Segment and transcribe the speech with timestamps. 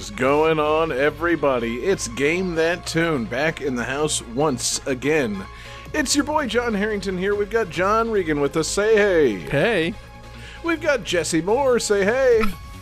[0.00, 1.84] Is going on, everybody?
[1.84, 5.44] It's Game That Tune back in the house once again.
[5.92, 7.34] It's your boy John Harrington here.
[7.34, 8.66] We've got John Regan with us.
[8.66, 9.40] Say hey.
[9.40, 9.92] Hey.
[10.64, 11.78] We've got Jesse Moore.
[11.78, 12.40] Say hey.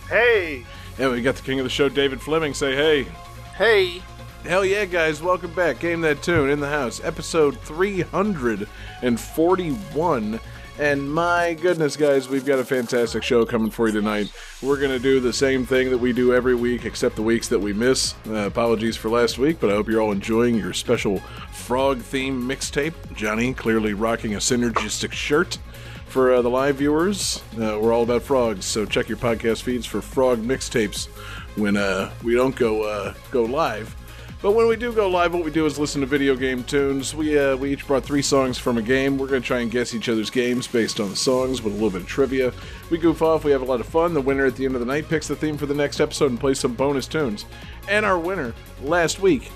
[0.08, 0.64] Hey,
[0.96, 2.54] And we've got the king of the show, David Fleming.
[2.54, 3.08] Say hey.
[3.56, 4.00] hey,
[4.44, 5.20] Hell yeah, guys!
[5.20, 5.80] Welcome back.
[5.80, 10.41] Game That Tune in the house, episode 341.
[10.78, 14.32] And my goodness, guys, we've got a fantastic show coming for you tonight.
[14.62, 17.48] We're going to do the same thing that we do every week, except the weeks
[17.48, 18.14] that we miss.
[18.28, 21.19] Uh, apologies for last week, but I hope you're all enjoying your special
[21.50, 22.94] frog theme mixtape.
[23.17, 25.58] Johnny clearly rocking a synergistic shirt.
[26.06, 29.84] For uh, the live viewers, uh, we're all about frogs, so check your podcast feeds
[29.84, 31.08] for frog mixtapes
[31.56, 33.95] when uh, we don't go uh, go live.
[34.41, 37.12] But when we do go live, what we do is listen to video game tunes.
[37.12, 39.19] We uh, we each brought three songs from a game.
[39.19, 41.91] We're to try and guess each other's games based on the songs with a little
[41.91, 42.53] bit of trivia.
[42.89, 43.42] We goof off.
[43.42, 44.14] We have a lot of fun.
[44.14, 46.30] The winner at the end of the night picks the theme for the next episode
[46.30, 47.47] and plays some bonus tunes.
[47.89, 49.50] And our winner last week,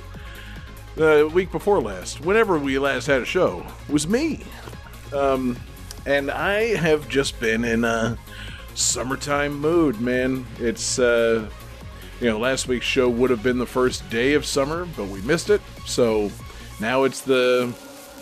[0.96, 4.44] the week before last, whenever we last had a show, was me.
[5.14, 5.56] Um,
[6.06, 8.19] and I have just been in a
[8.74, 10.44] summertime mood, man.
[10.58, 11.48] It's uh,
[12.22, 15.20] you know, last week's show would have been the first day of summer, but we
[15.22, 15.60] missed it.
[15.84, 16.30] So
[16.80, 17.74] now it's the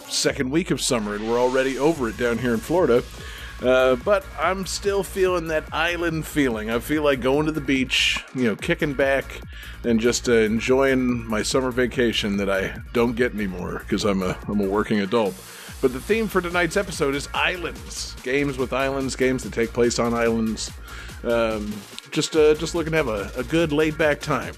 [0.08, 3.04] second week of summer, and we're already over it down here in Florida.
[3.60, 6.70] Uh, but I'm still feeling that island feeling.
[6.70, 9.42] I feel like going to the beach, you know, kicking back
[9.84, 14.34] and just uh, enjoying my summer vacation that I don't get anymore because I'm a
[14.48, 15.34] I'm a working adult.
[15.82, 19.98] But the theme for tonight's episode is islands, games with islands, games that take place
[19.98, 20.70] on islands.
[21.24, 21.72] Um,
[22.10, 24.54] just uh, just looking to have a, a good laid back time.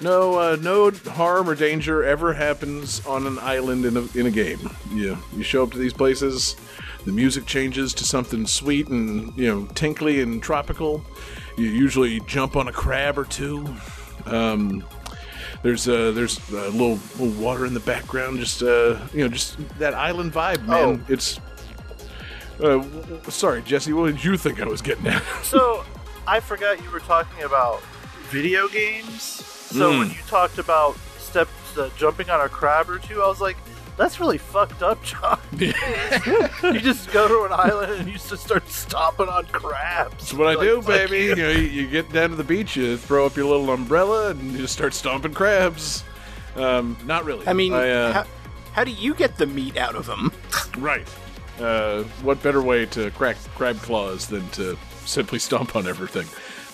[0.00, 4.30] No uh, no harm or danger ever happens on an island in a, in a
[4.30, 4.70] game.
[4.92, 6.56] You you show up to these places,
[7.04, 11.02] the music changes to something sweet and you know tinkly and tropical.
[11.56, 13.66] You usually jump on a crab or two.
[14.26, 14.84] Um,
[15.62, 18.38] there's uh, there's a little, little water in the background.
[18.38, 21.00] Just uh, you know, just that island vibe, man.
[21.08, 21.12] Oh.
[21.12, 21.40] It's.
[22.62, 22.82] Uh,
[23.30, 23.92] sorry, Jesse.
[23.92, 25.22] What did you think I was getting at?
[25.42, 25.84] so
[26.26, 27.82] I forgot you were talking about
[28.30, 29.22] video games.
[29.22, 29.98] So Mm.
[29.98, 33.56] when you talked about steps uh, jumping on a crab or two, I was like,
[33.96, 35.38] that's really fucked up, John.
[35.58, 35.72] you
[36.80, 40.10] just go to an island and you just start stomping on crabs.
[40.12, 41.16] That's what I Like, do, baby.
[41.18, 41.28] you.
[41.30, 44.30] You know, you, you get down to the beach, you throw up your little umbrella,
[44.30, 46.04] and you just start stomping crabs.
[46.56, 47.46] Um, not really.
[47.48, 48.26] I mean, I, uh, how,
[48.72, 50.30] how do you get the meat out of them?
[50.78, 51.06] right.
[51.58, 54.76] Uh, what better way to crack crab claws than to
[55.06, 56.26] simply stomp on everything?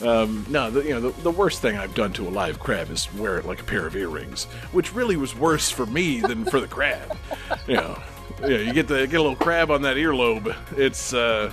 [0.06, 2.90] Um, no, the, you know the, the worst thing I've done to a live crab
[2.90, 6.44] is wear it like a pair of earrings, which really was worse for me than
[6.44, 7.16] for the crab.
[7.68, 8.02] You know,
[8.40, 10.56] yeah, you get the get a little crab on that earlobe.
[10.76, 11.52] It's uh,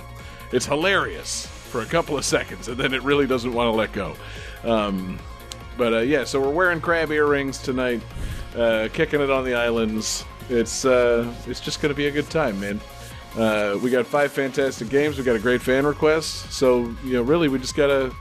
[0.50, 3.92] it's hilarious for a couple of seconds, and then it really doesn't want to let
[3.92, 4.16] go.
[4.64, 5.18] Um,
[5.76, 8.02] but uh, yeah, so we're wearing crab earrings tonight,
[8.56, 10.24] uh, kicking it on the islands.
[10.48, 12.80] It's uh, it's just gonna be a good time, man.
[13.36, 15.16] Uh, we got five fantastic games.
[15.16, 16.52] We got a great fan request.
[16.52, 18.12] So you know, really, we just gotta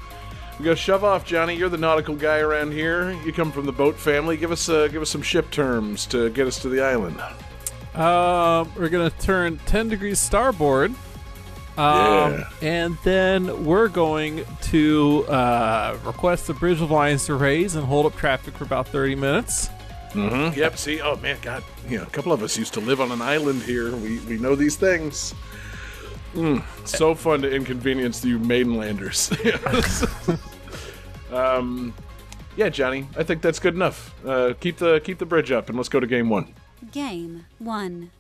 [0.60, 1.56] we gotta shove off, Johnny.
[1.56, 3.12] You're the nautical guy around here.
[3.26, 4.38] You come from the boat family.
[4.38, 7.20] Give us uh, give us some ship terms to get us to the island.
[7.96, 10.92] Um, we're gonna turn 10 degrees starboard.
[11.78, 12.50] Um, Yeah.
[12.62, 18.06] And then we're going to uh, request the Bridge of Lions to raise and hold
[18.06, 19.70] up traffic for about 30 minutes.
[20.12, 20.60] Mm-hmm.
[20.60, 20.78] Yep.
[20.78, 23.22] See, oh man, God, you know, a couple of us used to live on an
[23.22, 23.96] island here.
[23.96, 25.34] We we know these things.
[26.34, 29.32] Mm, so fun to inconvenience you mainlanders.
[31.32, 31.94] um,
[32.56, 34.14] yeah, Johnny, I think that's good enough.
[34.26, 36.54] Uh, keep the keep the bridge up, and let's go to game one.
[36.92, 38.12] Game 1.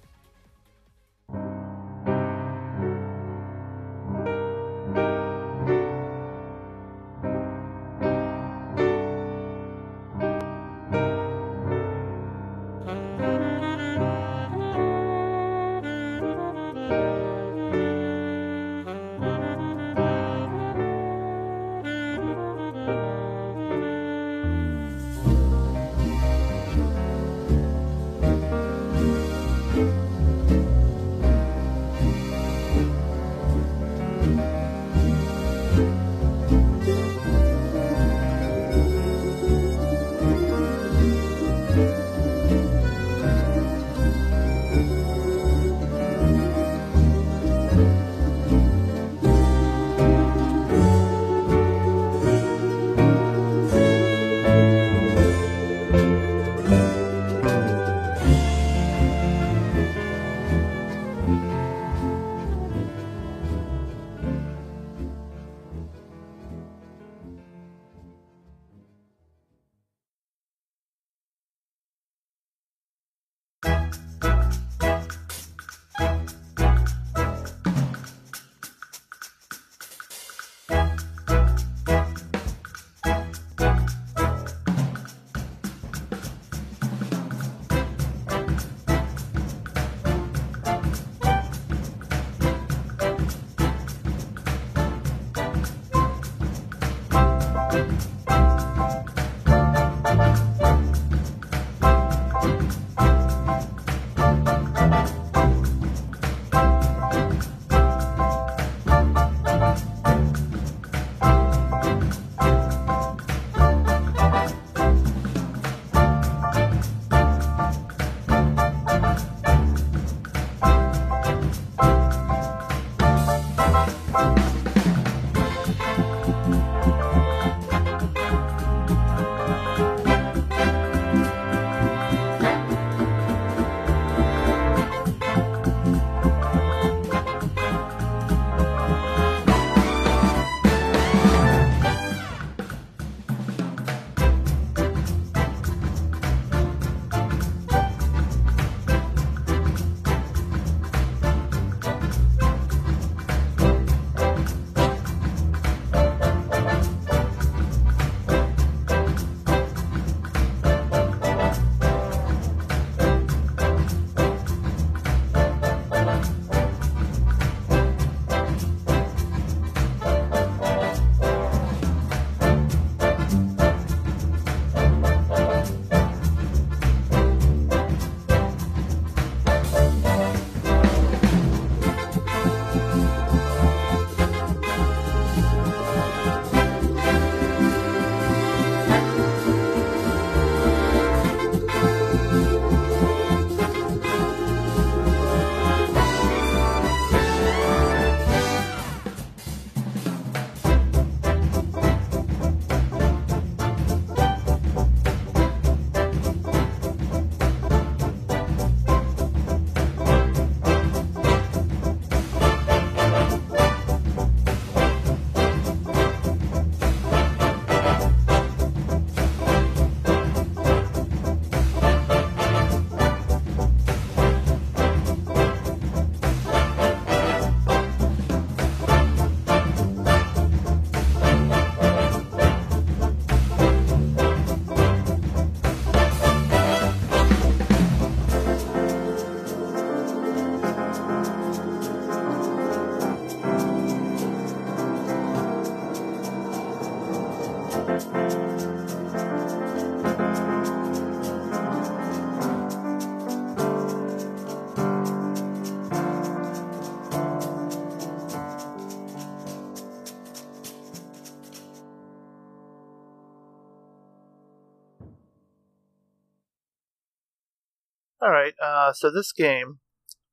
[268.89, 269.79] Uh, so this game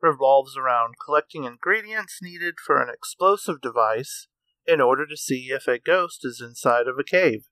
[0.03, 4.29] revolves around collecting ingredients needed for an explosive device
[4.67, 7.47] in order to see if a ghost is inside of a cave.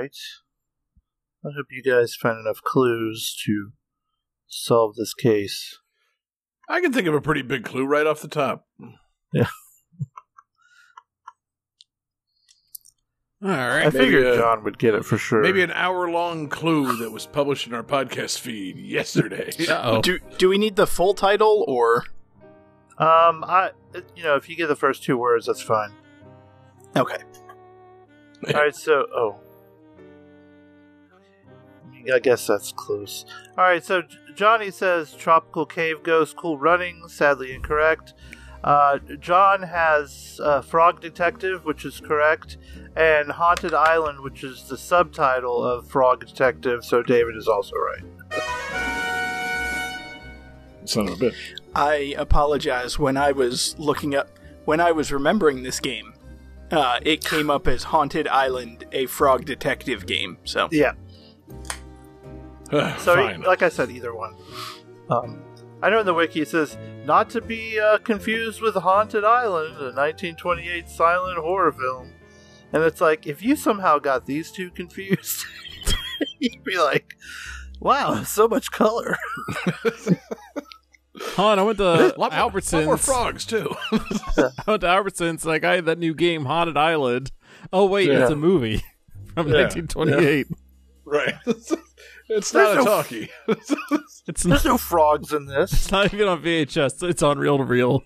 [0.00, 0.16] All right.
[1.44, 3.70] I hope you guys find enough clues to
[4.46, 5.78] solve this case.
[6.68, 8.66] I can think of a pretty big clue right off the top.
[9.32, 9.46] Yeah.
[13.42, 13.80] All right.
[13.80, 15.40] I Maybe, figured uh, John would get it for sure.
[15.42, 19.50] Maybe an hour long clue that was published in our podcast feed yesterday.
[19.68, 20.02] Uh-oh.
[20.02, 22.04] Do do we need the full title or
[22.98, 23.70] Um, I,
[24.14, 25.90] you know, if you get the first two words, that's fine.
[26.96, 27.16] okay?
[28.54, 29.36] All right, so oh,
[32.12, 33.24] I guess that's close.
[33.58, 34.02] All right, so
[34.34, 37.08] Johnny says tropical cave ghost, cool running.
[37.08, 38.14] Sadly incorrect.
[38.62, 42.58] Uh, John has uh, Frog Detective, which is correct,
[42.94, 46.84] and Haunted Island, which is the subtitle of Frog Detective.
[46.84, 48.02] So David is also right.
[50.84, 51.36] Son of a bitch.
[51.74, 52.98] I apologize.
[52.98, 54.28] When I was looking up
[54.64, 56.12] when I was remembering this game,
[56.70, 60.36] uh, it came up as Haunted Island, a frog detective game.
[60.44, 60.92] So Yeah.
[62.98, 63.42] So, Fine.
[63.42, 64.34] like I said, either one.
[65.10, 65.42] Um,
[65.82, 69.74] I know in the wiki it says not to be uh, confused with Haunted Island,
[69.78, 72.12] a 1928 silent horror film.
[72.72, 75.44] And it's like, if you somehow got these two confused,
[76.38, 77.14] you'd be like,
[77.80, 79.16] wow, so much color.
[81.36, 81.84] Han, I went to
[82.16, 83.74] lot, more, lot more frogs too.
[83.90, 83.98] I
[84.66, 85.44] went to Albertsons.
[85.44, 87.32] Like I had that new game, Haunted Island.
[87.72, 88.22] Oh wait, Yeah.
[88.22, 88.82] it's a movie
[89.34, 89.62] from Yeah.
[89.64, 90.46] 1928.
[91.04, 91.34] right.
[92.30, 93.28] It's There's not a no- talkie.
[94.26, 95.72] It's not, There's no frogs in this.
[95.72, 97.02] it's not even on VHS.
[97.08, 98.02] It's on reel to reel.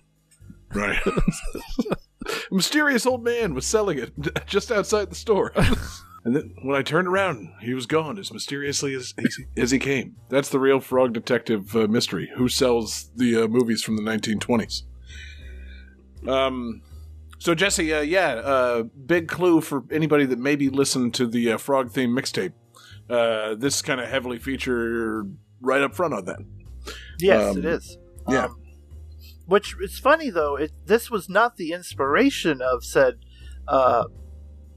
[0.73, 0.99] right.
[1.05, 4.11] a mysterious old man was selling it
[4.47, 5.51] just outside the store.
[6.23, 9.13] And then when I turned around, he was gone as mysteriously as,
[9.55, 10.15] as he came.
[10.29, 12.31] That's the real frog detective uh, mystery.
[12.37, 14.81] Who sells the uh, movies from the 1920s?
[16.27, 16.81] Um,
[17.37, 21.57] so Jesse, uh, yeah, uh, big clue for anybody that maybe listened to the uh,
[21.57, 22.53] frog theme mixtape.
[23.09, 26.39] Uh, this kind of heavily featured right up front on that.
[27.19, 27.97] Yes, Um, it is.
[28.27, 28.45] yeah.
[28.45, 28.61] Um,
[29.45, 30.55] which is funny though.
[30.55, 33.19] It this was not the inspiration of said
[33.67, 34.05] uh,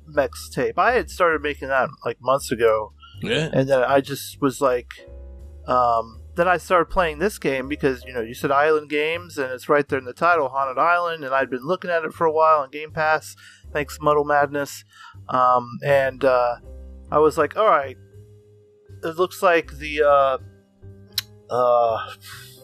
[0.07, 0.79] Mex tape.
[0.79, 2.93] I had started making that like months ago,
[3.23, 3.49] Yeah.
[3.53, 4.91] and then I just was like,
[5.67, 9.51] um, then I started playing this game because you know you said Island Games, and
[9.53, 12.27] it's right there in the title, Haunted Island, and I'd been looking at it for
[12.27, 13.37] a while on Game Pass,
[13.73, 14.85] thanks Muddle Madness,
[15.31, 16.57] um, and uh,
[17.11, 17.97] I was like, all right,
[19.02, 20.38] it looks like the uh,
[21.50, 22.11] uh,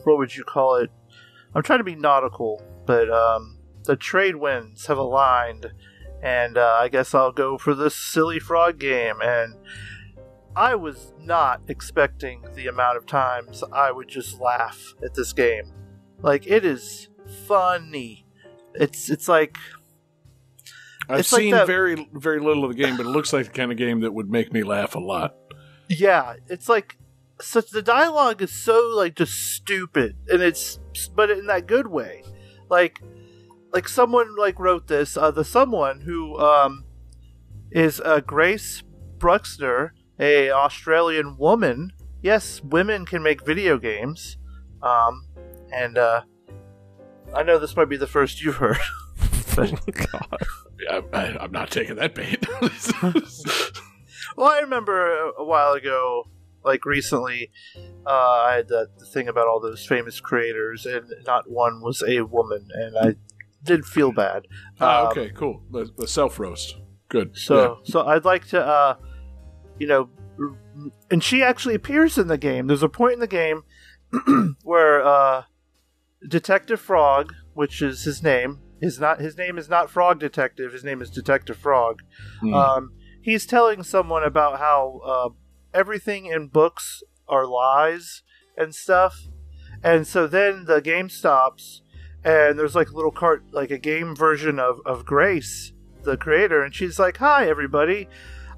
[0.04, 0.90] what would you call it?
[1.54, 5.66] I'm trying to be nautical, but um, the trade winds have aligned,
[6.22, 9.16] and uh, I guess I'll go for this silly frog game.
[9.22, 9.54] And
[10.56, 15.72] I was not expecting the amount of times I would just laugh at this game.
[16.20, 17.08] Like it is
[17.46, 18.26] funny.
[18.74, 19.56] It's it's like
[21.08, 23.46] I've It's like seen that- very very little of the game, but it looks like
[23.46, 25.36] the kind of game that would make me laugh a lot.
[25.88, 26.98] Yeah, it's like
[27.40, 30.78] such the dialogue is so like just stupid and it's
[31.14, 32.22] but in that good way.
[32.68, 33.00] Like
[33.72, 36.84] like someone like wrote this uh the someone who um
[37.70, 38.82] is uh Grace
[39.18, 41.92] Bruxner, a Australian woman.
[42.22, 44.38] Yes, women can make video games.
[44.82, 45.26] Um
[45.72, 46.22] and uh
[47.34, 48.78] I know this might be the first you've heard.
[49.56, 49.72] but...
[49.92, 50.38] God.
[50.90, 52.46] I, I, I'm not taking that bait.
[54.36, 56.24] Well, I remember a, while ago,
[56.64, 57.50] like recently,
[58.06, 62.02] uh, I had that the thing about all those famous creators, and not one was
[62.06, 63.14] a woman, and I
[63.62, 64.46] did feel bad.
[64.80, 65.62] Ah, Um, okay, cool.
[65.70, 66.76] The, the self roast.
[67.08, 67.36] Good.
[67.36, 68.96] So, so I'd like to, uh,
[69.78, 70.08] you know,
[71.10, 72.66] and she actually appears in the game.
[72.66, 73.62] There's a point in the game
[74.62, 75.42] where uh,
[76.26, 80.72] Detective Frog, which is his name, is not his name is not Frog Detective.
[80.72, 82.00] His name is Detective Frog.
[82.40, 82.54] Hmm.
[82.54, 82.92] Um,
[83.24, 85.28] he's telling someone about how uh,
[85.72, 88.22] everything in books are lies
[88.56, 89.28] and stuff,
[89.82, 91.80] and so then the game stops,
[92.22, 96.62] and there's like a little cart, like a game version of of Grace, the creator,
[96.62, 98.08] and she's like, "Hi, everybody.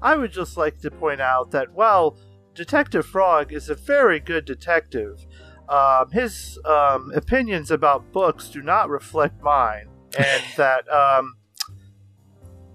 [0.01, 2.17] I would just like to point out that well,
[2.53, 5.25] Detective Frog is a very good detective.
[5.69, 9.87] Um, his um, opinions about books do not reflect mine,
[10.19, 11.36] and that." Um,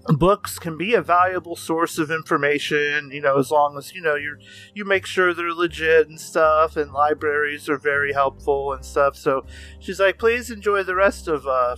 [0.07, 4.15] books can be a valuable source of information you know as long as you know
[4.15, 4.37] you
[4.73, 9.45] you make sure they're legit and stuff and libraries are very helpful and stuff so
[9.79, 11.75] she's like please enjoy the rest of uh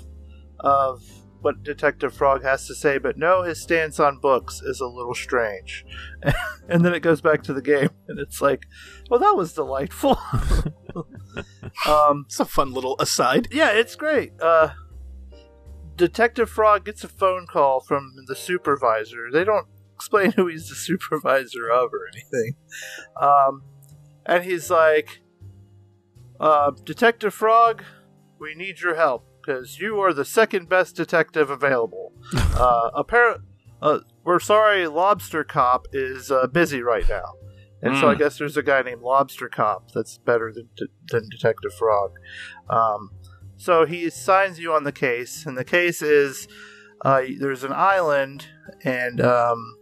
[0.60, 1.04] of
[1.42, 5.14] what detective frog has to say but no his stance on books is a little
[5.14, 5.86] strange
[6.68, 8.66] and then it goes back to the game and it's like
[9.12, 10.18] well that was delightful
[11.88, 13.48] um it's a fun little aside.
[13.52, 14.32] yeah, it's great.
[14.42, 14.70] Uh,
[15.96, 19.30] Detective Frog gets a phone call from the supervisor.
[19.32, 22.56] They don't explain who he's the supervisor of or anything.
[23.20, 23.64] Um,
[24.26, 25.22] and he's like,
[26.40, 27.84] uh, Detective Frog,
[28.40, 32.12] we need your help because you are the second best detective available.
[32.36, 33.42] uh, appar-
[33.82, 37.34] uh, we're sorry, Lobster Cop is uh, busy right now.
[37.82, 40.70] And so I guess there's a guy named Lobster Cop that's better than,
[41.10, 42.14] than Detective Frog.
[42.68, 43.12] Um,
[43.58, 46.48] so he signs you on the case, and the case is
[47.02, 48.48] uh, there's an island,
[48.84, 49.78] and um,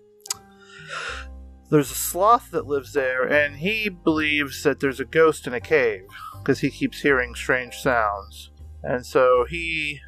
[1.69, 5.59] there's a sloth that lives there, and he believes that there's a ghost in a
[5.59, 6.03] cave
[6.39, 8.51] because he keeps hearing strange sounds.
[8.83, 9.99] And so he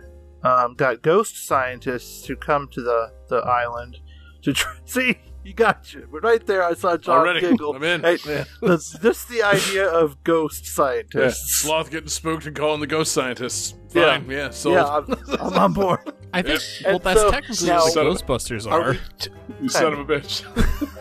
[0.44, 4.00] um, got ghost scientists to come to the, the island
[4.42, 4.74] to try.
[4.86, 6.08] See, you got you.
[6.12, 7.42] But right there, I saw John Already.
[7.42, 7.76] giggle.
[7.76, 8.02] I'm in.
[8.02, 8.44] Hey, Yeah.
[8.62, 10.72] that's just the idea of ghost Yeah.
[10.74, 11.62] scientists.
[11.62, 13.76] Sloth getting spooked and calling the ghost scientists.
[13.90, 14.30] Fine.
[14.30, 14.50] Yeah.
[14.50, 14.76] sold.
[14.76, 15.06] Yeah, I'm,
[15.40, 16.00] I'm on board.
[16.34, 16.60] I think.
[16.82, 16.90] Yeah.
[16.90, 18.92] Well, that's so- technically now- what the Son of a- Ghostbusters Are are.
[18.92, 19.30] we t-
[19.62, 20.44] You son of a bitch.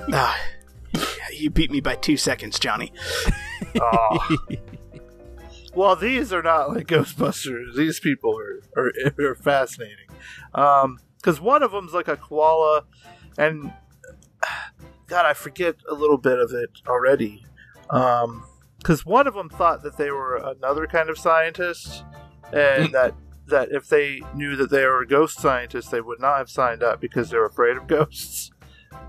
[0.12, 0.38] ah,
[1.32, 2.92] you beat me by two seconds, Johnny.
[3.80, 4.36] Aw.
[5.74, 7.74] well, these are not like Ghostbusters.
[7.76, 8.92] These people are are,
[9.30, 10.06] are fascinating.
[10.52, 12.84] Because one of them's like a koala,
[13.38, 13.72] and
[15.06, 17.44] God, I forget a little bit of it already.
[18.78, 22.04] Because one of them thought that they were another kind of scientist,
[22.52, 23.14] and that
[23.46, 26.82] that if they knew that they were a ghost scientist, they would not have signed
[26.82, 28.50] up because they're afraid of ghosts.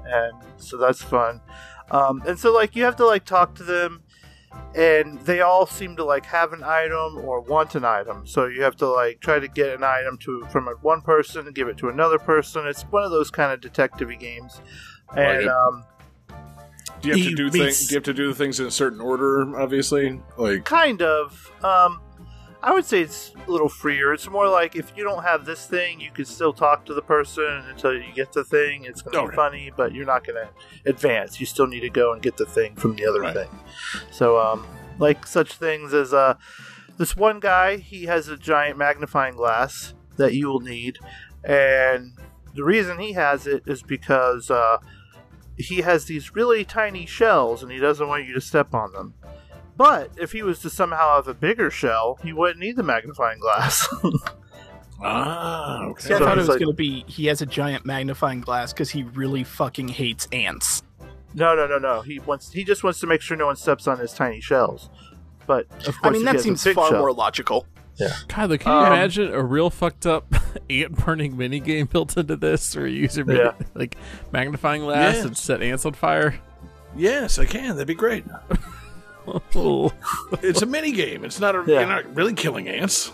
[0.06, 1.42] And so that's fun.
[1.90, 4.04] Um, and so like you have to like talk to them
[4.75, 8.62] and they all seem to like have an item or want an item so you
[8.62, 11.78] have to like try to get an item to from one person and give it
[11.78, 14.62] to another person it's one of those kind of detective games
[15.16, 15.48] and it.
[15.48, 15.84] um,
[17.02, 17.88] Do you have to do things?
[17.88, 19.60] Do you have to do the things in a certain order?
[19.60, 22.02] Obviously, like kind of um,
[22.64, 25.68] i would say it's a little freer it's more like if you don't have this
[25.68, 29.24] thing you can still talk to the person until you get the thing it's going
[29.24, 30.50] to be funny but you're not going to
[30.89, 33.36] advance you still need to go and get the thing from the other Right.
[33.36, 33.50] thing
[34.10, 34.65] so um,
[34.98, 36.36] like such things as uh,
[36.98, 40.98] this one guy he has a giant magnifying glass that you will need
[41.44, 42.13] and
[42.56, 44.78] the reason he has it is because uh,
[45.58, 49.13] he has these really tiny shells and he doesn't want you to step on them
[49.78, 53.39] but if he was to somehow have a bigger shell he wouldn't need the magnifying
[53.39, 53.88] glass
[55.02, 56.02] ah, okay.
[56.04, 58.41] See, I So thought it was like- going to be he has a giant magnifying
[58.41, 60.84] glass because he really fucking hates ants.
[61.34, 63.88] no no no no he wants he just wants to make sure no one steps
[63.88, 64.89] on his tiny shells
[65.48, 67.68] but of course I mean, if that has seems far shell- more logical.
[67.99, 70.25] Kyler, can you Um, imagine a real fucked up
[70.69, 73.51] ant burning mini game built into this, where you use your Yeah.
[73.73, 73.95] like
[74.31, 75.21] magnifying glass Yeah.
[75.27, 76.36] and set ants on fire?
[76.95, 77.69] Yes, I can.
[77.75, 78.25] That'd be great.
[80.43, 81.25] It's a mini game.
[81.25, 81.63] It's not a.
[81.65, 81.79] Yeah.
[81.79, 83.12] You're not really killing ants,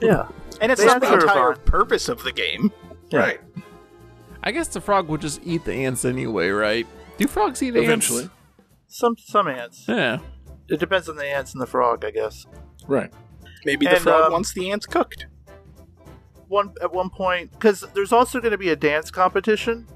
[0.00, 0.28] yeah
[0.60, 1.64] And it's They not the entire fine.
[1.64, 2.70] purpose of the game.
[3.10, 3.18] Yeah.
[3.20, 3.40] right?
[4.42, 6.86] I guess the frog would just eat the ants anyway, right?
[7.16, 7.84] Do frogs eat ants?
[7.86, 8.28] Eventually,
[8.88, 10.18] some some ants Yeah.
[10.68, 12.44] it depends on the ants and the frog i guess
[12.86, 13.10] right?
[13.64, 15.26] Maybe the And, frog um, wants the ants cooked.
[16.48, 19.86] one at one point because there's also going to be a dance competition.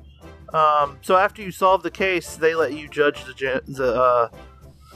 [0.52, 4.28] Um, so after you solve the case, they let you judge the the uh,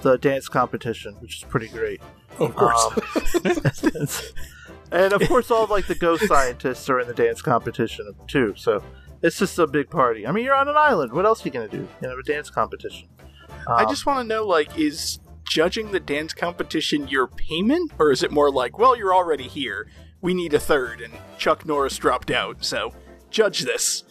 [0.03, 2.01] the dance competition, which is pretty great.
[2.39, 2.85] of course.
[3.35, 4.09] Um,
[4.93, 8.53] and of course, all of, like the ghost scientists are in the dance competition too.
[8.57, 8.83] So
[9.23, 10.27] it's just a big party.
[10.27, 11.13] I mean, you're on an island.
[11.13, 11.89] What else are you going to do?
[12.03, 13.09] You know, a dance competition.
[13.67, 18.11] I Um, just want to know, like, is judging the dance competition your payment, or
[18.11, 19.89] is it more like, well, you're already here,
[20.21, 22.93] we need a third, and Chuck Norris dropped out, so
[23.31, 24.05] judge this.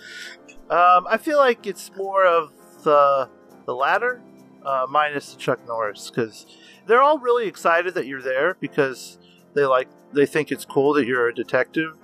[0.69, 2.52] Um, I feel like it's more of
[2.84, 3.30] the
[3.65, 4.21] the latter,
[4.63, 6.45] uh, minus the Chuck Norris, because
[6.88, 9.17] they're all really excited that you're there because
[9.54, 11.98] they like they think it's cool that you're a detective,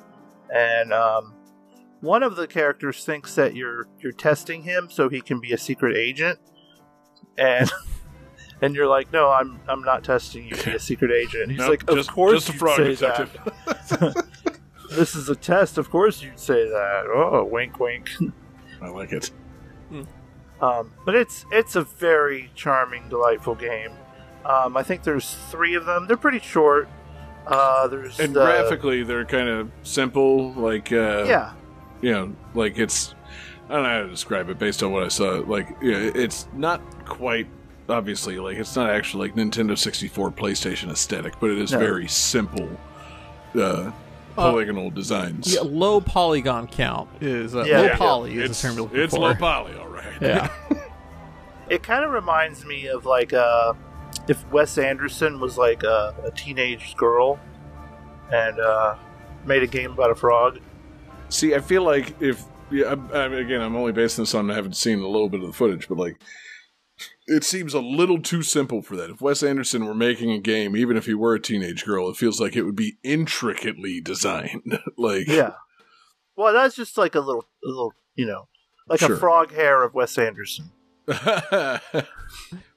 [0.53, 1.33] and um,
[2.01, 5.57] one of the characters thinks that you're you're testing him so he can be a
[5.57, 6.39] secret agent,
[7.37, 7.71] and
[8.61, 11.43] and you're like, no, I'm I'm not testing you to be a secret agent.
[11.43, 14.25] And he's Nope, like, of just, course just a you'd say that.
[14.91, 15.77] this is a test.
[15.77, 17.03] Of course you'd say that.
[17.13, 18.09] Oh, wink, wink.
[18.81, 19.31] I like it.
[20.61, 23.91] Um, but it's it's a very charming, delightful game.
[24.45, 26.07] Um, I think there's three of them.
[26.07, 26.87] They're pretty short.
[27.47, 30.51] Uh, there's And the- graphically, they're kind of simple.
[30.53, 31.53] Like, uh, yeah,
[32.01, 33.15] you know, like it's.
[33.69, 35.41] I don't know how to describe it based on what I saw.
[35.47, 37.47] Like, yeah, it's not quite
[37.89, 41.79] obviously like it's not actually like Nintendo 64, PlayStation aesthetic, but it is No.
[41.79, 42.69] very simple,
[43.59, 43.91] uh,
[44.35, 45.53] polygonal designs.
[45.53, 47.97] Yeah, low polygon count is uh, Yeah, low yeah.
[47.97, 49.19] poly is it's the term you're looking it's for.
[49.19, 50.13] low poly, all right.
[50.21, 50.49] Yeah.
[51.69, 53.73] it kind of reminds me of like uh,
[54.27, 57.39] if Wes Anderson was like a, a teenage girl
[58.31, 58.95] and uh,
[59.45, 60.59] made a game about a frog.
[61.29, 64.71] See, I feel like if yeah, I, I again, I'm only basing this on having
[64.73, 66.17] seen a little bit of the footage, but like,
[67.31, 69.09] it seems a little too simple for that.
[69.09, 72.17] If Wes Anderson were making a game, even if he were a teenage girl, it
[72.17, 74.79] feels like it would be intricately designed.
[74.97, 75.53] like, Yeah.
[76.35, 78.47] Well, that's just like a little, a little, you know,
[78.87, 79.15] like Sure.
[79.15, 80.71] a frog hair of Wes Anderson.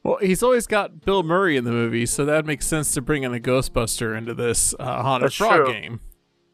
[0.02, 3.22] Well, he's always got Bill Murray in the movie, so that makes sense to bring
[3.22, 5.72] in a Ghostbuster into this uh, haunted That's frog true.
[5.72, 6.00] game.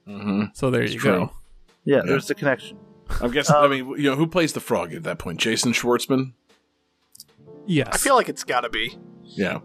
[0.07, 1.13] hmm So there It's you true.
[1.13, 1.33] go.
[1.85, 2.79] Yeah, there's the connection.
[3.21, 3.57] I'm guessing.
[3.57, 5.41] I Um, mean, you know, who plays the frog at that point?
[5.41, 6.35] Jason Schwartzman.
[7.71, 7.89] Yes.
[7.93, 8.99] I feel like it's gotta be.
[9.23, 9.61] Yeah.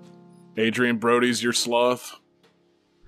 [0.60, 2.20] Adrien Brody's your sloth.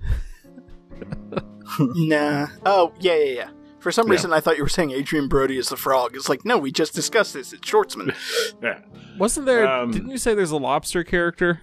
[1.80, 2.48] nah.
[2.66, 3.50] Oh, yeah, yeah, yeah.
[3.80, 4.14] For some Yeah.
[4.14, 6.16] reason, I thought you were saying Adrien Brody is the frog.
[6.16, 7.54] It's like, no, we just discussed this.
[7.54, 8.16] It's Schwartzman.
[8.64, 8.80] Yeah.
[9.20, 9.68] Wasn't there?
[9.68, 11.62] Um, didn't you say there's a lobster character?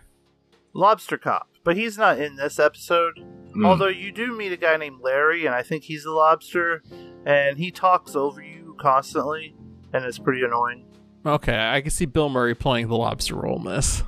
[0.72, 3.14] Lobster Cop, but he's not in this episode.
[3.56, 3.66] Mm.
[3.66, 6.82] Although you do meet a guy named Larry, and I think he's the lobster,
[7.26, 9.54] and he talks over you constantly,
[9.92, 10.86] and it's pretty annoying.
[11.26, 14.02] Okay, I can see Bill Murray playing the lobster role in this.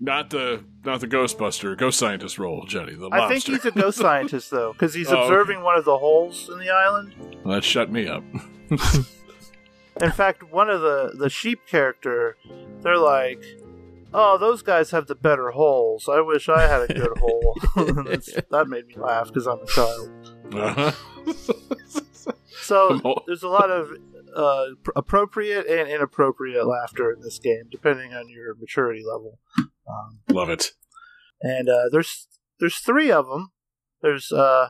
[0.00, 2.94] Not the not the Ghostbuster, ghost scientist role, Jenny.
[2.94, 5.22] The I think he's a ghost scientist though, because he's Oh, okay.
[5.22, 7.14] observing one of the holes in the island.
[7.44, 8.24] Well, that shut me up.
[10.00, 12.36] In fact, one of the the sheep character,
[12.82, 13.42] they're like,
[14.12, 16.08] "Oh, those guys have the better holes.
[16.08, 17.56] I wish I had a good hole."
[18.50, 20.10] That made me laugh because I'm a child.
[20.52, 20.92] Uh-huh.
[22.62, 23.90] So there's a lot of
[24.34, 24.66] uh,
[24.96, 29.38] appropriate and inappropriate laughter in this game, depending on your maturity level.
[29.58, 30.72] Um, Love it.
[31.42, 32.26] and uh, there's
[32.60, 33.52] there's three of them.
[34.02, 34.68] There's uh,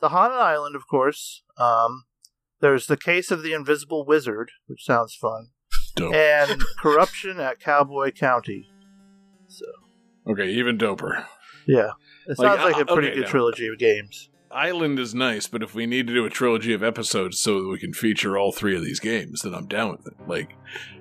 [0.00, 1.42] the haunted island, of course.
[1.56, 2.04] Um,
[2.60, 5.48] there's the case of the invisible wizard, which sounds fun,
[5.96, 6.14] Dope.
[6.14, 8.68] and corruption at Cowboy County.
[9.48, 9.64] So
[10.28, 11.24] Okay, even doper.
[11.66, 11.90] yeah,
[12.28, 14.29] it sounds like a pretty okay, good trilogy of games.
[14.52, 17.68] Island is nice, but if we need to do a trilogy of episodes so that
[17.68, 20.14] we can feature all three of these games, then I'm down with it.
[20.26, 20.54] Like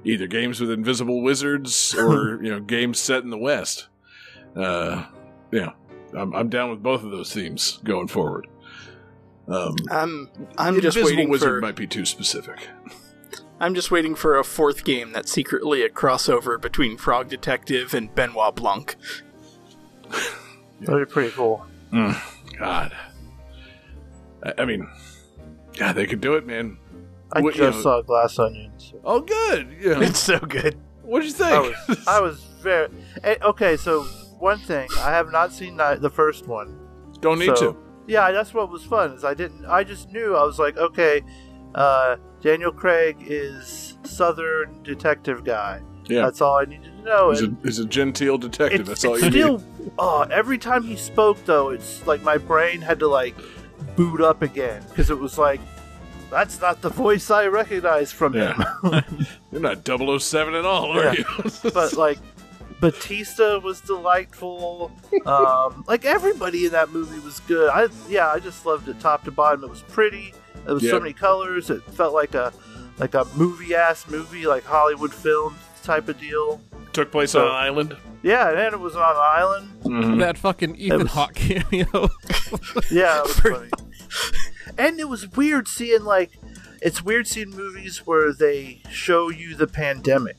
[0.03, 3.87] either games with invisible wizards or you know games set in the West.
[4.55, 5.05] Uh,
[5.51, 5.71] yeah,
[6.15, 8.47] I'm I'm down with both of those themes going forward.
[9.47, 12.67] Um, I'm I'm just invisible waiting wizard for might be too specific.
[13.59, 18.13] I'm just waiting for a fourth game that's secretly a crossover between Frog Detective and
[18.15, 18.95] Benoit Blanc.
[20.79, 21.65] That'd be pretty cool.
[21.91, 22.95] God,
[24.43, 24.87] I, I mean,
[25.75, 26.77] yeah, they could do it, man.
[27.31, 28.93] I What- just you know- saw Glass Onions.
[29.03, 29.75] Oh, good.
[29.79, 29.99] Yeah.
[30.01, 30.77] It's so good.
[31.03, 31.51] What'd you think?
[31.51, 32.87] I was, I was very
[33.23, 33.77] eh, okay.
[33.77, 34.03] So
[34.39, 36.77] one thing, I have not seen that, the first one.
[37.19, 37.77] Don't need so, to.
[38.07, 39.13] Yeah, that's what was fun.
[39.13, 39.65] Is I didn't.
[39.65, 40.35] I just knew.
[40.35, 41.21] I was like, okay,
[41.75, 45.81] uh, Daniel Craig is Southern detective guy.
[46.05, 46.23] Yeah.
[46.23, 47.29] That's all I needed to know.
[47.31, 48.81] He's a, And he's a genteel detective.
[48.81, 49.57] it's, That's all it's you still.
[49.59, 49.91] need.
[49.97, 53.35] Oh, every time he spoke, though, it's like my brain had to like
[53.99, 55.59] boot up again because it was like.
[56.31, 58.53] That's not the voice I recognize from him.
[59.51, 61.13] You're not 007 at all, are Yeah.
[61.17, 61.25] you?
[61.73, 62.19] but like
[62.79, 64.91] Bautista was delightful.
[65.25, 67.69] Um, like everybody in that movie was good.
[67.71, 69.63] I yeah, I just loved it top to bottom.
[69.63, 70.35] It was pretty.
[70.65, 70.91] There was Yeah.
[70.91, 71.71] so many colors.
[71.71, 72.53] It felt like a
[72.99, 76.61] like a movie ass movie, like Hollywood film type of deal.
[76.93, 77.97] Took place So- on an island.
[78.21, 79.69] Yeah, and it was on an island.
[79.83, 80.19] Mm-hmm.
[80.19, 82.09] That fucking Ethan was- Hawke cameo.
[82.91, 83.69] Yeah, it was funny.
[84.77, 86.31] And it was weird seeing like
[86.81, 90.37] it's weird seeing movies where they show you the pandemic.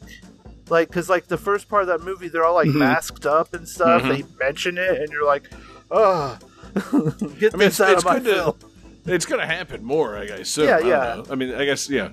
[0.68, 2.78] Like, cause like the first part of that movie, they're all like Mm-hmm.
[2.78, 4.02] masked up and stuff.
[4.02, 5.50] They mention it, and you're like,
[5.90, 6.38] "Oh,
[6.74, 8.60] get I mean, this it's, out it's of my good
[9.04, 9.12] to.
[9.12, 10.68] It's going to happen more, I assume.
[10.68, 11.14] Yeah, I yeah.
[11.16, 11.24] know.
[11.30, 12.10] I mean, I guess, yeah.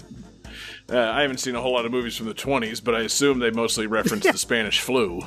[0.89, 3.39] Uh, I haven't seen a whole lot of movies from the 20s, but I assume
[3.39, 5.19] they mostly reference the Spanish flu.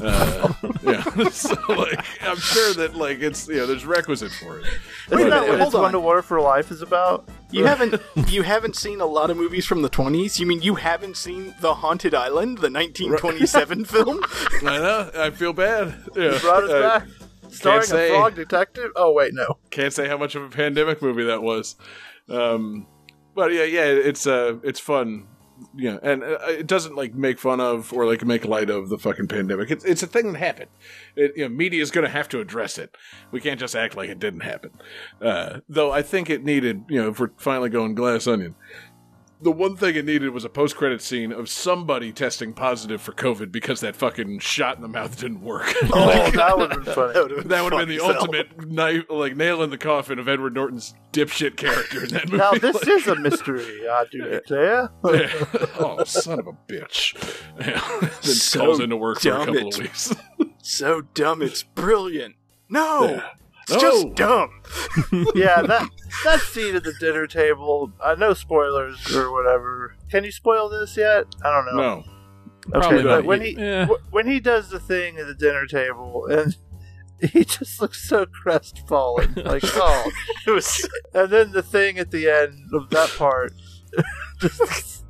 [0.00, 4.66] Uh, yeah, so like, I'm sure that like it's you know there's requisite for it.
[5.10, 6.16] Isn't a that what hold It's One on.
[6.16, 7.28] to for Life is about?
[7.52, 10.38] You haven't you haven't seen a lot of movies from the 20s?
[10.40, 14.20] You mean you haven't seen The Haunted Island, the 1927 film?
[14.62, 15.10] I know.
[15.14, 15.94] I feel bad.
[16.16, 16.38] Yeah.
[16.40, 17.08] Brought us Uh, back,
[17.50, 18.08] starring say.
[18.08, 18.90] a frog detective.
[18.96, 19.58] Oh wait, no.
[19.68, 21.76] can't say how much of a pandemic movie that was.
[22.30, 22.86] Um,
[23.34, 25.28] but yeah, yeah, it's uh, it's fun.
[25.76, 28.98] Yeah, and uh, it doesn't like make fun of or like make light of the
[28.98, 29.70] fucking pandemic.
[29.70, 30.70] It's it's a thing that happened.
[31.14, 32.96] It, you know, media is going to have to address it.
[33.30, 34.72] We can't just act like it didn't happen.
[35.20, 38.56] Uh, though I think it needed, you know, if we're finally going glass onion,
[39.42, 43.12] the one thing it needed was a post credit scene of somebody testing positive for
[43.12, 45.72] COVID because that fucking shot in the mouth didn't work.
[45.94, 47.42] Oh, that would have been funny.
[47.48, 48.16] That would have been the Fuck yourself.
[48.28, 52.36] ultimate knife, like nail in the coffin of Edward Norton's dipshit character in that movie.
[52.38, 54.90] Now this Like, is a mystery, I do declare.
[55.04, 57.14] oh, son of a bitch!
[57.60, 57.80] Yeah.
[58.22, 60.14] then So calls into work for a couple of weeks.
[60.62, 62.36] So dumb, it's brilliant.
[62.68, 63.28] No, Yeah.
[63.68, 64.12] It's just oh.
[64.14, 64.62] dumb.
[65.34, 65.88] yeah, that
[66.24, 67.92] that scene at the dinner table.
[68.00, 69.96] Uh, I know spoilers or whatever.
[70.10, 71.26] Can you spoil this yet?
[71.44, 71.82] I don't know.
[71.82, 72.04] no,
[72.78, 73.86] Okay, Probably but when he Yeah.
[73.86, 76.56] wh- when he does the thing at the dinner table and
[77.32, 80.10] he just looks so crestfallen, like oh,
[80.46, 83.52] It was and then the thing at the end of that part.
[84.40, 85.04] just,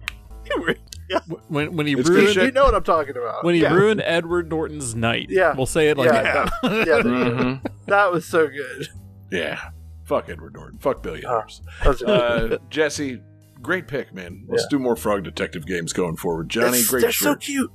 [1.48, 2.44] when when he It's ruined shit.
[2.44, 3.44] you know what I'm talking about?
[3.44, 3.75] when he Yeah.
[3.75, 5.27] ruined Edward Norton's night.
[5.31, 5.55] Yeah.
[5.57, 6.53] we'll say it like yeah, that.
[6.62, 7.66] that, yeah, that- Mhm.
[7.87, 8.88] that was so good.
[9.31, 9.70] yeah,
[10.05, 11.62] fuck Edward Norton, fuck billionaires.
[11.83, 13.20] That was Uh, Jesse,
[13.61, 14.44] great pick, man.
[14.48, 16.48] Let's do more Frog Detective games going forward.
[16.48, 17.70] Johnny, It's- great they're so cute.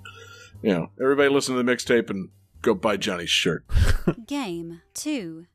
[0.61, 2.29] you know, everybody listen to the mixtape and
[2.61, 3.63] go buy Johnny's shirt.
[4.27, 5.45] Game 2.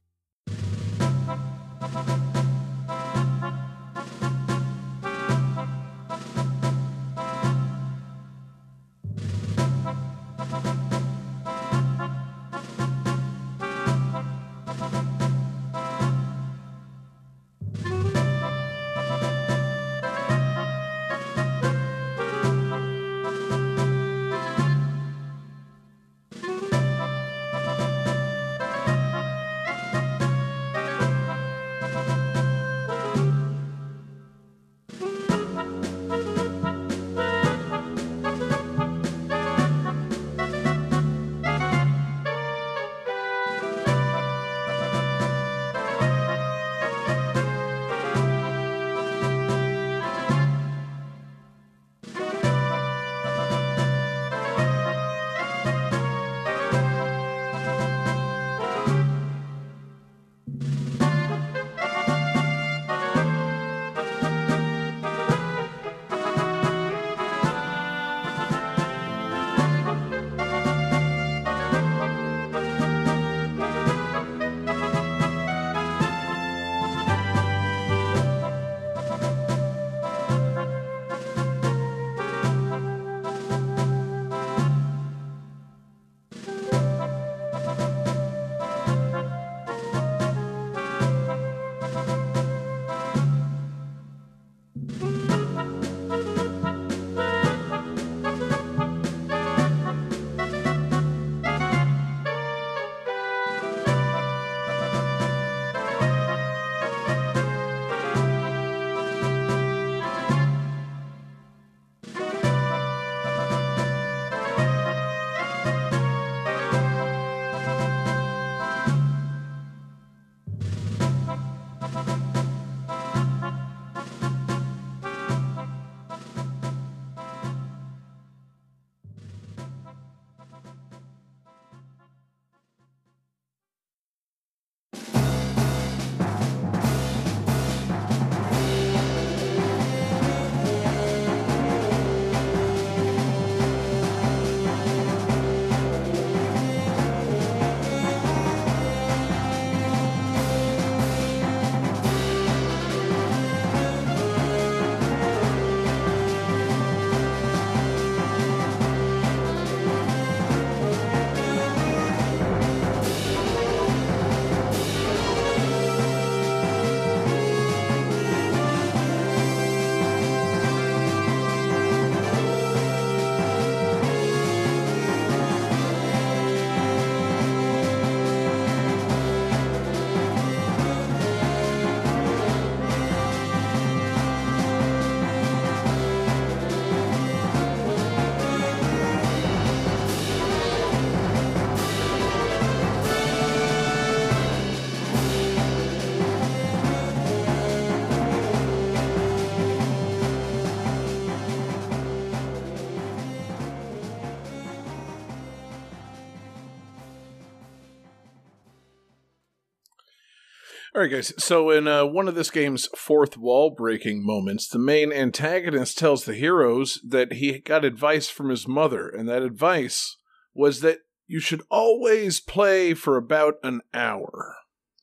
[211.02, 211.32] All right, guys.
[211.36, 216.24] So, in uh, one of this game's fourth wall breaking moments, the main antagonist tells
[216.24, 220.16] the heroes that he got advice from his mother, and that advice
[220.54, 224.54] was that you should always play for about an hour,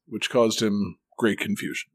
[0.05, 1.89] which caused him great confusion.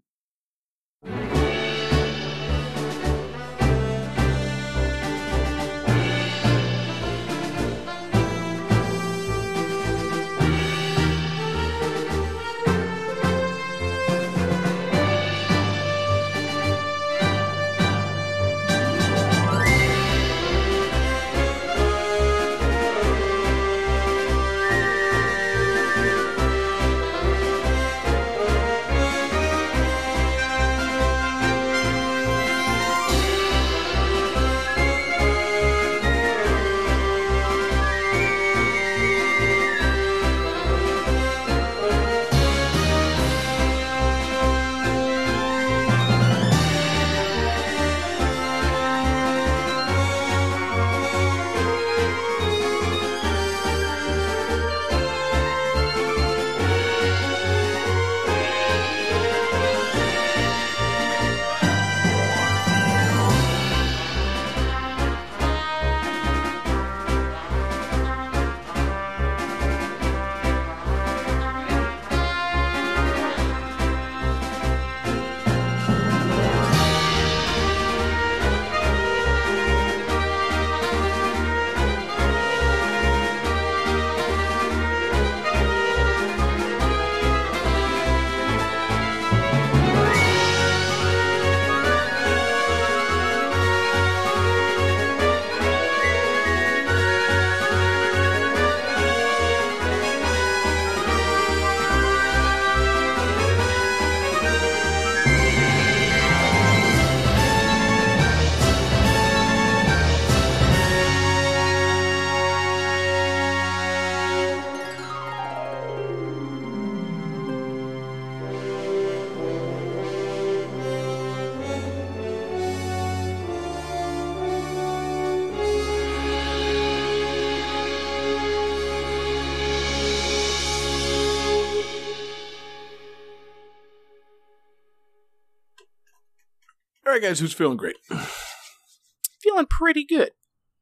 [137.14, 137.96] Right, guys, who's feeling great?
[139.40, 140.31] Feeling pretty good.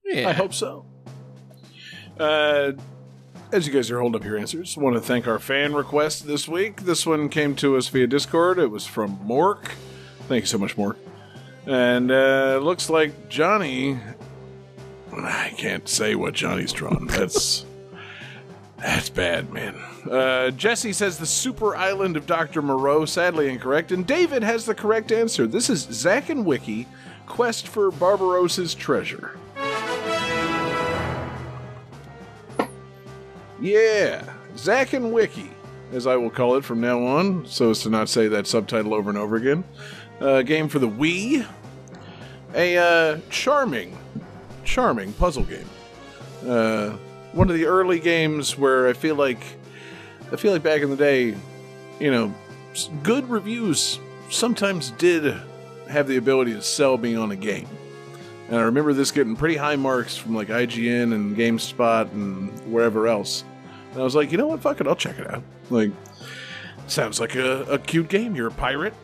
[0.05, 0.29] Yeah.
[0.29, 0.87] I hope so.
[2.18, 2.73] Uh,
[3.51, 6.49] as you guys are holding up your answers, want to thank our fan request this
[6.49, 6.83] week.
[6.83, 8.59] This one came to us via Discord.
[8.59, 9.73] It was from Mork.
[10.29, 10.97] Thank you so much, Mork.
[11.66, 13.99] And uh, looks like Johnny.
[15.12, 17.09] I can't say what Johnny's drawn.
[17.09, 17.66] That's
[18.79, 19.75] that's bad, man.
[20.11, 22.61] Uh, Jesse says the super island of Dr.
[22.61, 25.47] Moreau, sadly incorrect, and David has the correct answer.
[25.47, 26.88] This is Zack and Wiki,
[27.27, 29.38] Quest for Barbarossa's Treasure.
[33.61, 34.25] Yeah,
[34.57, 35.51] Zack and Wiki,
[35.93, 38.93] as I will call it from now on, so as to not say that subtitle
[38.93, 39.62] over and over again.
[40.21, 41.47] Uh, game for the Wii.
[42.55, 43.97] A uh, charming,
[44.65, 45.69] charming puzzle game.
[46.47, 46.91] Uh,
[47.33, 49.43] one of the early games where I feel like,
[50.33, 51.37] I feel like back in the day,
[52.01, 52.35] you know,
[53.03, 55.37] good reviews sometimes did
[55.88, 57.68] have the ability to sell me on a game.
[58.49, 63.07] And I remember this getting pretty high marks from like IGN and GameSpot and wherever
[63.07, 63.45] else.
[63.92, 64.61] And I was like, you know what?
[64.61, 65.42] Fuck it, I'll check it out.
[65.71, 65.90] Like,
[66.87, 68.35] sounds like a, a cute game.
[68.35, 68.95] You're a pirate,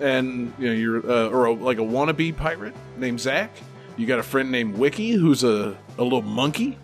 [0.00, 3.50] and you know you're uh, or a, like a wannabe pirate named Zack.
[3.96, 6.78] You got a friend named Wiki who's a, a little monkey,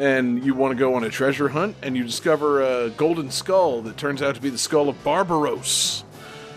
[0.00, 3.82] and you want to go on a treasure hunt, and you discover a golden skull
[3.82, 6.04] that turns out to be the skull of Barbaros.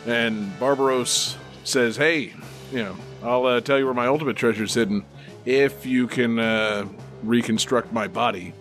[0.07, 2.33] And Barbaros says, "Hey,
[2.71, 5.03] you know, I'll uh, tell you where my ultimate treasure's hidden
[5.45, 6.87] if you can uh,
[7.21, 8.53] reconstruct my body."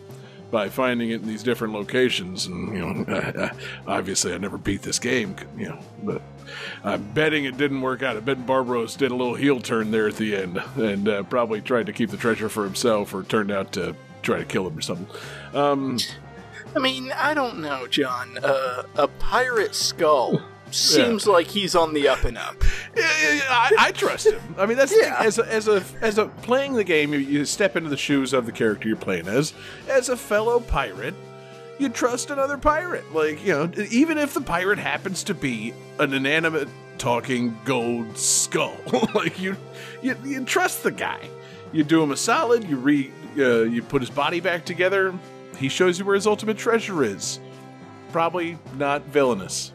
[0.50, 2.44] by finding it in these different locations.
[2.44, 3.50] And, you know,
[3.86, 6.20] obviously I never beat this game, you know, but
[6.84, 8.18] I'm betting it didn't work out.
[8.18, 11.62] I bet Barbaros did a little heel turn there at the end and uh, probably
[11.62, 14.78] tried to keep the treasure for himself or turned out to try to kill him
[14.78, 15.06] or something.
[15.54, 15.98] Um,
[16.74, 18.38] I mean, I don't know, John.
[18.42, 22.56] Uh, a pirate skull seems like he's on the up and up.
[22.96, 24.40] Yeah, yeah, yeah, I, I trust him.
[24.58, 27.44] I mean, that's the as a, as a as a playing the game, you, you
[27.44, 29.52] step into the shoes of the character you're playing as.
[29.88, 31.14] As a fellow pirate,
[31.78, 33.12] you trust another pirate.
[33.14, 38.76] Like you know, even if the pirate happens to be an inanimate talking gold skull,
[39.14, 39.56] like you,
[40.02, 41.28] you you trust the guy.
[41.72, 42.64] You do him a solid.
[42.64, 45.14] You re uh, you put his body back together.
[45.58, 47.40] He shows you where his ultimate treasure is.
[48.10, 49.72] Probably not villainous.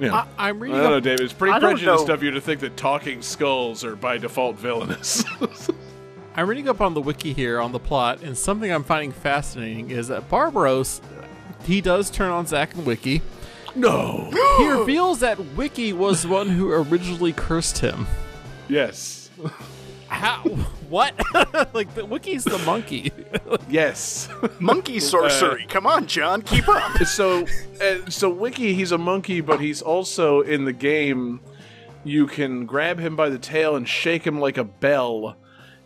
[0.00, 1.20] you know, I, I'm I reading don't know, up, David.
[1.20, 5.24] It's pretty I prejudiced of you to think that talking skulls are by default villainous.
[6.36, 9.90] I'm reading up on the wiki here on the plot, and something I'm finding fascinating
[9.90, 11.00] is that Barbaros,
[11.64, 13.22] he does turn on Zack and Wiki.
[13.76, 14.30] no.
[14.58, 18.06] He reveals that Wiki was the one who originally cursed him.
[18.68, 19.30] yes.
[20.08, 20.42] How?
[20.90, 21.14] What?
[21.74, 23.10] like the Wiki's the monkey.
[23.68, 24.28] Yes.
[24.60, 25.66] Monkey sorcery.
[25.66, 26.98] Come on, John, keep up.
[27.04, 27.46] so,
[27.80, 31.40] uh, so Wiki, he's a monkey, but he's also in the game.
[32.04, 35.36] You can grab him by the tail and shake him like a bell,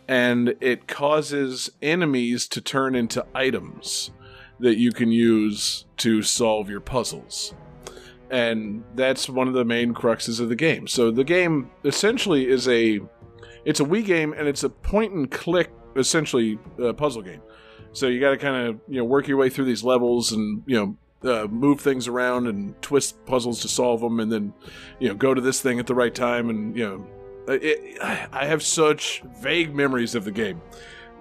[0.07, 4.11] and it causes enemies to turn into items
[4.59, 7.53] that you can use to solve your puzzles.
[8.29, 10.85] And that's one of the main cruxes of the game.
[10.87, 12.99] So the game essentially is a
[13.69, 17.41] it's a Wii game and it's a point and click essentially uh, puzzle game.
[17.93, 20.63] So you got to kind of you know work your way through these levels and
[20.65, 24.53] you know uh, move things around and twist puzzles to solve them, and then
[24.99, 27.07] you know go to this thing at the right time, and you know
[27.47, 30.61] it, I have such vague memories of the game,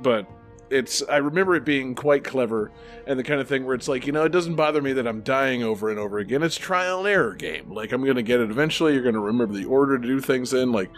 [0.00, 0.26] but
[0.70, 2.70] it's I remember it being quite clever
[3.06, 5.06] and the kind of thing where it's like you know it doesn't bother me that
[5.06, 6.42] I'm dying over and over again.
[6.42, 7.72] It's trial and error game.
[7.72, 8.94] Like I'm gonna get it eventually.
[8.94, 10.72] You're gonna remember the order to do things in.
[10.72, 10.90] Like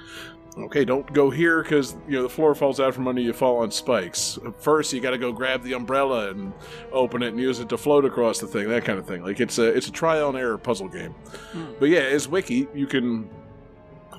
[0.58, 3.32] okay, don't go here because you know the floor falls out from under you, you
[3.32, 4.38] fall on spikes.
[4.58, 6.52] First, you got to go grab the umbrella and
[6.92, 9.22] open it and use it to float across the thing, that kind of thing.
[9.22, 11.14] Like it's a it's a trial and error puzzle game.
[11.78, 13.28] But yeah, as Wiki, you can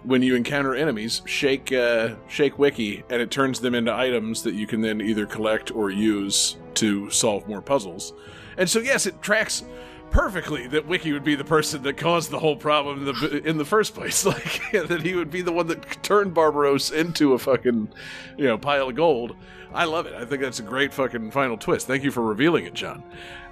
[0.03, 4.55] when you encounter enemies, shake uh, shake Wiki, and it turns them into items that
[4.55, 8.13] you can then either collect or use to solve more puzzles.
[8.57, 9.63] And so, yes, it tracks
[10.11, 13.57] perfectly that Wiki would be the person that caused the whole problem in the in
[13.57, 14.25] the first place.
[14.31, 17.89] Like that he would be the one that turned Barbaros into a fucking
[18.37, 19.35] you know pile of gold.
[19.73, 20.13] I love it.
[20.13, 21.87] I think that's a great fucking final twist.
[21.87, 23.03] Thank you for revealing it, John.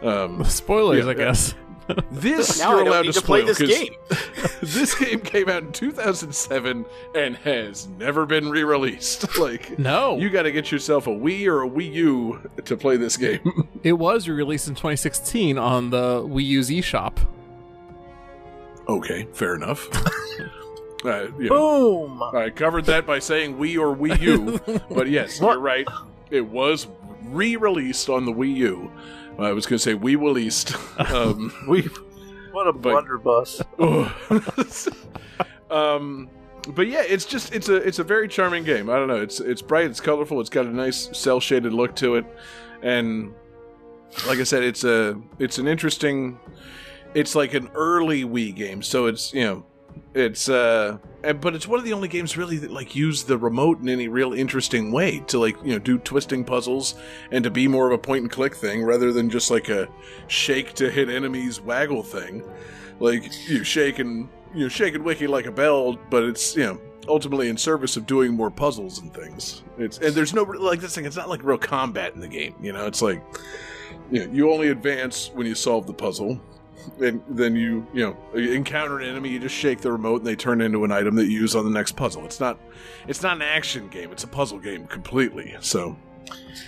[0.02, 1.56] Um, Spoilers, Yeah, I guess.
[2.12, 3.94] this Now you're I don't allowed need to to play spoil, this 'cause game.
[4.74, 6.86] this game came out in 2007
[7.16, 9.26] and has never been re-released.
[9.40, 10.18] Like, No.
[10.18, 13.70] you got to get yourself a Wii or a Wii U to play this game.
[13.84, 17.18] It was released in 2016 on the Wii U's eShop.
[18.88, 19.88] okay, fair enough.
[21.06, 22.24] uh, you know, Boom.
[22.36, 24.60] I covered that by saying Wii or Wii U,
[24.94, 25.88] but yes, you're right.
[26.32, 26.88] It was
[27.26, 28.92] re-released on the Wii U.
[29.40, 30.76] I was going to say we released.
[31.00, 31.88] Um, We.
[32.52, 33.62] What a But- blunderbuss.
[35.72, 36.30] um,
[36.76, 38.90] but yeah, it's just it's a it's a very charming game.
[38.90, 39.22] I don't know.
[39.22, 42.26] It's it's bright, it's colorful, it's got a nice cel shaded look to it,
[42.82, 43.34] and
[44.28, 46.40] like I said, it's a it's an interesting.
[47.14, 49.66] It's like an early Wii game, so it's you know,
[50.14, 53.80] it's uh, but it's one of the only games really that like use the remote
[53.82, 56.96] in any real interesting way to like you know do twisting puzzles
[57.32, 59.88] and to be more of a point and click thing rather than just like a
[60.28, 62.44] shake to hit enemies waggle thing.
[63.00, 66.64] Like you shake and you know shake and wiki like a bell, but it's you
[66.64, 69.64] know ultimately in service of doing more puzzles and things.
[69.78, 71.06] It's and there's no like this thing.
[71.06, 72.56] It's not like real combat in the game.
[72.62, 73.22] You know, it's like
[74.12, 76.40] you know, you only advance when you solve the puzzle.
[77.00, 79.30] And then you, you know, you encounter an enemy.
[79.30, 81.64] You just shake the remote, and they turn into an item that you use on
[81.66, 82.26] the next puzzle.
[82.26, 82.60] It's not,
[83.08, 84.12] it's not an action game.
[84.12, 85.56] It's a puzzle game completely.
[85.62, 85.96] So,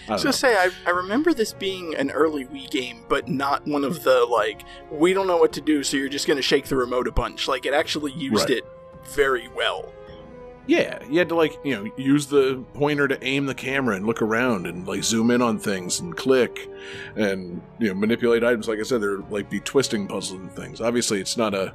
[0.08, 0.32] I I was gonna know.
[0.32, 4.26] say, I, I remember this being an early Wii game, but not one of the
[4.26, 7.12] like we don't know what to do, so you're just gonna shake the remote a
[7.12, 7.48] bunch.
[7.48, 8.58] Like it actually used Right.
[8.60, 8.66] it
[9.14, 9.92] very well.
[10.68, 14.06] Yeah, you had to like you know use the pointer to aim the camera and
[14.06, 16.70] look around and like zoom in on things and click
[17.16, 18.68] and you know manipulate items.
[18.68, 20.80] Like I said, they're like be twisting puzzles and things.
[20.80, 21.74] Obviously, it's not a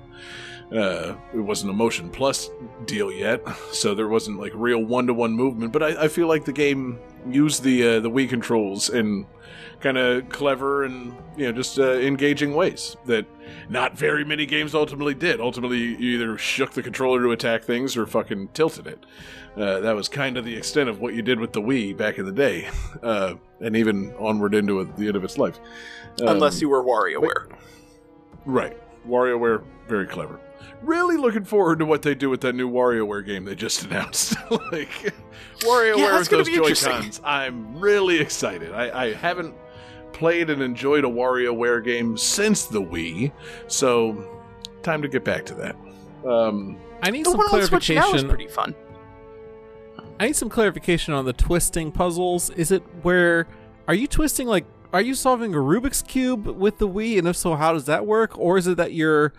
[0.73, 2.51] uh, it wasn't a motion plus
[2.87, 5.73] deal yet, so there wasn't like real one to one movement.
[5.73, 9.27] But I, I feel like the game used the uh, the Wii controls in
[9.81, 13.27] kind of clever and you know just uh, engaging ways that
[13.69, 15.41] not very many games ultimately did.
[15.41, 19.05] Ultimately, you either shook the controller to attack things or fucking tilted it.
[19.57, 22.19] Uh, that was kind of the extent of what you did with the Wii back
[22.19, 22.69] in the day,
[23.03, 25.59] uh, and even onward into it, the end of its life.
[26.21, 27.53] Um, Unless you were WarioWare.
[28.45, 30.41] right, WarioWare, very clever.
[30.83, 34.35] Really looking forward to what they do with that new WarioWare game they just announced.
[34.73, 35.13] like
[35.61, 36.49] WarioWare Yeah, with those.
[36.49, 38.73] Joy Cons, I'm really excited.
[38.73, 39.55] I, I haven't
[40.17, 43.31] played and enjoyed a WarioWare game since the Wii,
[43.69, 44.43] so
[44.83, 45.77] time to get back to that.
[46.29, 48.29] Um, I need The some one on Switch now is clarification.
[48.29, 48.75] pretty fun.
[50.19, 52.49] I need some clarification on the twisting puzzles.
[52.51, 53.47] Is it where
[53.87, 57.37] are you twisting like are you solving a Rubik's cube with the Wii and if
[57.37, 59.35] so how does that work or is it that you're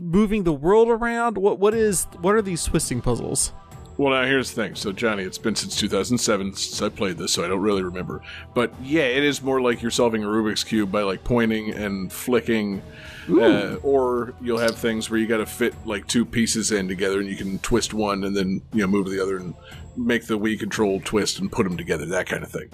[0.00, 1.36] moving the world around?
[1.36, 3.52] What what is what are these twisting puzzles?
[4.00, 4.76] Well, now here's the thing.
[4.76, 8.22] So, Johnny, it's been since 2007 since I played this, so I don't really remember.
[8.54, 12.10] But yeah, it is more like you're solving a Rubik's cube by like pointing and
[12.10, 12.80] flicking,
[13.28, 17.20] uh, or you'll have things where you got to fit like two pieces in together,
[17.20, 19.52] and you can twist one and then you know move to the other and
[19.98, 22.06] make the Wii control twist and put them together.
[22.06, 22.70] That kind of thing.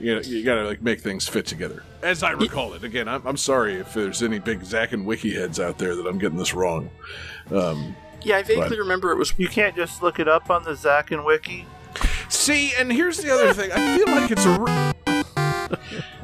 [0.00, 2.82] You know, you got to like make things fit together, as I recall it.
[2.82, 6.04] Again, I'm, I'm sorry if there's any big Zack and Wiki heads out there that
[6.04, 6.90] I'm getting this wrong.
[7.52, 7.94] Um,
[8.24, 10.74] Yeah, I vaguely But- remember it was You can't just look it up on the
[10.74, 11.66] Zack and Wiki.
[12.28, 13.70] See, and here's the other thing.
[13.72, 15.68] I feel like it's a re-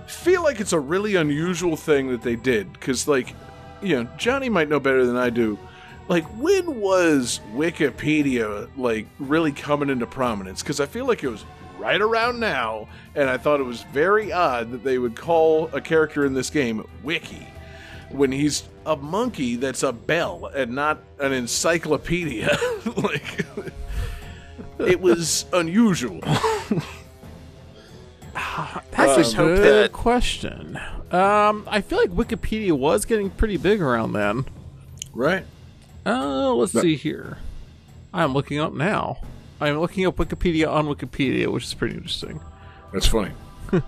[0.06, 3.34] feel like it's a really unusual thing that they did because, like,
[3.80, 5.58] you know, Johnny might know better than I do.
[6.08, 10.62] Like, when was Wikipedia like really coming into prominence?
[10.62, 11.44] Because I feel like it was
[11.78, 15.80] right around now, and I thought it was very odd that they would call a
[15.80, 17.46] character in this game Wiki
[18.10, 22.56] when he's a monkey that's a bell and not an encyclopedia.
[22.96, 23.44] like
[24.78, 26.20] it was unusual.
[28.92, 30.78] That's just a good that- question.
[31.10, 34.44] Um, I feel like Wikipedia was getting pretty big around then.
[35.12, 35.44] Right.
[36.06, 37.38] Uh, let's see here.
[38.14, 39.18] I'm looking up now.
[39.60, 42.40] I'm looking up Wikipedia on Wikipedia, which is pretty interesting.
[42.92, 43.32] That's funny.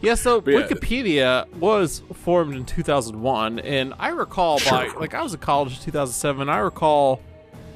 [0.00, 0.40] Yeah, so.
[0.40, 5.84] Wikipedia was formed in 2001, and I recall by like I was in college in
[5.84, 6.48] 2007.
[6.48, 7.20] I recall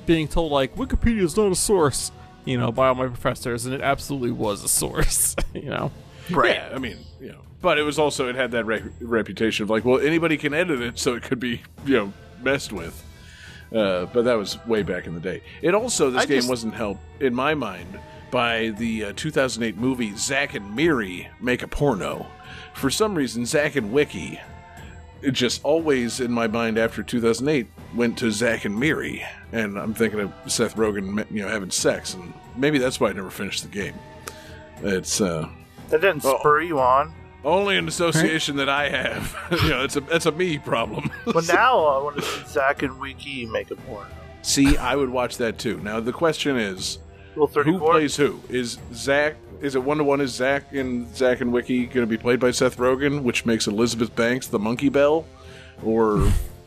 [0.07, 2.13] being told like Wikipedia is not a source,
[2.45, 5.91] you know, by all my professors, and it absolutely was a source, you know.
[6.31, 6.57] right.
[6.57, 9.71] Yeah, I mean, you know, but it was also it had that re- reputation of
[9.71, 12.13] like, well, anybody can edit it, so it could be you know
[12.43, 13.03] messed with.
[13.75, 15.43] Uh, but that was way back in the day.
[15.61, 17.99] It also this I game just- wasn't helped in my mind
[18.35, 22.27] by the uh, 2008 movie Zack and Miri Make a Porno.
[22.73, 24.41] For some reason, Zack and Wiki,
[25.23, 29.95] it just always in my mind after 2008 went to Zack and Miri, and I'm
[29.95, 33.63] thinking of Seth Rogen, you know, having sex, and maybe that's why I never finished
[33.63, 33.95] the game.
[34.83, 35.49] It's uh,
[35.91, 36.37] That didn't Oh.
[36.41, 37.15] spur you on.
[37.45, 39.37] only an association that I have.
[39.63, 41.09] you know, it's a that's a me problem.
[41.33, 44.09] Well, now I want to see Zack and Wiki make a porno.
[44.43, 45.79] See, I would watch that too.
[45.85, 46.99] Now the question is,
[47.37, 48.41] Rule who plays who?
[48.49, 49.37] Is Zach?
[49.61, 50.21] Is it one to one?
[50.21, 53.67] Is Zach and Zach and Wiki going to be played by Seth Rogen, which makes
[53.67, 55.25] Elizabeth Banks the Monkey Bell,
[55.83, 56.19] or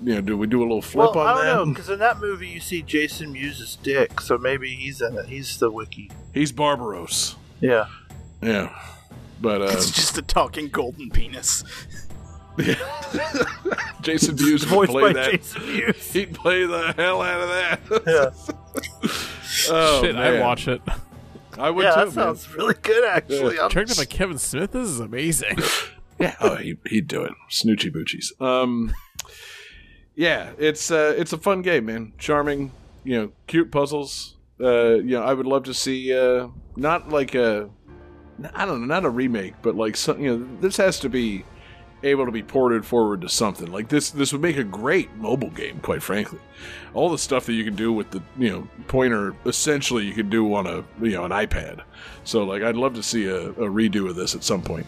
[0.04, 1.54] you know, do we do a little flip Well, on I that?
[1.56, 5.18] don't know, because in that movie you see Jason Mewes' dick, so maybe he's in
[5.18, 5.26] it.
[5.28, 6.12] He's the Wiki.
[6.34, 7.36] He's Barbaros.
[7.62, 7.86] Yeah.
[8.42, 8.78] Yeah,
[9.42, 11.64] but uh, It's just a talking golden penis.
[12.60, 12.76] Yeah.
[14.02, 15.32] Jason Mewes would Voiced play by that.
[15.32, 16.12] Jason Mewes.
[16.14, 18.04] He'd play the hell out of that.
[19.04, 19.10] yeah,
[19.70, 20.36] oh, Shit, man.
[20.36, 20.82] I'd watch it.
[21.58, 22.00] I would yeah too.
[22.00, 22.14] that man.
[22.14, 23.58] sounds really good, actually.
[23.60, 24.72] I'm- Directed by Kevin Smith.
[24.72, 25.58] This is amazing.
[26.20, 27.32] Yeah, oh, he, he'd do it.
[27.52, 28.42] Snoochie boochies.
[28.42, 28.92] Um,
[30.16, 32.14] yeah, it's uh, it's a fun game, man.
[32.18, 32.72] Charming,
[33.04, 34.36] you know, cute puzzles.
[34.60, 37.70] Uh, you know, I would love to see uh, not like a,
[38.56, 41.46] I don't know, not a remake, but like some, you know, this has to be
[42.04, 44.12] able to be ported forward to something like this.
[44.12, 46.40] This would make a great mobile game, quite frankly.
[46.94, 50.30] All the stuff that you can do with the you know pointer, essentially, you could
[50.30, 51.82] do on a you know an iPad.
[52.24, 54.88] So like, I'd love to see a, a redo of this at some point,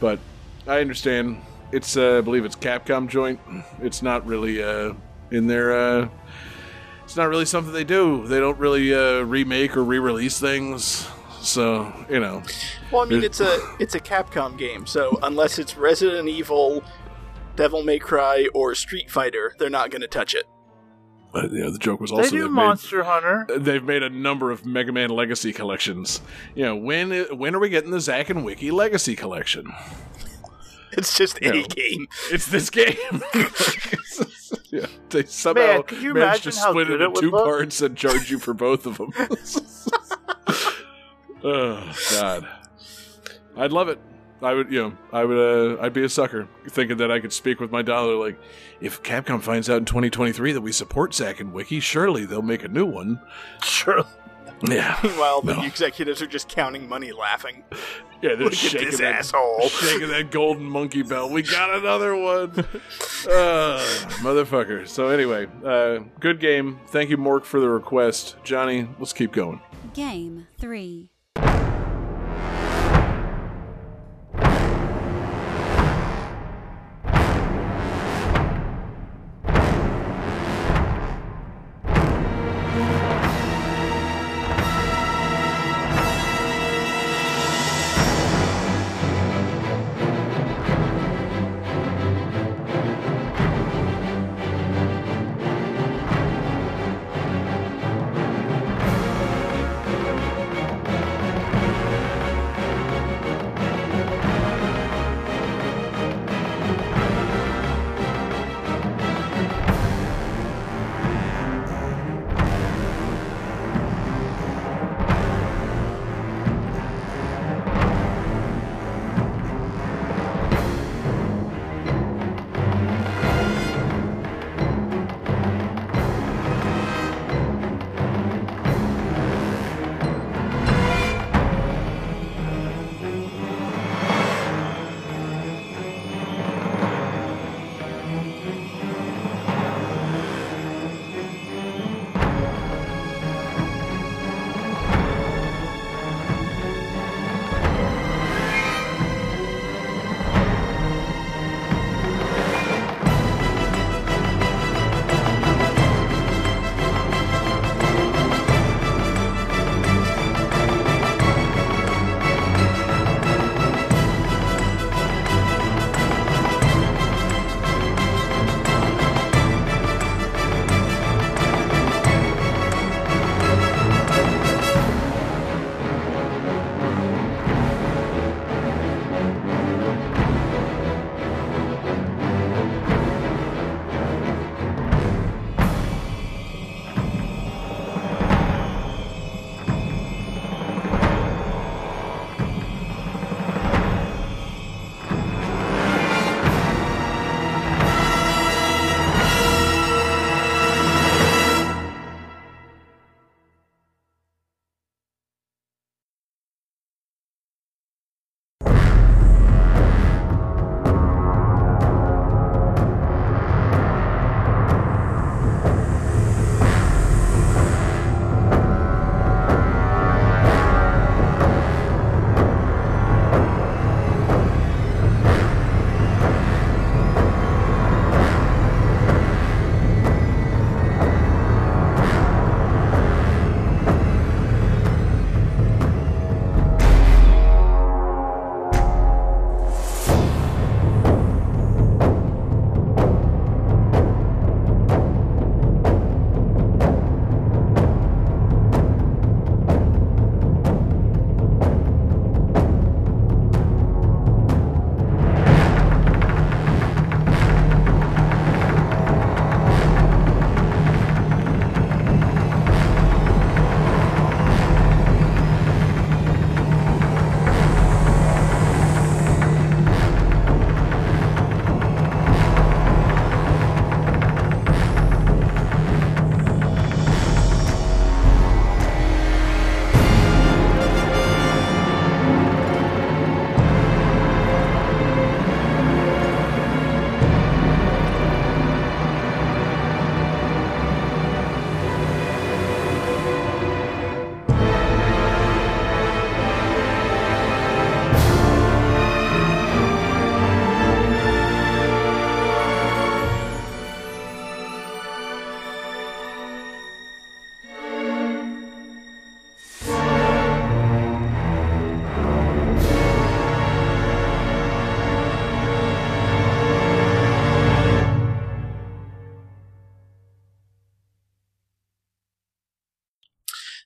[0.00, 0.18] but
[0.66, 1.40] I understand.
[1.72, 3.40] It's uh, I believe it's Capcom joint.
[3.80, 4.94] It's not really uh,
[5.30, 5.72] in their.
[5.76, 6.08] Uh,
[7.04, 8.26] it's not really something they do.
[8.26, 11.06] They don't really uh, remake or re-release things.
[11.44, 12.42] So you know,
[12.90, 16.82] Well, I mean, it's a it's a Capcom game, so unless it's Resident Evil,
[17.56, 20.44] Devil May Cry, or Street Fighter, they're not going to touch it.
[21.32, 23.46] but, you know the joke was also they've Monster Hunter.
[23.52, 26.20] Uh, they've made a number of Mega Man Legacy collections.
[26.54, 29.70] You know when uh, when are we getting the Zack and Wiki Legacy collection?
[30.92, 31.66] It's just any No.
[31.66, 32.06] game.
[32.30, 32.94] It's this game.
[34.70, 37.44] yeah, they somehow Man, could you managed to split it it into two look?
[37.44, 39.10] parts and charge you for both of them.
[41.44, 42.48] oh God,
[43.56, 43.98] I'd love it.
[44.42, 45.38] I would, you know, I would,
[45.78, 48.14] uh, I'd be a sucker thinking that I could speak with my dollar.
[48.16, 48.38] Like,
[48.80, 52.62] if Capcom finds out in 2023 that we support Zack and Wiki, surely they'll make
[52.64, 53.20] a new one.
[53.62, 54.04] Sure.
[54.68, 55.62] Yeah, Meanwhile, the No.
[55.62, 57.64] executives are just counting money, laughing.
[58.20, 59.68] yeah, they're Look at shaking this that asshole.
[59.68, 61.30] shaking that golden monkey bell.
[61.30, 62.50] We got another one.
[62.50, 63.78] uh,
[64.20, 64.86] motherfucker.
[64.86, 66.80] So anyway, uh, good game.
[66.88, 68.36] Thank you, Mork, for the request.
[68.44, 69.60] Johnny, let's keep going.
[69.94, 70.46] Game
[71.36, 71.63] 3.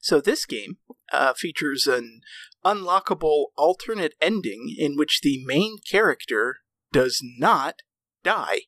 [0.09, 0.79] So this game
[1.13, 2.23] uh, features an
[2.65, 7.83] unlockable alternate ending in which the main character does not
[8.25, 8.61] die.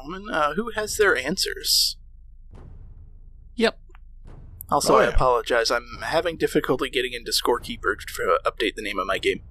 [0.00, 1.96] Gentlemen, uh, who has their answers?
[3.56, 3.78] Yep.
[4.70, 5.70] Also, Oh, I apologize.
[5.70, 9.42] I'm having difficulty getting into Scorekeeper to update the name of my game.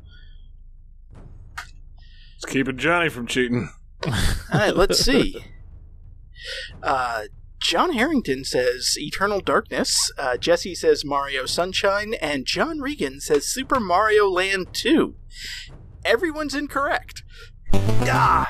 [2.35, 3.69] It's keeping Johnny from cheating.
[4.07, 4.13] All
[4.53, 5.43] right, let's see.
[6.81, 7.23] Uh,
[7.61, 10.09] John Harrington says Eternal Darkness.
[10.17, 15.15] Uh, Jesse says Mario Sunshine, and John Regan says Super Mario Land 2.
[16.05, 17.23] Everyone's incorrect.
[17.73, 18.49] Ah!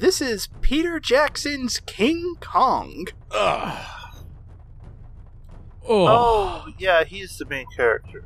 [0.00, 3.06] This is Peter Jackson's King Kong.
[3.30, 3.86] Ugh.
[5.86, 6.06] Oh.
[6.08, 8.24] Oh, yeah, he's the main character.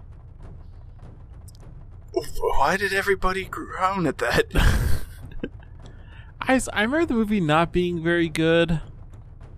[2.12, 4.44] Why did everybody groan at that?
[6.40, 8.80] I remember the movie not being very good.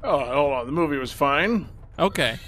[0.02, 0.66] Oh, hold on.
[0.66, 1.68] The movie was fine.
[1.98, 2.38] Okay.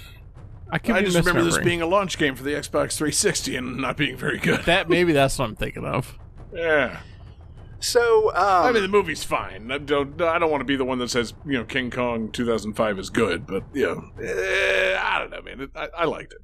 [0.71, 3.77] I could I just remember this being a launch game for the Xbox 360 and
[3.77, 4.65] not being very good.
[4.65, 6.17] that maybe that's what I'm thinking of.
[6.51, 7.01] yeah.
[7.81, 9.71] So, um, I mean, the movie's fine.
[9.71, 10.21] I don't.
[10.21, 13.09] I don't want to be the one that says you know King Kong 2005 is
[13.09, 15.61] good, but you know, eh, I don't know, man.
[15.61, 16.39] It, I, I liked it.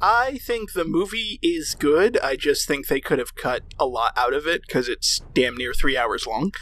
[0.00, 2.18] I think the movie is good.
[2.18, 5.56] I just think they could have cut a lot out of it because it's damn
[5.56, 6.52] near three hours long.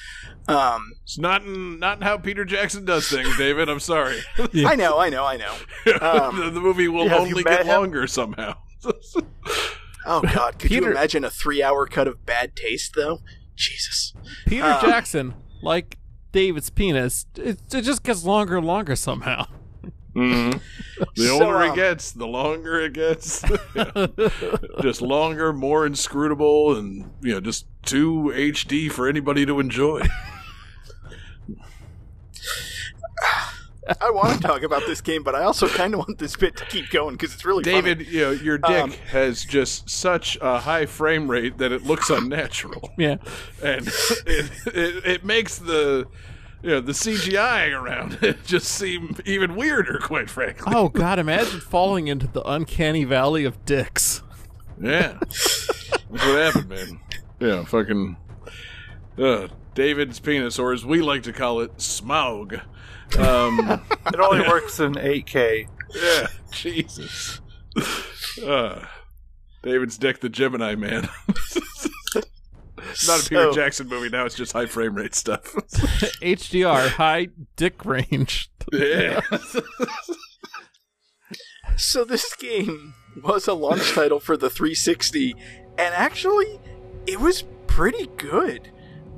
[0.47, 3.69] Um, It's not in, not in how Peter Jackson does things, David.
[3.69, 4.21] I'm sorry.
[4.39, 5.55] I know, I know, I know.
[6.01, 7.69] Um, the, the movie will have only met get him?
[7.69, 8.55] longer somehow.
[10.07, 13.21] Oh God, could you imagine a three-hour cut of bad taste though?
[13.57, 14.13] Jesus.
[14.47, 15.99] Peter Um, Jackson, like
[16.33, 19.47] David's penis, it, it just gets longer and longer somehow.
[20.15, 20.61] Mhm.
[21.17, 23.43] The So, older um, it gets, the longer it gets.
[23.75, 24.07] Yeah.
[24.83, 30.03] just longer, more inscrutable, and you know, just too HD for anybody to enjoy.
[34.01, 36.57] I want to talk about this game, but I also kind of want this bit
[36.57, 38.11] to keep going because it's really David, funny.
[38.17, 42.09] you know, your dick Um, has just such a high frame rate that it looks
[42.11, 43.17] unnatural, Yeah.
[43.63, 43.87] and
[44.27, 46.07] it, it it makes the
[46.63, 50.73] you know the CGI around it just seem even weirder, quite frankly.
[50.75, 51.19] Oh God!
[51.19, 54.23] Imagine falling into the uncanny valley of dicks.
[54.81, 57.01] Yeah, that's what happened, man.
[57.39, 58.17] Yeah, fucking
[59.19, 62.63] uh, David's penis, or as we like to call it, Smaug.
[63.19, 65.69] Um, It only works in 8K.
[65.95, 67.41] yeah, Jesus.
[68.45, 68.85] Uh,
[69.63, 71.09] David's dick, the Gemini man.
[71.29, 75.45] It's not a Peter So- Jackson movie now; it's just high frame rate stuff.
[76.21, 78.51] HDR, high dick range.
[78.73, 79.21] yeah,
[81.77, 85.35] So this game was a launch title for the 360,
[85.79, 86.59] and actually,
[87.07, 88.71] it was pretty good.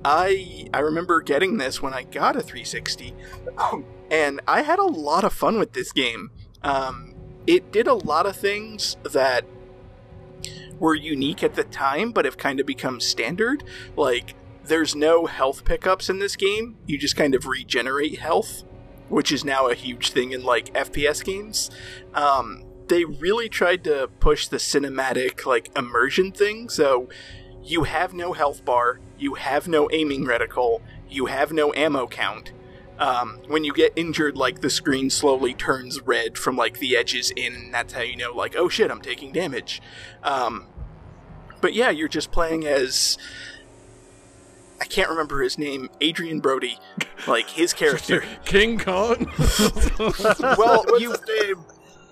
[0.09, 3.13] I I remember getting this when I got a 360,
[4.09, 6.31] and I had a lot of fun with this game.
[6.63, 7.15] Um,
[7.47, 9.45] it did a lot of things that
[10.79, 13.65] were unique at the time, but have kind of become standard.
[13.97, 16.77] Like, there's no health pickups in this game.
[16.87, 18.63] You just kind of regenerate health.
[19.09, 21.71] which is now a huge thing in like FPS games.
[22.15, 26.69] Um, they really tried to push the cinematic like immersion thing.
[26.69, 27.09] So
[27.67, 32.53] you have no health bar, you have no aiming reticle, you have no ammo count.
[32.99, 37.31] Um, when you get injured, like the screen slowly turns red from like the edges
[37.37, 39.83] in, and that's how you know, like, oh shit, I'm taking damage.
[40.23, 40.67] Um,
[41.61, 43.19] but yeah, you're just playing as
[44.81, 46.79] I can't remember his name, Adrien Brody,
[47.27, 48.25] like his character.
[48.45, 49.31] King Kong.
[50.57, 51.15] well, you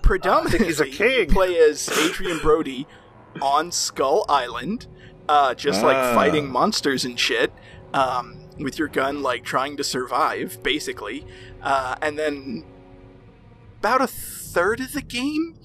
[0.01, 1.29] predominantly he's a king.
[1.29, 2.85] play as Adrien Brody
[3.41, 4.87] on Skull Island,
[5.27, 5.87] uh, just Ah.
[5.87, 7.51] like fighting monsters and shit.
[7.93, 11.25] Um, with your gun, like trying to survive, basically.
[11.61, 12.63] Uh, and then
[13.79, 15.55] about a third of the game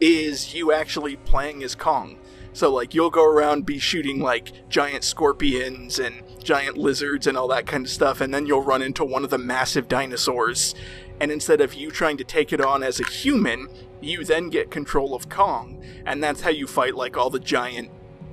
[0.00, 2.18] is you actually playing as Kong.
[2.52, 7.48] So like you'll go around be shooting like giant scorpions and giant lizards and all
[7.48, 10.74] that kind of stuff and then you'll run into one of the massive dinosaurs
[11.20, 13.68] and instead of you trying to take it on as a human,
[14.00, 17.90] you then get control of Kong and that's how you fight like all the giant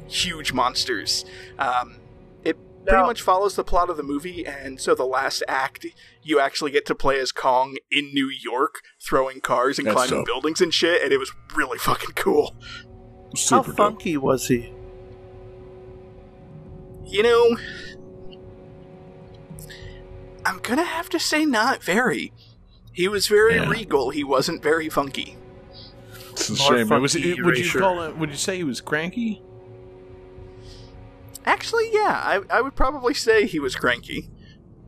[0.07, 1.25] huge monsters.
[1.59, 1.97] Um,
[2.43, 5.85] it pretty much follows the plot of the movie and so the last act
[6.21, 10.19] you actually get to play as Kong in New York throwing cars and That's climbing
[10.19, 10.25] dope.
[10.25, 12.55] buildings and shit and it was really fucking cool.
[13.29, 13.77] How Super dope.
[13.77, 14.73] funky was he?
[17.05, 17.57] You know,
[20.45, 22.33] I'm gonna have to say not very.
[22.91, 23.69] He was very Yeah.
[23.69, 24.09] regal.
[24.09, 25.37] He wasn't very funky.
[26.31, 26.89] It's a More shame.
[27.01, 27.79] Was funky it, would you erasure.
[27.79, 28.17] call it?
[28.17, 29.42] Would you say he was cranky?
[31.45, 34.29] Actually, yeah, I, I would probably say he was cranky.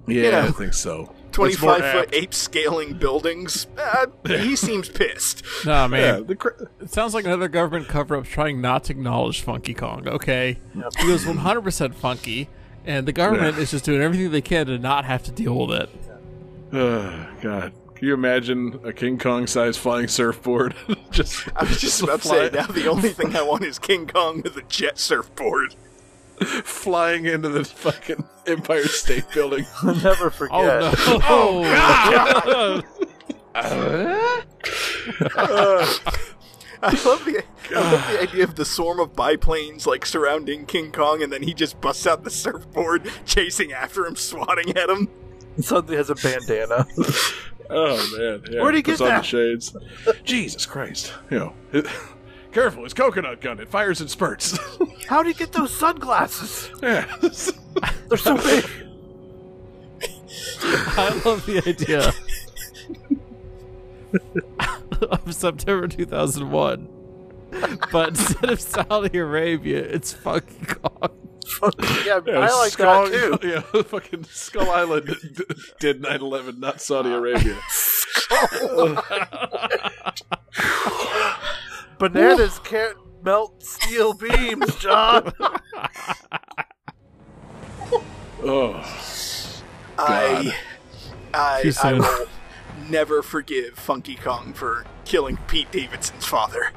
[0.08, 1.14] Yeah, know, I think so.
[1.32, 3.68] 25 foot ape scaling buildings.
[3.78, 5.44] Uh, he seems pissed.
[5.66, 6.00] Nah, man.
[6.20, 9.74] Yeah, the cra- It sounds like another government cover up trying not to acknowledge Funky
[9.74, 10.60] Kong, okay?
[11.00, 12.48] He was 100% funky,
[12.86, 13.64] and the government Yeah.
[13.64, 15.90] is just doing everything they can to not have to deal with it.
[16.72, 20.76] Uh, God, can you imagine a King Kong sized flying surfboard?
[21.12, 24.08] just I was just about to say, now the only thing I want is King
[24.08, 25.76] Kong with a jet surfboard.
[26.64, 29.66] flying into the fucking Empire State Building.
[29.84, 30.96] I'll never oh, forget.
[31.28, 31.62] Oh,
[32.46, 32.82] no.
[33.58, 34.44] Oh,
[35.36, 35.88] uh,
[36.82, 40.92] I love the I love the idea of the swarm of biplanes like surrounding King
[40.92, 45.08] Kong, and then he just busts out the surfboard, chasing after him, swatting at him.
[45.62, 46.86] Suddenly has a bandana.
[47.70, 48.62] Oh man, yeah.
[48.62, 49.22] Where'd he puts get on that?
[49.22, 49.76] the shades?
[50.24, 51.14] Jesus Christ!
[51.32, 51.88] You know, it-
[52.56, 52.86] careful.
[52.86, 53.60] It's coconut gun.
[53.60, 54.58] It fires in spurts.
[55.08, 56.72] How did you get those sunglasses?
[56.82, 57.06] yeah.
[58.08, 58.66] They're so big.
[60.64, 62.14] I love the idea
[65.10, 66.90] of September 2001.
[67.92, 71.10] But instead of Saudi Arabia, it's fucking Kong.
[72.06, 73.48] yeah, Yeah, I like Skull, that too.
[73.48, 75.44] Yeah, fucking Skull Island d-
[75.80, 77.58] did 9/11, not Saudi Arabia.
[81.98, 85.32] Bananas can't melt steel beams, John.
[88.48, 88.74] Oh,
[89.98, 90.56] I
[91.34, 92.28] I, Too I will
[92.90, 96.72] never forgive Funky Kong for killing Pete Davidson's father.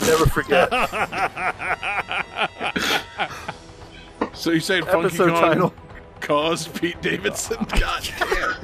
[0.00, 0.70] Never forget.
[4.32, 5.74] so you saying Funky Episode Kong title.
[6.20, 7.58] caused Pete Davidson?
[7.78, 8.54] God damn.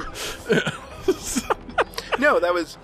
[2.18, 2.78] No, that was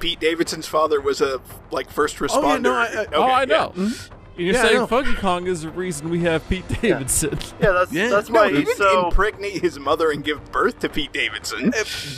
[0.00, 1.40] Pete Davidson's father was a
[1.70, 2.42] like first responder.
[2.44, 3.44] Oh, yeah, no, I- I- Okay, oh, I yeah.
[3.46, 3.72] know.
[3.76, 3.94] And
[4.36, 7.38] you're Yeah, saying Funky Kong is the reason we have Pete Davidson.
[7.60, 8.08] Yeah, that's Yeah.
[8.08, 9.06] that's No, why he he's didn't so.
[9.08, 11.72] impregnate his mother and give birth to Pete Davidson.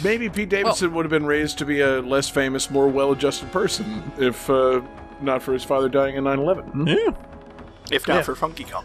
[0.05, 4.13] Maybe Pete Davidson would have been raised to be a less famous, more well-adjusted person
[4.19, 4.83] if uh,
[5.23, 6.65] not for his father dying in 9/11.
[6.73, 6.87] Hmm?
[6.89, 6.97] Yeah.
[7.91, 8.23] If not Yeah.
[8.23, 8.85] for Funky Kong.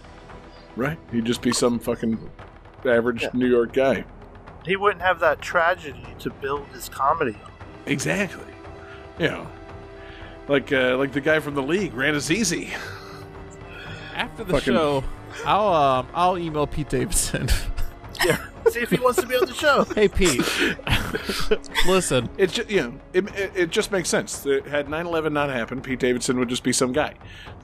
[0.78, 0.98] Right?
[1.12, 2.30] He'd just be some fucking
[2.86, 4.06] average New York guy.
[4.66, 7.38] He wouldn't have that tragedy to build his comedy.
[7.86, 8.44] Exactly.
[9.20, 9.48] You know,
[10.48, 12.74] like uh, like the guy from the league, Ranazizi.
[14.14, 15.04] After the Fucking- show,
[15.46, 17.50] I'll um, I'll email Pete Davidson.
[18.26, 18.38] Yeah.
[18.70, 19.84] See if he wants to be on the show.
[19.94, 20.42] hey Pete,
[21.86, 22.30] listen.
[22.38, 24.40] It just you know it, it, it just makes sense.
[24.40, 27.14] That Had 9/11 not happened, Pete Davidson would just be some guy.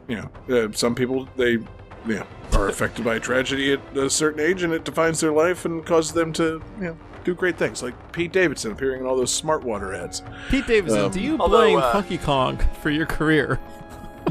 [0.09, 1.65] You know, uh, some people they you
[2.05, 5.85] know are affected by tragedy at a certain age, and it defines their life and
[5.85, 7.81] causes them to you know do great things.
[7.83, 10.21] Like Pete Davidson appearing in all those smart water ads.
[10.49, 13.59] Pete Davidson, Um, do you although, blame uh, Funky Kong for your career?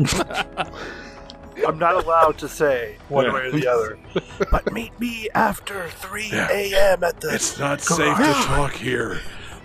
[1.66, 3.32] I'm not allowed to say one Yeah.
[3.34, 3.98] way or the other.
[4.50, 6.48] But meet me after 3 Yeah.
[6.50, 7.04] a.m.
[7.04, 7.34] at the.
[7.34, 9.20] It's not safe to talk here.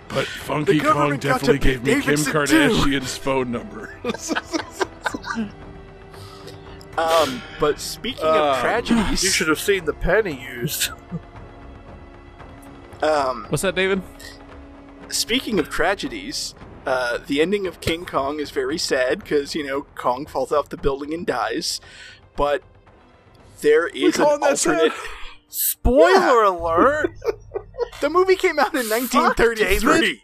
[0.08, 2.74] But Funky Kong definitely gave me Pete Kim Davidson, too.
[2.74, 3.94] Kardashian's phone number.
[6.98, 10.92] Um, but speaking Um, of tragedies, You should have seen the penny used.
[13.02, 14.02] Um, What's that, David?
[15.08, 19.82] speaking of tragedies, uh, the ending of King Kong is very sad because you know
[19.94, 21.80] Kong falls off the building and dies,
[22.36, 22.62] but
[23.60, 24.74] there is an calling that sad?
[24.74, 24.92] alternate.
[25.48, 27.12] Spoiler alert!
[28.00, 30.22] The movie came out in 1933.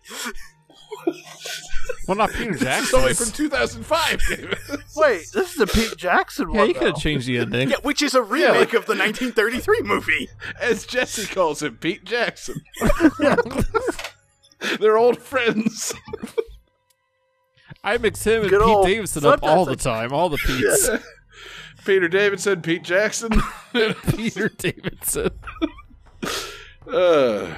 [2.08, 2.98] Well, not Peter It's Jackson.
[3.00, 4.58] only from 2005, David.
[4.96, 6.68] Wait, this is a Pete Jackson yeah, one.
[6.68, 7.00] you could have though.
[7.00, 7.70] changed the ending.
[7.70, 10.28] Yeah, which is a remake of the 1933 movie.
[10.60, 12.60] As Jesse calls him, Pete Jackson.
[14.80, 15.94] They're old friends.
[17.84, 20.12] I mix him and Good Pete old- Davidson up all the time.
[20.12, 20.88] All the Pete's.
[21.84, 23.32] Peter Davidson, Pete Jackson.
[24.14, 25.30] Peter Davidson.
[26.86, 27.54] uh,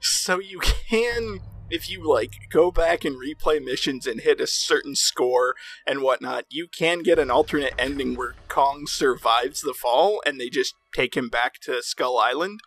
[0.00, 1.38] So you can,
[1.70, 5.54] if you like, go back and replay missions and hit a certain score
[5.86, 10.48] and whatnot, you can get an alternate ending where Kong survives the fall and they
[10.48, 12.60] just take him back to Skull Island.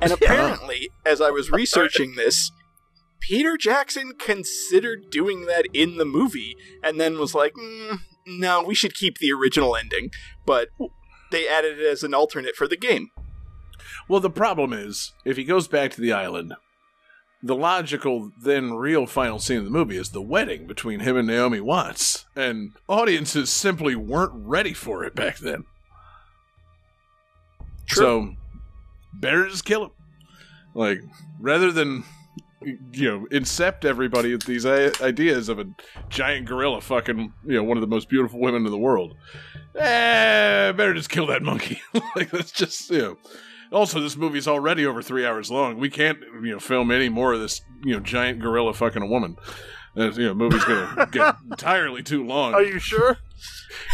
[0.00, 2.50] And apparently, as I was researching this,
[3.20, 8.74] Peter Jackson considered doing that in the movie and then was like, mm, no, we
[8.74, 10.10] should keep the original ending.
[10.46, 10.68] But
[11.30, 13.08] they added it as an alternate for the game.
[14.08, 16.54] well, the problem is, if he goes back to the island,
[17.44, 21.28] the logical, then real final scene of the movie is the wedding between him and
[21.28, 22.24] Naomi Watts.
[22.34, 25.64] And audiences simply weren't ready for it back then.
[27.86, 28.02] True.
[28.02, 28.34] So,
[29.12, 29.90] better just kill him.
[30.72, 31.00] Like,
[31.38, 32.04] rather than,
[32.62, 35.66] you know, incept everybody with these ideas of a
[36.08, 39.16] giant gorilla fucking, you know, one of the most beautiful women in the world.
[39.74, 41.82] Eh, better just kill that monkey.
[42.16, 43.18] like, that's just, you know.
[43.72, 45.78] Also, this movie's already over three hours long.
[45.78, 49.06] We can't, you know, film any more of this, you know, giant gorilla fucking a
[49.06, 49.36] woman.
[49.96, 52.54] Uh, you know, movie's gonna get entirely too long.
[52.54, 53.18] Are you sure?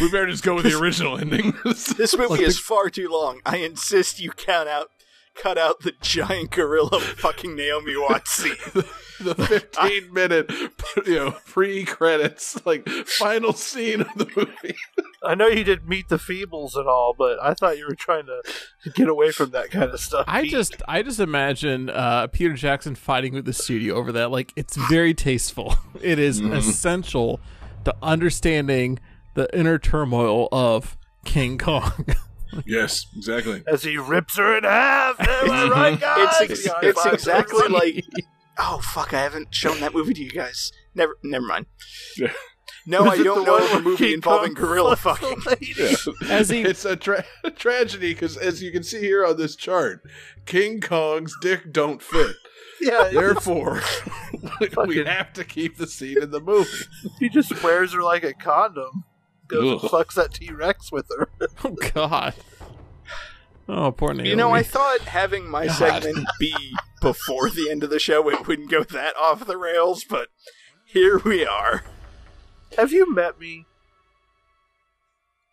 [0.00, 1.54] we better just go with the original ending.
[1.64, 3.40] This movie is far too long.
[3.44, 4.90] I insist you count out,
[5.40, 8.56] cut out the giant gorilla fucking Naomi Watts scene.
[9.20, 10.50] the 15 minute,
[11.06, 14.76] you know, pre credits, like final scene of the movie.
[15.22, 18.26] I know you did meet the Feebles and all, but I thought you were trying
[18.26, 18.42] to
[18.92, 20.24] get away from that kind of stuff.
[20.26, 24.30] I just, I just imagine uh, Peter Jackson fighting with the studio over that.
[24.30, 25.74] Like, it's very tasteful.
[26.00, 27.40] It is essential
[27.84, 28.98] to understanding
[29.34, 32.06] the inner turmoil of King Kong.
[32.66, 33.62] Yes, exactly.
[33.66, 35.20] as he rips her in half.
[35.20, 36.50] Am I right, guys?
[36.50, 38.04] It's, ex- it's exactly like.
[38.62, 39.14] Oh fuck!
[39.14, 40.70] I haven't shown that movie to you guys.
[40.94, 41.64] Never, never mind.
[42.18, 42.32] Yeah.
[42.86, 45.36] No, Was I don't know of a movie King involving Kong gorilla fucking.
[45.46, 45.94] lady?
[46.28, 49.54] As he, It's a, tra- a tragedy because, as you can see here on this
[49.56, 50.02] chart,
[50.44, 52.34] King Kong's dick don't fit.
[52.82, 53.80] Yeah, Therefore,
[54.60, 56.68] we Fucking- have to keep the scene in the movie.
[57.18, 59.04] he just wears her like a condom.
[59.50, 61.28] Goes and fucks that T Rex with her.
[61.64, 62.34] oh God.
[63.68, 64.30] Oh, poor Naomi.
[64.30, 66.54] You know, I thought having my segment be
[67.00, 70.28] before the end of the show, it wouldn't go that off the rails, but
[70.84, 71.84] here we are.
[72.76, 73.66] Have you met me?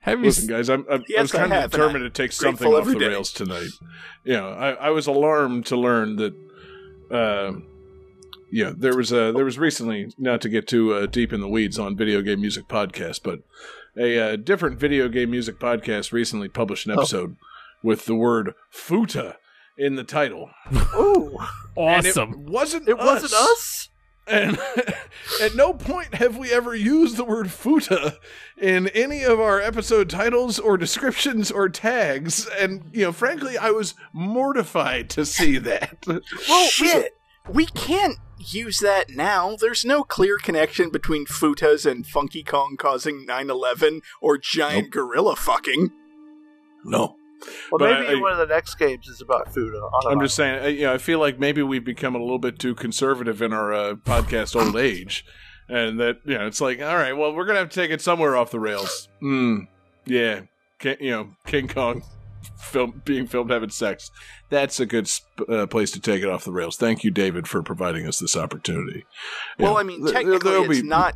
[0.08, 2.68] have you Listen, guys, I'm, I'm, I was kind have, of determined to take something
[2.68, 3.08] off the day.
[3.08, 3.70] rails tonight.
[4.24, 6.34] You know, I, I was alarmed to learn that,
[7.12, 7.54] uh,
[8.50, 11.41] you know, there was a there was recently not to get too uh, deep in
[11.41, 13.39] the weeds on video game music podcast, but
[14.00, 16.93] a uh, different video game music podcast recently published Oh.
[16.93, 17.36] an episode
[17.84, 19.36] with the word "futa"
[19.78, 20.50] in the title.
[20.95, 21.38] Ooh,
[21.76, 22.45] And it awesome.
[22.48, 22.88] wasn't.
[22.89, 23.89] it wasn't us.
[24.30, 24.60] And
[25.41, 28.18] at no point have we ever used the word futa
[28.58, 32.45] in any of our episode titles or descriptions or tags.
[32.60, 36.04] And, you know, frankly, I was mortified to see that.
[36.06, 37.14] Well, shit.
[37.50, 39.56] We can't use that now.
[39.60, 45.89] There's no clear connection between futas and Funky Kong causing 9/11 or giant gorilla fucking.
[46.84, 47.16] No.
[47.72, 49.74] Well, But maybe I- one of the next games is about food.
[50.08, 52.39] I'm an just saying, uh, you know, I feel like maybe we've become a little
[52.39, 55.24] bit too conservative in our uh, podcast old age.
[55.70, 57.91] And that, you know, it's like, all right, well, we're going to have to take
[57.91, 59.10] it somewhere off the rails.
[59.22, 59.68] Mm,
[60.06, 60.41] yeah.
[60.80, 62.04] Ki- you know, King Kong
[62.58, 64.12] film, being filmed having sex.
[64.50, 66.78] That's a good sp- uh, place to take it off the rails.
[66.78, 69.06] Thank you, David, for providing us this opportunity.
[69.60, 69.80] Well, Yeah.
[69.80, 71.16] I mean, technically, there'll it's be- not.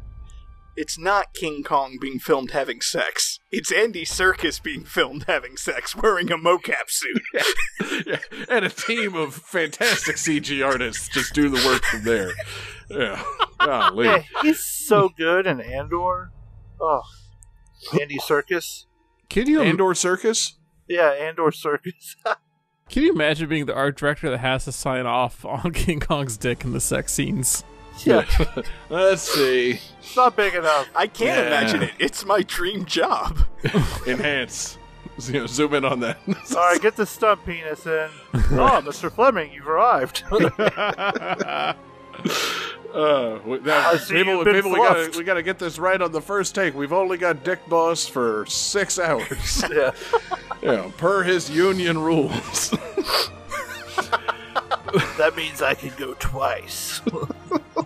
[0.78, 3.40] It's not King Kong being filmed having sex.
[3.52, 7.22] It's Andy Serkis being filmed having sex, wearing a mocap suit.
[8.08, 8.20] Yeah,
[8.50, 12.32] and a team of fantastic CG artists just do the work from there.
[12.90, 13.22] Yeah.
[13.60, 14.06] Golly.
[14.06, 16.32] Yeah, he's so good in Andor.
[16.80, 17.02] Oh,
[18.00, 18.86] Andy Serkis.
[19.30, 20.58] Can you Andor Circus?
[20.92, 22.16] Yeah, Andor Circus.
[22.90, 26.38] can you imagine being the art director that has to sign off on King Kong's
[26.38, 27.64] dick in the sex scenes?
[28.06, 28.26] yeah,
[28.90, 29.80] Let's see.
[30.00, 30.90] it's not big enough.
[30.96, 31.48] I can't Yeah.
[31.48, 31.92] imagine it.
[32.00, 33.40] It's my dream job.
[34.08, 34.78] Enhance.
[35.28, 36.18] You know, zoom in on that.
[36.28, 38.10] All right, get the stump penis in.
[38.34, 39.12] Oh, Mr.
[39.12, 40.24] Fleming, you've arrived.
[42.94, 46.12] Uh, we, that, I see people, people, we gotta, we gotta get this right on
[46.12, 46.76] the first take.
[46.76, 49.64] We've only got Dick Boss for six hours.
[49.72, 49.92] Yeah.
[50.62, 52.74] yeah, per his union rules.
[55.18, 57.02] That means I can go twice.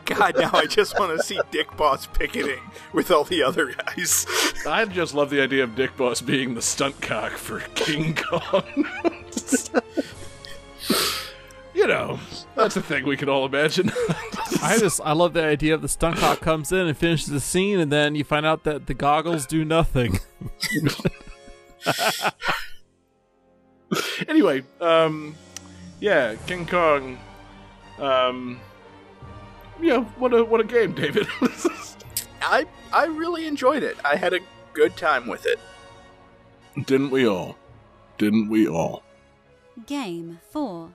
[0.05, 2.61] God, now I just want to see Dick Boss picketing
[2.93, 4.25] with all the other guys.
[4.65, 8.63] I just love the idea of Dick Boss being the stunt cock for King Kong.
[11.75, 12.19] you know,
[12.55, 13.91] that's a thing we can all imagine.
[14.61, 17.39] I just I love the idea of the stunt cock comes in and finishes the
[17.39, 20.19] scene, and then you find out that the goggles do nothing.
[24.27, 25.35] anyway, um,
[25.99, 27.17] yeah, King Kong.
[27.99, 28.59] Um,
[29.81, 31.27] yeah, what a what a game, David.
[32.41, 33.97] I I really enjoyed it.
[34.05, 34.39] I had a
[34.73, 35.59] good time with it.
[36.85, 37.57] Didn't we all?
[38.17, 39.03] Didn't we all?
[39.85, 40.89] Game 4.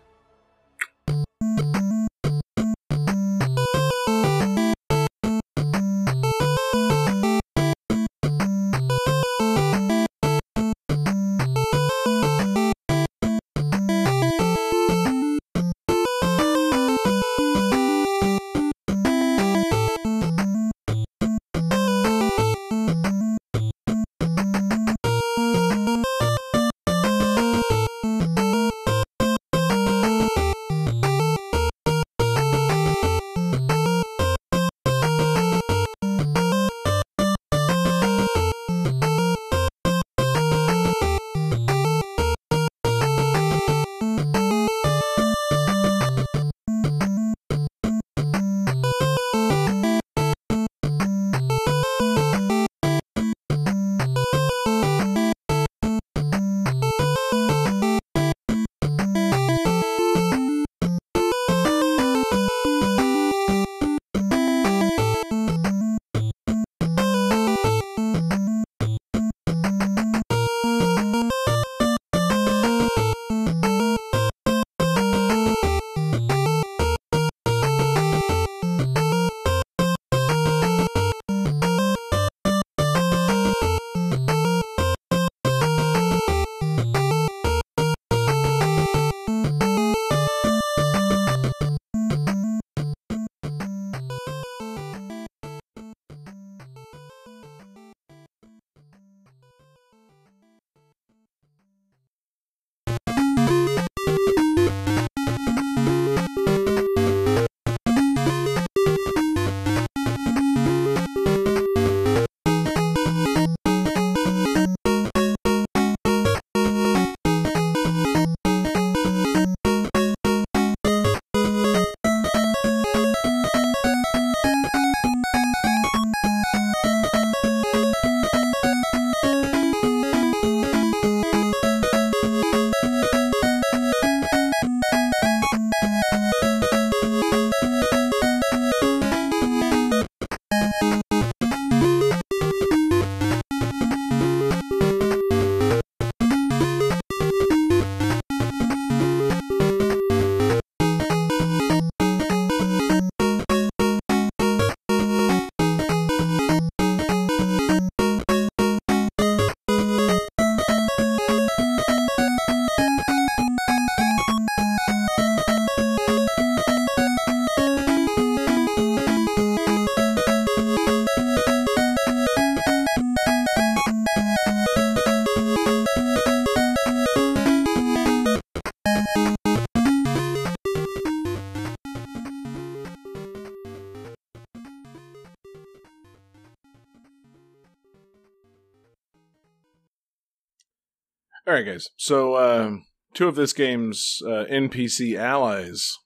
[191.50, 191.88] All right, guys.
[191.96, 195.98] So, um, two of this game's uh, NPC allies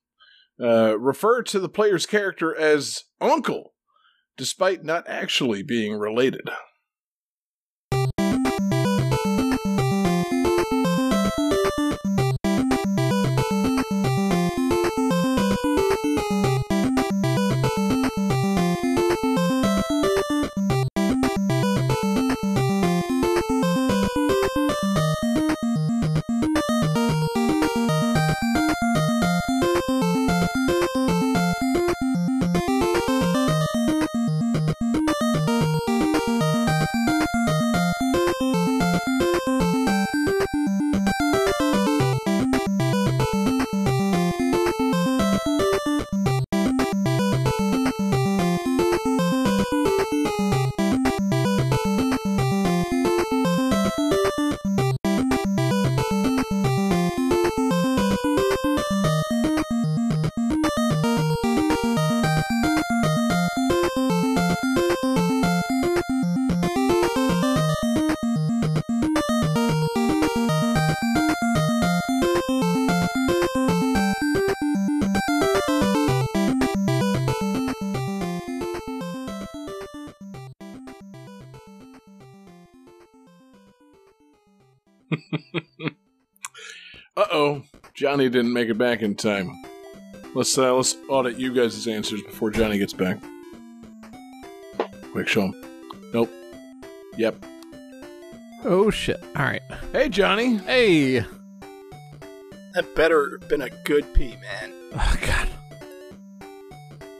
[0.59, 3.75] uh, refer to the player's character as Uncle,
[4.39, 6.49] despite not actually being related.
[88.05, 89.51] Johnny didn't make it back in time.
[90.35, 93.17] Let's uh, let's audit you guys' answers before Johnny gets back.
[95.13, 95.55] Quick, show him.
[96.13, 96.31] Nope.
[97.17, 97.43] Yep.
[98.63, 99.25] Oh shit!
[99.35, 99.63] All right.
[99.93, 100.57] Hey, Johnny.
[100.59, 101.21] Hey.
[102.75, 104.71] That better have been a good pee, man.
[104.95, 105.49] Oh god.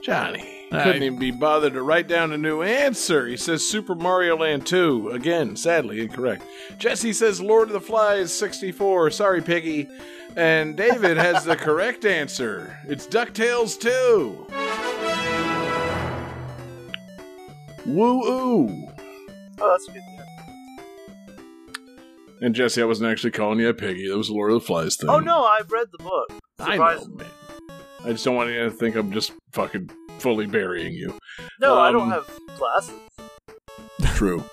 [0.03, 0.51] Johnny.
[0.71, 3.27] I- Couldn't even be bothered to write down a new answer.
[3.27, 5.11] He says Super Mario Land 2.
[5.11, 6.45] Again, sadly incorrect.
[6.79, 9.13] Jesse says Lord of the Flies 64.
[9.13, 9.89] Sorry, Piggy.
[10.37, 12.77] And David has the correct answer.
[12.89, 14.47] It's DuckTales 2.
[17.87, 18.89] Woo oo.
[19.61, 20.03] Oh, that's good.
[22.41, 24.09] And Jesse, I wasn't actually calling you a piggy.
[24.09, 25.09] That was a Lord of the Flies thing.
[25.09, 26.29] Oh no, I've read the book.
[26.59, 27.27] I know, man.
[28.05, 29.89] I just don't want you to think I'm just fucking
[30.19, 31.17] fully burying you.
[31.61, 32.29] No, I Um, don't have
[32.59, 32.95] glasses.
[34.15, 34.45] True.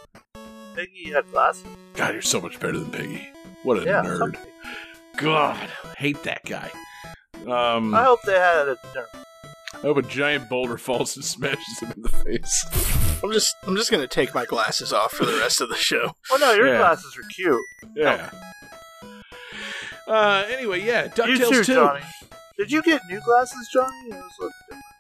[0.75, 1.65] Piggy had glasses.
[1.95, 3.27] God, you're so much better than Piggy.
[3.63, 4.03] What a Yeah.
[4.03, 4.37] nerd.
[5.13, 5.25] Something.
[5.25, 6.71] God, hate that guy.
[7.47, 8.77] Um, I hope they had a.
[8.95, 9.05] No.
[9.73, 12.65] I hope a giant boulder falls and smashes him in the face.
[13.23, 16.11] I'm just I'm just gonna take my glasses off for the rest of the show.
[16.29, 16.77] Well, no, your Yeah.
[16.79, 17.61] glasses are cute.
[17.95, 18.29] Yeah.
[20.07, 21.73] Uh, anyway, yeah, You DuckTales too, 2.
[21.75, 22.01] Johnny.
[22.57, 24.09] Did you get new glasses, Johnny?
[24.09, 24.51] It was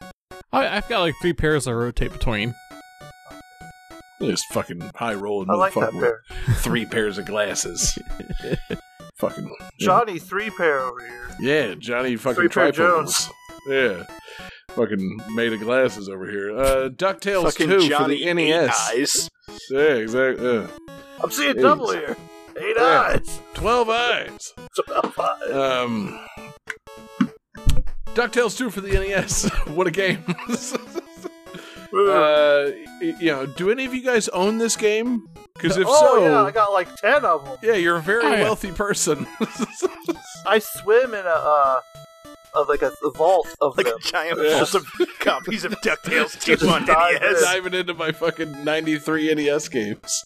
[0.01, 0.11] like-
[0.53, 2.55] I, I've got like three pairs I rotate between.
[4.19, 6.21] This fucking high rolling I like that motherfucker pair.
[6.47, 7.97] with three pairs of glasses.
[9.21, 9.47] fucking.
[9.77, 9.85] yeah.
[9.85, 11.29] Johnny three pair over here.
[11.39, 13.29] Yeah, Johnny fucking Three trifles.
[13.67, 14.03] Yeah.
[14.69, 16.57] Fucking made of glasses over here.
[16.57, 18.89] Uh, DuckTales Fucking 2 Johnny for the NES.
[18.89, 19.29] Eyes.
[19.69, 20.45] Yeah, exactly.
[20.45, 20.67] Yeah.
[21.23, 21.61] I'm seeing Jeez.
[21.61, 22.17] double here.
[22.57, 22.83] Eight Yeah.
[23.19, 23.39] eyes.
[23.53, 24.53] 12 eyes.
[24.85, 25.51] Twelve eyes.
[25.51, 26.19] Um,
[28.15, 29.49] DuckTales 2 for the NES.
[29.67, 30.23] what a game.
[31.93, 32.69] uh,
[33.01, 35.27] you know, do any of you guys own this game?
[35.61, 37.57] Because if oh so, yeah, I got like ten of them.
[37.61, 38.41] yeah, you're a very yeah.
[38.43, 39.27] wealthy person.
[40.45, 41.81] I swim in a uh,
[42.53, 43.95] of like a, a vault of Like them.
[43.97, 44.57] a giant Yeah.
[44.57, 44.85] vault of
[45.19, 47.41] copies of DuckTales Just 2 on NES.
[47.43, 50.25] Diving into my fucking 93 NES games.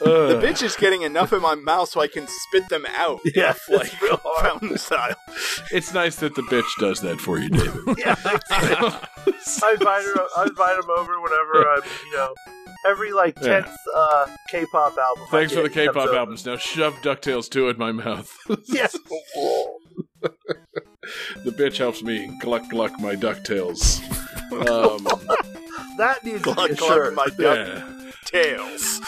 [0.00, 3.20] The Uh, bitch is getting enough in my mouth so I can spit them out.
[3.34, 4.46] Yeah, like it's real hard.
[4.60, 5.14] fountain style.
[5.72, 7.96] it's nice that the bitch does that for you, David.
[7.96, 10.26] Yeah, I invite her.
[10.36, 12.34] I invite him over whenever I'm, you know,
[12.88, 13.60] every like Yeah.
[13.62, 15.24] tenth uh, K-pop album.
[15.28, 16.16] I Thanks for the he comes K-pop over.
[16.18, 16.44] albums.
[16.46, 18.32] Now shove DuckTales 2 in my mouth.
[18.66, 18.92] Yes.
[21.44, 24.00] the bitch helps me gluck gluck my DuckTales.
[24.52, 25.04] Um,
[25.98, 27.14] that needs to Gluck be a gluck shirt.
[27.14, 27.82] my yeah.
[28.24, 29.00] DuckTales.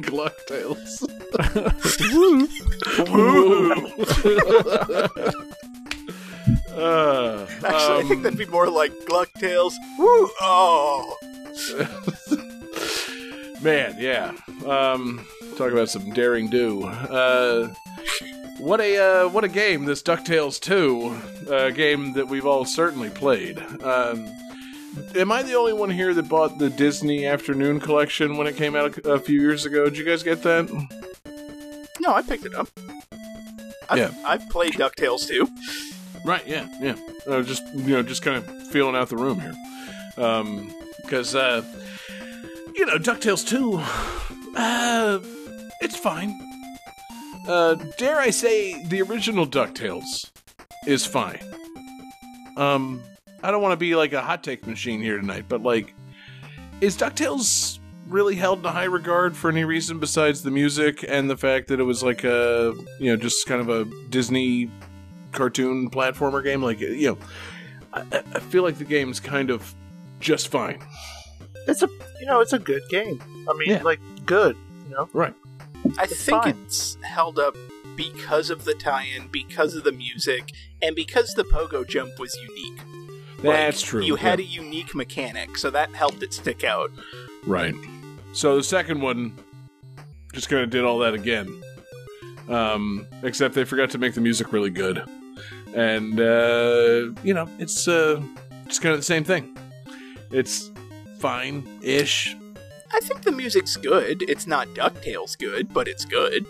[0.00, 1.02] Glucktails.
[6.70, 9.72] uh, Actually, I um, think that'd be more like Glucktails.
[9.98, 10.30] Woo!
[10.40, 11.16] Oh!
[13.62, 14.32] Man, yeah.
[14.66, 15.24] Um,
[15.56, 16.84] talk about some daring do.
[16.84, 17.68] Uh,
[18.58, 19.84] what a uh, what a game!
[19.84, 21.16] This Ducktales two,
[21.52, 23.58] a game that we've all certainly played.
[23.82, 24.28] Um,
[25.16, 28.76] am I the only one here that bought the Disney Afternoon Collection when it came
[28.76, 29.84] out a, a few years ago?
[29.86, 30.70] Did you guys get that?
[32.00, 32.68] No, I picked it up.
[33.88, 34.10] I've, Yeah.
[34.24, 35.48] I've played DuckTales too.
[36.24, 36.46] Right.
[36.46, 36.68] Yeah.
[36.80, 36.96] Yeah.
[37.26, 39.54] Uh, just you know, just kind of feeling out the room here,
[41.02, 41.62] because uh,
[42.74, 43.80] you know, Ducktales two,
[44.56, 45.18] uh,
[45.80, 46.38] it's fine.
[47.46, 50.30] Uh, dare I say, the original Ducktales
[50.86, 51.40] is fine.
[52.56, 53.02] Um,
[53.42, 55.94] I don't want to be like a hot take machine here tonight, but like,
[56.80, 57.78] is Ducktales
[58.08, 61.80] really held in high regard for any reason besides the music and the fact that
[61.80, 64.70] it was like a you know just kind of a Disney
[65.32, 66.62] cartoon platformer game.
[66.62, 67.18] Like, you know,
[67.92, 69.74] I, I feel like the game's kind of
[70.20, 70.80] just fine.
[71.68, 71.88] It's a
[72.20, 73.20] you know it's a good game.
[73.48, 73.82] I mean, Yeah.
[73.82, 74.56] like good.
[74.88, 75.34] You know, Right.
[75.98, 76.56] I It's think fine.
[76.64, 77.56] it's held up
[77.96, 82.80] because of the tie-in, because of the music, and because the pogo jump was unique.
[83.38, 84.02] Like, That's true.
[84.02, 84.46] You had yeah.
[84.46, 86.90] a unique mechanic, so that helped it stick out.
[87.46, 87.74] Right.
[88.32, 89.32] So the second one
[90.32, 91.62] just kind of did all that again.
[92.48, 95.02] Um, except they forgot to make the music really good.
[95.74, 98.22] And, uh, you know, it's uh,
[98.66, 99.56] just kind of the same thing.
[100.30, 100.70] It's
[101.22, 102.36] fine ish.
[102.92, 104.22] I think the music's good.
[104.28, 106.44] It's not DuckTales good, but it's good.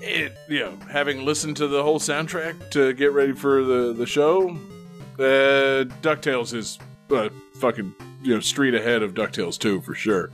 [0.00, 4.06] it, you know, having listened to the whole soundtrack to get ready for the the
[4.06, 4.48] show,
[5.18, 6.78] uh, Ducktales is
[7.10, 10.30] uh, fucking you know street ahead of Ducktales 2 for sure.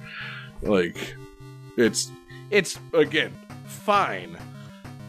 [0.63, 1.17] Like,
[1.77, 2.13] it's
[2.51, 3.33] it's again
[3.67, 4.39] fine,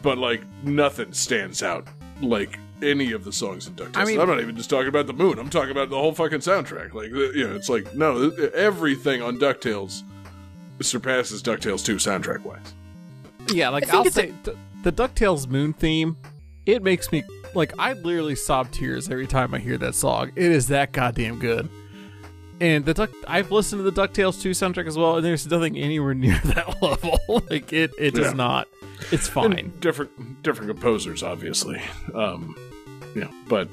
[0.02, 1.86] but like nothing stands out
[2.20, 3.96] like any of the songs in Ducktales.
[3.96, 5.38] I mean- I'm not even just talking about the moon.
[5.38, 6.92] I'm talking about the whole fucking soundtrack.
[6.94, 10.02] Like, you know, it's like no, everything on Ducktales
[10.80, 12.74] surpasses Ducktales 2 soundtrack wise.
[13.52, 16.16] Yeah, like I'll it's say d- the Ducktales Moon theme.
[16.66, 17.22] It makes me
[17.54, 20.32] like I literally sob tears every time I hear that song.
[20.36, 21.68] It is that goddamn good.
[22.60, 25.76] And the Duck, I've listened to the Ducktales 2 soundtrack as well, and there's nothing
[25.76, 27.18] anywhere near that level.
[27.50, 28.32] like it, it does Yeah.
[28.32, 28.68] not.
[29.12, 29.52] It's fine.
[29.52, 31.80] And different different composers, obviously.
[32.14, 32.56] Um,
[33.14, 33.68] yeah, but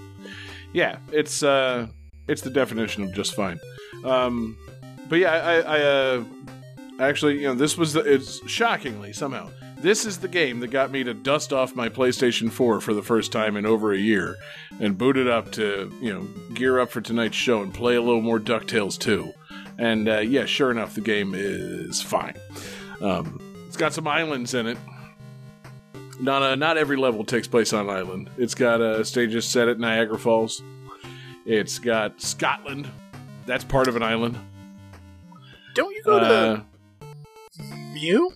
[0.73, 1.87] yeah, it's uh,
[2.27, 3.59] it's the definition of just fine.
[4.03, 4.57] Um,
[5.09, 6.23] but yeah, I, I uh,
[6.99, 9.49] actually, you know, this was the, it's shockingly somehow.
[9.77, 13.01] This is the game that got me to dust off my PlayStation 4 for the
[13.01, 14.37] first time in over a year
[14.79, 16.21] and boot it up to, you know,
[16.53, 19.33] gear up for tonight's show and play a little more DuckTales 2.
[19.77, 22.35] And uh, yeah, sure enough, the game is fine.
[23.01, 24.77] Um, it's got some islands in it.
[26.23, 28.29] Not uh, not every level takes place on an island.
[28.37, 30.63] It's got uh, stages set at Niagara Falls.
[31.45, 32.89] It's got Scotland.
[33.45, 34.37] That's part of an island.
[35.75, 36.63] Don't you go Uh, to
[37.93, 38.31] Mew?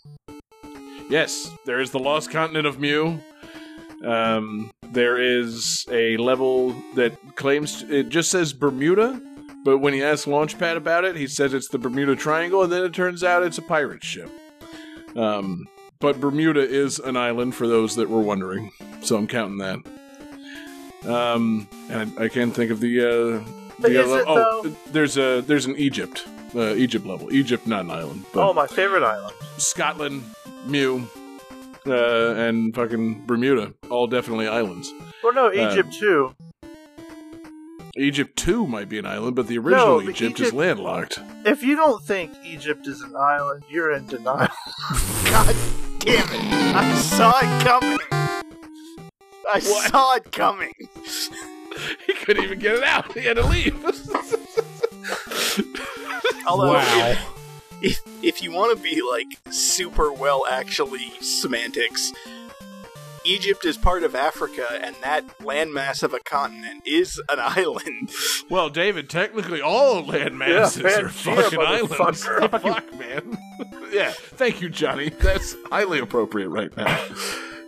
[1.10, 3.20] yes, there is the lost continent of Mew.
[4.04, 9.22] Um, there is a level that claims it just says Bermuda,
[9.64, 12.84] but when he asks Launchpad about it, he says it's the Bermuda Triangle, and then
[12.84, 14.30] it turns out it's a pirate ship.
[15.16, 15.68] Um,
[16.00, 18.72] but Bermuda is an island for those that were wondering,
[19.02, 19.80] so I'm counting that.
[21.06, 23.00] Um, and I, I can't think of the.
[23.02, 23.44] Uh,
[23.80, 24.76] the other- oh, though?
[24.92, 26.26] there's a there's an Egypt,
[26.56, 27.32] uh, Egypt level.
[27.32, 28.26] Egypt, not an island.
[28.34, 29.36] Oh, my favorite island.
[29.58, 30.24] Scotland,
[30.66, 31.08] Mew,
[31.86, 34.92] uh, and fucking Bermuda, all definitely islands.
[35.24, 36.36] Well, no, Egypt too.
[37.98, 41.20] Egypt too might be an island, but the original No, but Egypt, is landlocked.
[41.46, 44.48] If you don't think Egypt is an island, you're in denial.
[45.26, 45.56] God
[46.00, 46.76] damn it!
[46.76, 47.98] I saw it coming.
[48.12, 49.90] I What?
[49.92, 50.74] saw it coming.
[52.06, 53.14] He couldn't even get it out.
[53.14, 53.76] He had to leave.
[56.48, 57.10] Although, Wow.
[57.10, 57.20] if,
[57.82, 62.12] if if you want to be like super well, actually semantics,
[63.28, 68.10] Egypt is part of Africa, and that landmass of a continent is an island.
[68.50, 72.24] well, David, technically all landmasses Yeah, are fucking islands.
[72.26, 73.38] Fuck, man.
[73.92, 75.10] yeah, thank you, Johnny.
[75.10, 77.04] That's highly appropriate right now.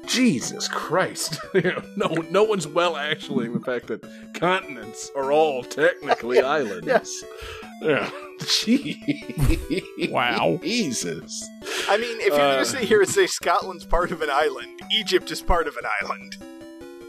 [0.09, 1.39] Jesus Christ!
[1.95, 4.01] No, no one's well actually the fact that
[4.33, 6.87] continents are all technically islands.
[6.87, 7.23] Yes.
[7.81, 8.09] Yeah.
[8.61, 9.83] Gee.
[10.09, 10.59] Wow.
[10.63, 11.45] Jesus.
[11.89, 12.53] I mean, if you're Uh.
[12.53, 15.83] gonna sit here and say Scotland's part of an island, Egypt is part of an
[16.01, 16.37] island.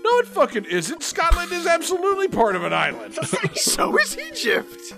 [0.02, 1.02] No, it fucking isn't.
[1.02, 3.14] Scotland is absolutely part of an island.
[3.54, 4.92] so is Egypt.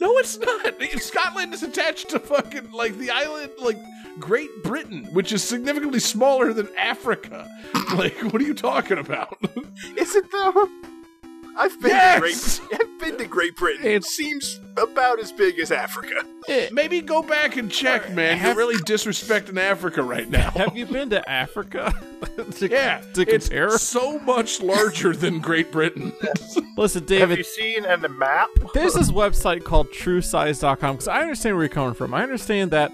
[0.00, 0.74] No, it's not.
[1.00, 3.78] Scotland is attached to fucking like the island, like
[4.18, 7.48] Great Britain, which is significantly smaller than Africa.
[7.94, 9.38] Like, what are you talking about?
[9.96, 10.68] Is it though?
[11.56, 12.58] I've been Yes!
[12.58, 12.80] to Great.
[12.82, 13.86] I've been to Great Britain.
[13.86, 16.24] It seems about as big as Africa.
[16.48, 18.42] Eh, maybe go back and check, man.
[18.44, 20.50] You're really disrespecting Africa right now.
[20.50, 21.94] Have you been to Africa?
[22.56, 23.66] to, Yeah, to compare.
[23.68, 26.12] it's so much larger than Great Britain.
[26.76, 28.48] Listen, Have David, you seen in the map?
[28.74, 32.12] there's this website called truesize.com because I understand where you're coming from.
[32.14, 32.90] I understand that,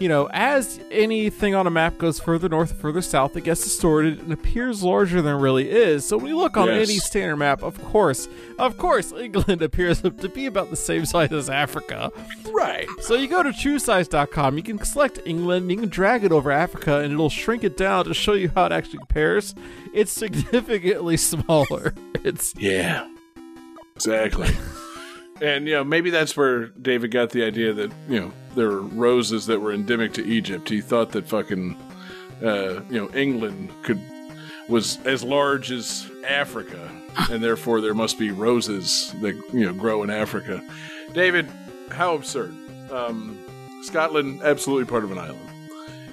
[0.00, 3.62] you know, as anything on a map goes further north or further south, it gets
[3.62, 6.04] distorted and appears larger than it really is.
[6.04, 6.88] So when you look on Yes.
[6.88, 8.26] any standard map, of course,
[8.58, 12.10] of course, England appears to be about the same size as Africa.
[12.50, 12.88] right.
[13.02, 16.98] So you go to truesize.com, you can select England, you can drag it over Africa,
[16.98, 19.54] and it'll shrink it down to show you how it actually compares.
[19.92, 21.94] It's significantly smaller.
[22.24, 23.08] It's Yeah.
[23.94, 24.48] Exactly.
[25.40, 28.82] and, you know, maybe that's where David got the idea that, you know, there were
[28.82, 30.68] roses that were endemic to Egypt.
[30.68, 31.76] He thought that fucking,
[32.42, 34.00] uh, you know, England could
[34.68, 36.90] was as large as Africa,
[37.30, 40.62] and therefore there must be roses that, you know, grow in Africa.
[41.12, 41.48] David,
[41.90, 42.54] how absurd.
[42.90, 43.38] Um,
[43.82, 45.50] Scotland, absolutely part of an island.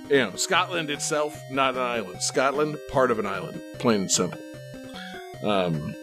[0.10, 2.22] You know, Scotland itself, not an island.
[2.22, 3.62] Scotland, part of an island.
[3.80, 4.42] Plain and simple.
[5.44, 5.96] Um,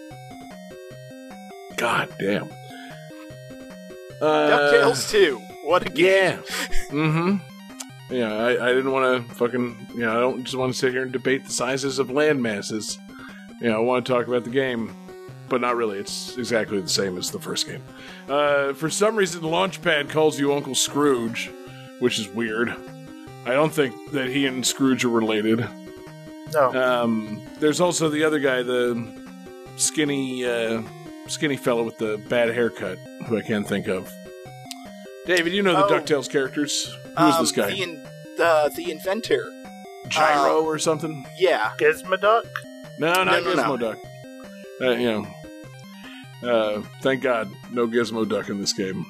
[1.76, 2.48] God damn.
[4.20, 5.36] Uh, DuckTales 2.
[5.64, 6.06] What a game.
[6.06, 6.38] Yeah.
[6.88, 7.36] mm-hmm.
[8.14, 10.92] Yeah, I, I didn't want to fucking, you know, I don't just want to sit
[10.92, 12.98] here and debate the sizes of land masses.
[13.60, 14.94] You know, I want to talk about the game,
[15.48, 15.98] but not really.
[15.98, 17.82] It's exactly the same as the first game.
[18.28, 21.50] Uh, for some reason, Launchpad calls you Uncle Scrooge,
[21.98, 22.74] which is weird.
[23.44, 25.66] I don't think that he and Scrooge are related.
[26.54, 26.72] No.
[26.74, 29.06] Um, there's also the other guy, the
[29.76, 30.82] skinny, uh,
[31.28, 34.12] skinny fellow with the bad haircut, who I can't think of.
[35.26, 36.00] David, you know the Oh.
[36.00, 36.86] Ducktales characters.
[37.18, 37.70] Who is Um, this guy?
[37.70, 38.02] The, in,
[38.40, 39.44] uh, the inventor.
[40.08, 41.26] Gyro or something?
[41.38, 41.72] Yeah.
[41.78, 42.44] Gizmoduck?
[42.98, 43.62] No, not no, no.
[43.62, 43.98] Gizmo Duck.
[44.80, 45.26] Uh, you
[46.42, 49.04] know, uh, thank God, no Gizmo Duck in this game.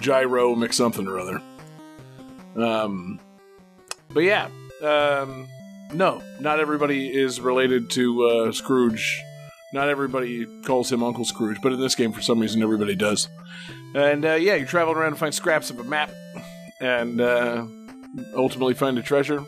[0.00, 1.40] Gyro McSomething or other.
[2.56, 3.18] Um,
[4.10, 4.48] but yeah,
[4.82, 5.48] um,
[5.92, 9.22] no, not everybody is related to uh, Scrooge.
[9.74, 13.28] Not everybody calls him Uncle Scrooge, but in this game, for some reason, everybody does.
[13.96, 16.12] And uh, yeah, you're traveling around to find scraps of a map,
[16.80, 17.66] and uh,
[18.36, 19.44] ultimately find a treasure.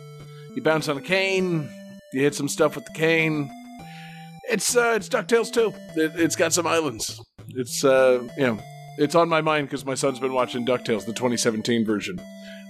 [0.57, 1.71] You bounce on a cane.
[2.13, 3.49] You hit some stuff with the cane.
[4.51, 5.73] It's uh, it's Ducktales too.
[5.95, 7.21] It, it's got some islands.
[7.51, 8.59] It's uh, know,
[8.99, 12.21] it's on my mind because my son's been watching Ducktales, the 2017 version.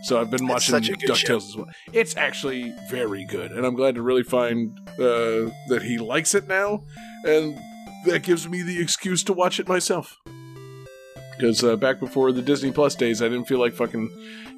[0.02, 1.66] So I've been watching Ducktales as well.
[1.92, 6.46] It's actually very good, and I'm glad to really find uh, that he likes it
[6.46, 6.84] now,
[7.24, 7.58] and
[8.04, 10.20] that gives me the excuse to watch it myself.
[11.36, 14.10] Because uh, back before the Disney Plus days, I didn't feel like fucking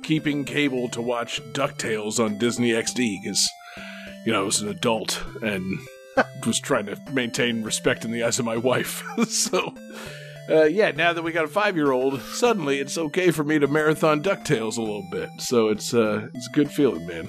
[0.02, 3.48] keeping cable to watch DuckTales on Disney XD because,
[4.24, 5.78] you know, I was an adult and
[6.46, 9.02] was trying to maintain respect in the eyes of my wife.
[9.28, 9.74] so,
[10.50, 13.58] uh, yeah, now that we got a five year old, suddenly it's okay for me
[13.58, 15.28] to marathon DuckTales a little bit.
[15.38, 17.28] So it's, uh, it's a good feeling, man.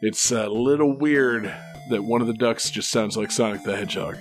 [0.00, 1.52] It's a little weird
[1.90, 4.16] that one of the ducks just sounds like Sonic the Hedgehog.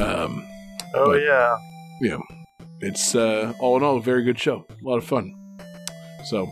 [0.00, 0.46] Um,
[0.96, 1.56] Oh But- yeah.
[2.02, 2.22] know,
[2.80, 4.64] it's uh, all in all a very good show.
[4.70, 5.34] A lot of fun.
[6.24, 6.48] So,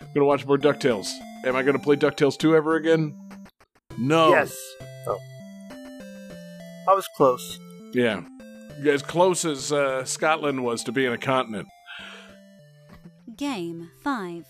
[0.00, 1.08] I'm gonna watch more Ducktales.
[1.44, 3.16] Am I gonna play Ducktales 2 ever again?
[3.98, 4.30] No.
[4.30, 4.56] Yes.
[5.06, 5.18] Oh.
[6.88, 7.58] I was close.
[7.92, 8.22] Yeah.
[8.84, 11.68] As close as uh, Scotland was to being a continent.
[13.36, 14.44] Game 5.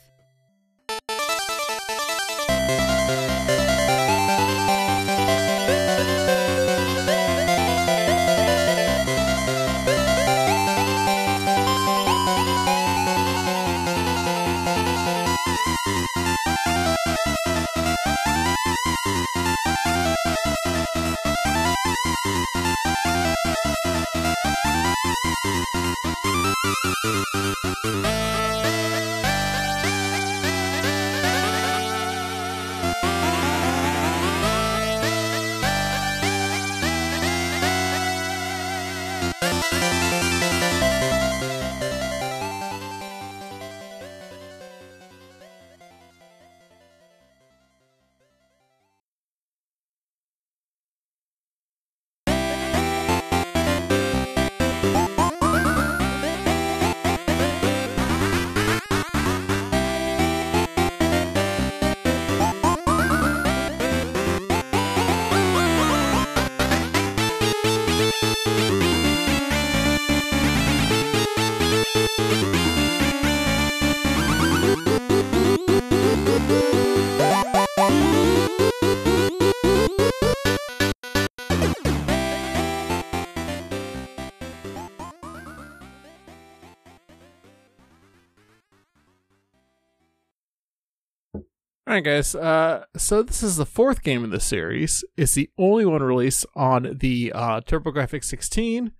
[91.97, 92.35] Right, guys.
[92.35, 95.03] Uh, so this is the fourth game in the series.
[95.17, 98.93] It's the only one released on the uh, TurboGrafx 16,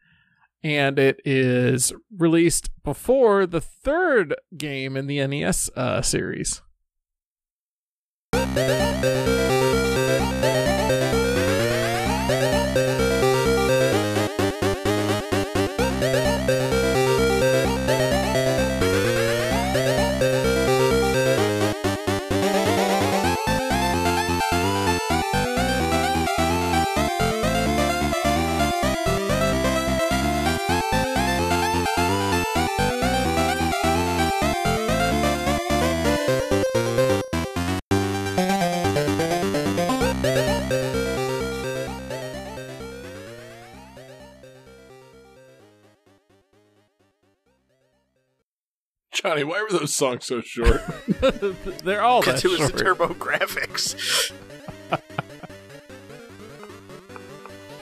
[0.63, 6.63] and it is released before the third game in the NES uh, series.
[49.17, 50.83] Johnny, why were those songs so short?
[51.85, 52.99] They're all that Because it was the short.
[52.99, 54.31] Turbo Graphics.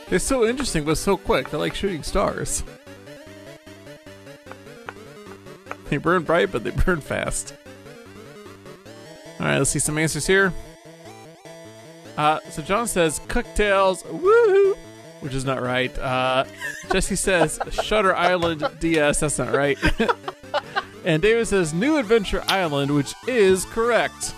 [0.09, 1.51] They're so interesting, but so quick.
[1.51, 2.63] They're like shooting stars.
[5.89, 7.55] They burn bright, but they burn fast.
[9.41, 10.53] All right, let's see some answers here.
[12.17, 14.77] Uh, so John says cocktails, woohoo,
[15.19, 15.97] which is not right.
[15.99, 16.45] Uh,
[16.93, 19.77] Jesse says Shutter Island DS, that's not right.
[21.05, 24.35] and David says New Adventure Island, which is correct.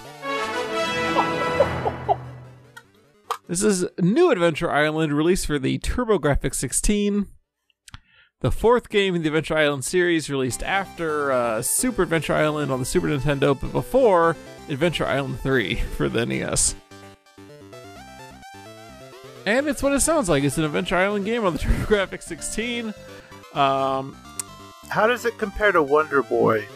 [3.49, 7.29] This is New Adventure Island, released for the TurboGrafx 16.
[8.41, 12.81] The fourth game in the Adventure Island series, released after uh, Super Adventure Island on
[12.81, 14.37] the Super Nintendo, but before
[14.69, 16.75] Adventure Island 3 for the NES.
[19.47, 20.43] And it's what it sounds like.
[20.43, 22.93] It's an Adventure Island game on the TurboGrafx 16.
[23.55, 24.17] Um,
[24.89, 26.67] How does it compare to Wonder Boy?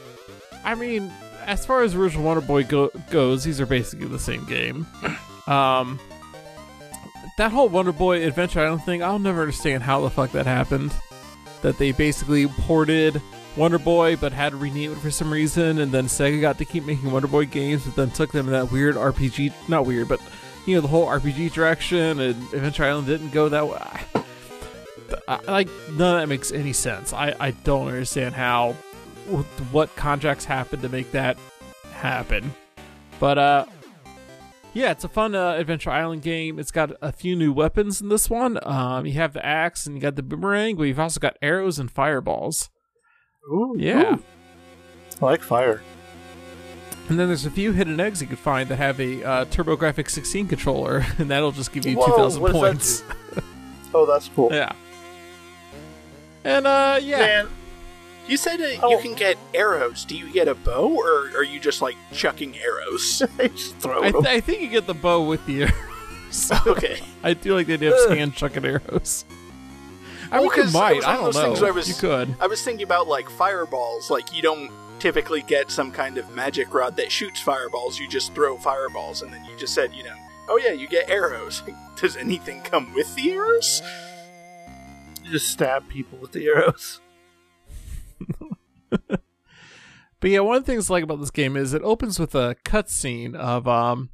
[0.65, 1.13] I mean,
[1.47, 4.87] as far as original Wonder Boy go- goes, these are basically the same game.
[5.47, 5.99] Um,
[7.39, 10.95] that whole Wonder Boy Adventure Island thing, I'll never understand how the fuck that happened.
[11.63, 13.21] That they basically ported
[13.57, 16.65] Wonder Boy, but had to rename it for some reason, and then Sega got to
[16.65, 20.07] keep making Wonder Boy games, but then took them in that weird RPG, not weird,
[20.07, 20.21] but
[20.67, 24.20] you know the whole RPG direction, and Adventure Island didn't go that way.
[25.29, 27.13] I, like none of that makes any sense.
[27.13, 28.73] I I don't understand how
[29.71, 31.37] what contracts happened to make that
[31.93, 32.53] happen.
[33.19, 33.65] But uh
[34.73, 36.61] yeah, it's a fun uh, Adventure Island game.
[36.61, 38.57] It's got a few new weapons in this one.
[38.63, 41.81] Um, you have the axe and you got the boomerang, but you've also got arrows
[41.81, 42.71] and fireballs.
[43.53, 44.15] Ooh, Yeah.
[44.15, 44.23] ooh.
[45.21, 45.83] I like fire.
[47.09, 50.09] And then there's a few hidden eggs you can find that have a uh, TurboGrafx
[50.11, 53.45] 16 controller, and that'll just give you Whoa, 2,000 what does that points.
[53.93, 54.51] Oh, that's cool.
[54.53, 54.71] Yeah.
[56.45, 57.49] And uh, yeah, Man,
[58.27, 58.99] you said uh, you Oh.
[59.03, 60.05] can get arrows.
[60.05, 63.23] Do you get a bow, or are you just like chucking arrows?
[63.81, 66.53] Throw I, th- I think you get the bow with the arrows.
[66.67, 67.01] okay.
[67.23, 69.25] I do like the idea of hand chucking arrows.
[70.33, 71.05] I Well, you might.
[71.05, 71.67] I don't know.
[71.67, 72.35] I was- you could.
[72.41, 74.11] I was thinking about like fireballs.
[74.11, 77.99] Like you don't typically get some kind of magic rod that shoots fireballs.
[77.99, 80.15] You just throw fireballs, and then you just said, you know,
[80.49, 81.63] oh yeah, you get arrows.
[82.01, 83.83] Does anything come with the arrows?
[85.31, 87.01] Just stab people with the arrows.
[90.21, 92.35] But yeah, one of the things I like about this game is it opens with
[92.35, 94.11] a cutscene of um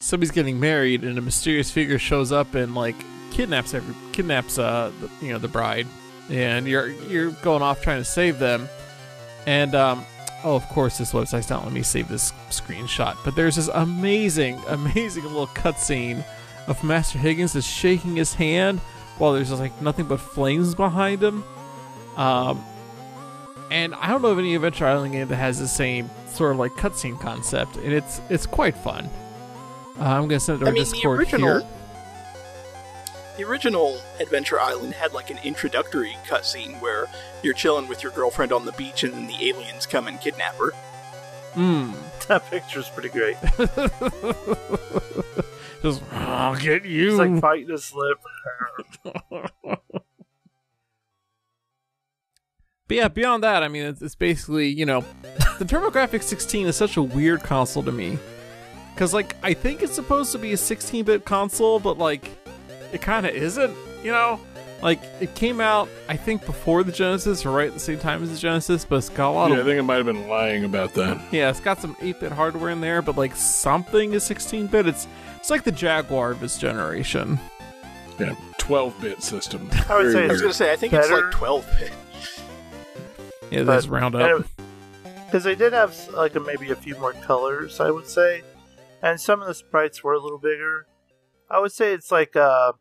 [0.00, 2.96] somebody's getting married and a mysterious figure shows up and like
[3.30, 5.86] kidnaps every kidnaps uh the, you know the bride
[6.28, 8.68] and you're you're going off trying to save them
[9.46, 10.04] and um
[10.44, 14.60] oh of course this website's not letting me save this screenshot but there's this amazing
[14.68, 16.22] amazing little cutscene
[16.66, 18.80] of Master Higgins is shaking his hand
[19.18, 21.42] while there's just like nothing but flames behind him
[22.16, 22.64] um
[23.70, 26.58] and I don't know of any Adventure Island game that has the same sort of
[26.58, 29.08] like cutscene concept, and it's it's quite fun.
[29.98, 31.60] Uh, I'm gonna send it to I our mean, the Discord original.
[31.60, 31.68] here.
[33.38, 37.06] The original Adventure Island had like an introductory cutscene where
[37.42, 40.54] you're chilling with your girlfriend on the beach and then the aliens come and kidnap
[40.56, 40.72] her.
[41.54, 41.92] Mm.
[42.28, 43.36] That picture's pretty great.
[45.90, 47.08] Just I'll get you.
[47.10, 48.18] It's like fighting a slip.
[52.88, 55.04] But yeah, beyond that, I mean, it's, it's basically you know,
[55.58, 58.16] the TurboGrafx 16 is such a weird console to me,
[58.94, 62.30] because like I think it's supposed to be a 16-bit console, but like
[62.92, 63.76] it kind of isn't.
[64.04, 64.38] You know,
[64.82, 68.22] like it came out I think before the Genesis or right at the same time
[68.22, 70.28] as the Genesis, but it's got a lot Yeah, I think I might have been
[70.28, 71.20] lying about that.
[71.32, 74.86] yeah, it's got some 8-bit hardware in there, but like something is 16-bit.
[74.86, 75.08] It's
[75.46, 77.38] it's like the Jaguar of its generation.
[78.18, 79.70] Yeah, 12 bit system.
[79.88, 81.92] I would say I was gonna say I think it's like 12 bit.
[83.52, 84.44] Yeah, But- let's round up.
[85.24, 88.42] Because they did have like a, maybe a few more colors, I would say,
[89.00, 90.88] and some of the sprites were a little bigger.
[91.48, 92.72] I would say it's like uh,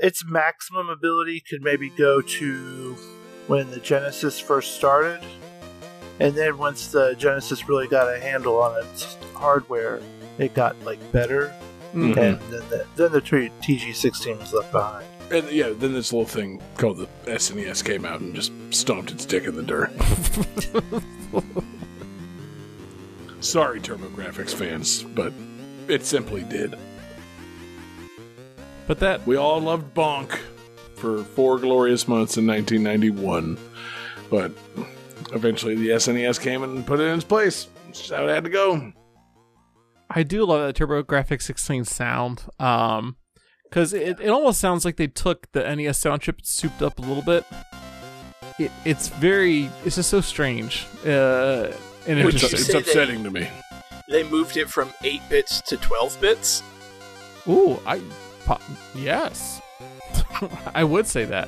[0.00, 2.96] its maximum ability could maybe go to
[3.46, 5.20] when the Genesis first started,
[6.20, 10.00] and then once the Genesis really got a handle on its hardware,
[10.38, 11.52] it got like better,
[11.94, 12.16] Mhm.
[12.16, 15.04] and then the, then the TG16 was left behind.
[15.30, 19.24] And yeah, then this little thing called the SNES came out and just stomped its
[19.26, 19.90] dick in the dirt.
[23.40, 25.32] Sorry, TurboGrafx fans, but
[25.86, 26.74] it simply did.
[28.86, 30.38] But that We all loved Bonk
[30.94, 33.58] for four glorious months in 1991,
[34.30, 34.50] but
[35.32, 37.68] eventually the SNES came and put it in its place.
[37.86, 38.92] That's just how it had to go.
[40.10, 42.44] I do love that TurboGrafx 16 sound.
[42.58, 43.16] Um,
[43.64, 46.98] because it, it almost sounds like they took the NES sound chip and souped up
[46.98, 47.44] a little bit.
[48.58, 50.86] It, it's very, it's just so strange.
[51.04, 51.72] Uh,
[52.06, 53.48] and Would It's, you it's say they- upsetting to me.
[54.08, 56.62] They moved it from 8 bits to 12 bits.
[57.46, 58.00] Ooh, I,
[58.46, 58.58] po-
[58.94, 59.60] yes,
[60.74, 61.46] I would say that.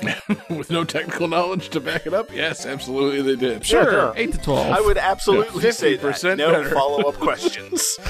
[0.50, 3.64] With no technical knowledge to back it up, yes, absolutely they did.
[3.66, 4.12] Sure, duh.
[4.16, 4.66] eight to twelve.
[4.68, 6.14] I would absolutely Yeah, say that.
[6.14, 7.98] 50% No follow up questions.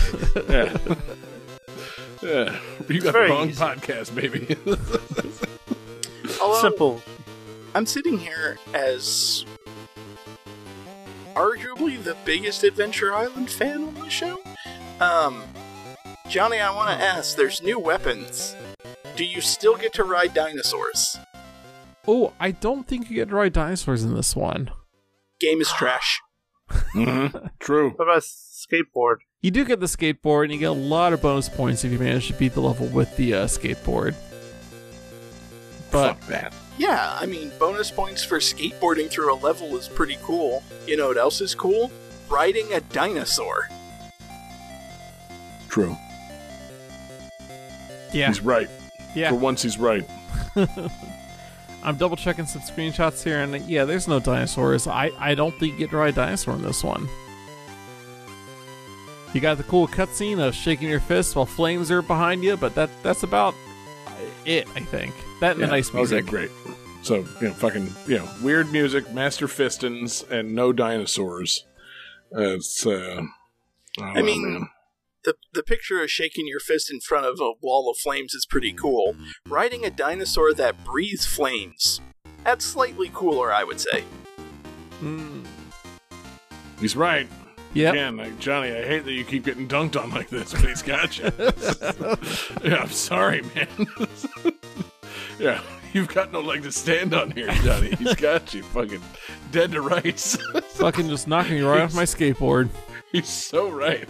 [0.49, 0.77] Yeah.
[2.23, 2.59] yeah.
[2.89, 3.61] You got the wrong easy.
[3.63, 4.57] podcast, baby.
[6.43, 7.03] Although, Simple.
[7.75, 9.45] I'm sitting here as
[11.35, 14.39] arguably the biggest Adventure Island fan on the show.
[15.01, 15.43] Um,
[16.29, 18.55] Johnny, I want to ask there's new weapons.
[19.17, 21.17] Do you still get to ride dinosaurs?
[22.09, 24.71] Oh, I don't think you get to ride dinosaurs in this one.
[25.39, 26.21] Game is trash.
[26.71, 27.47] mm-hmm.
[27.61, 27.91] True.
[27.91, 29.17] What about skateboard?
[29.43, 31.99] You do get the skateboard, and you get a lot of bonus points if you
[31.99, 34.15] manage to beat the level with the uh, skateboard.
[35.93, 36.53] But Fuck that.
[36.77, 40.63] Yeah, I mean, bonus points for skateboarding through a level is pretty cool.
[40.87, 41.91] You know what else is cool?
[42.29, 43.69] Riding a dinosaur.
[45.69, 45.97] True.
[48.13, 48.69] Yeah, He's right.
[49.15, 49.31] yeah.
[49.31, 50.09] For once, he's right.
[51.83, 54.87] I'm double checking some screenshots here, and yeah, there's no dinosaurs.
[54.87, 57.09] I, I don't think you get to ride a dinosaur in this one.
[59.35, 62.75] You got the cool cutscene of shaking your fist while flames are behind you, but
[62.75, 63.55] that that's about
[64.45, 65.15] it, I think.
[65.41, 65.67] That and Yeah.
[65.67, 66.25] the nice music.
[66.29, 66.51] Okay, music.
[66.65, 66.75] great.
[67.03, 71.65] So, you know, fucking, you know, weird music, master fistons, and no dinosaurs.
[72.35, 74.69] Uh, it's, uh, I, don't I know, mean, man.
[75.29, 78.47] The, the picture of shaking your fist in front of a wall of flames is
[78.47, 79.15] pretty cool.
[79.47, 82.01] Riding a dinosaur that breathes flames.
[82.45, 84.05] That's slightly cooler, I would say.
[85.03, 85.45] Mm,
[86.81, 87.29] he's right.
[87.75, 87.91] Yeah.
[87.91, 90.81] Again, like, Johnny, I hate that you keep getting dunked on like this, but he's
[90.81, 91.25] got you.
[92.71, 93.69] yeah, I'm sorry, man.
[95.39, 95.61] yeah,
[95.93, 97.95] you've got no leg to stand on here, Johnny.
[97.97, 99.03] He's got you fucking
[99.53, 100.37] dead to rights.
[100.77, 102.71] Fucking just knocking you right off my skateboard.
[103.13, 104.09] he's so right.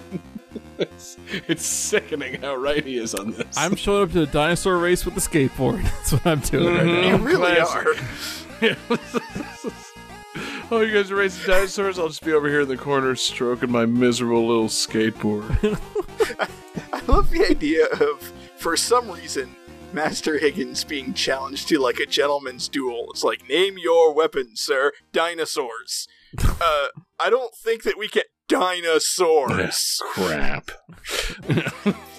[0.78, 1.16] It's,
[1.46, 3.56] it's sickening how right he is on this.
[3.56, 5.82] I'm showing up to a dinosaur race with the skateboard.
[5.82, 7.02] That's what I'm doing right Mhm.
[7.02, 7.16] now.
[7.16, 8.92] You really classic.
[9.02, 10.68] are.
[10.70, 11.98] oh, you guys are racing dinosaurs?
[11.98, 15.44] I'll just be over here in the corner stroking my miserable little skateboard.
[16.92, 19.54] I love the idea of, for some reason,
[19.92, 23.08] Master Higgins being challenged to like a gentleman's duel.
[23.10, 24.92] It's like, name your weapon, sir.
[25.12, 26.06] Dinosaurs.
[26.60, 26.88] uh,
[27.18, 30.00] I don't think that we get dinosaurs.
[30.12, 30.70] Crap.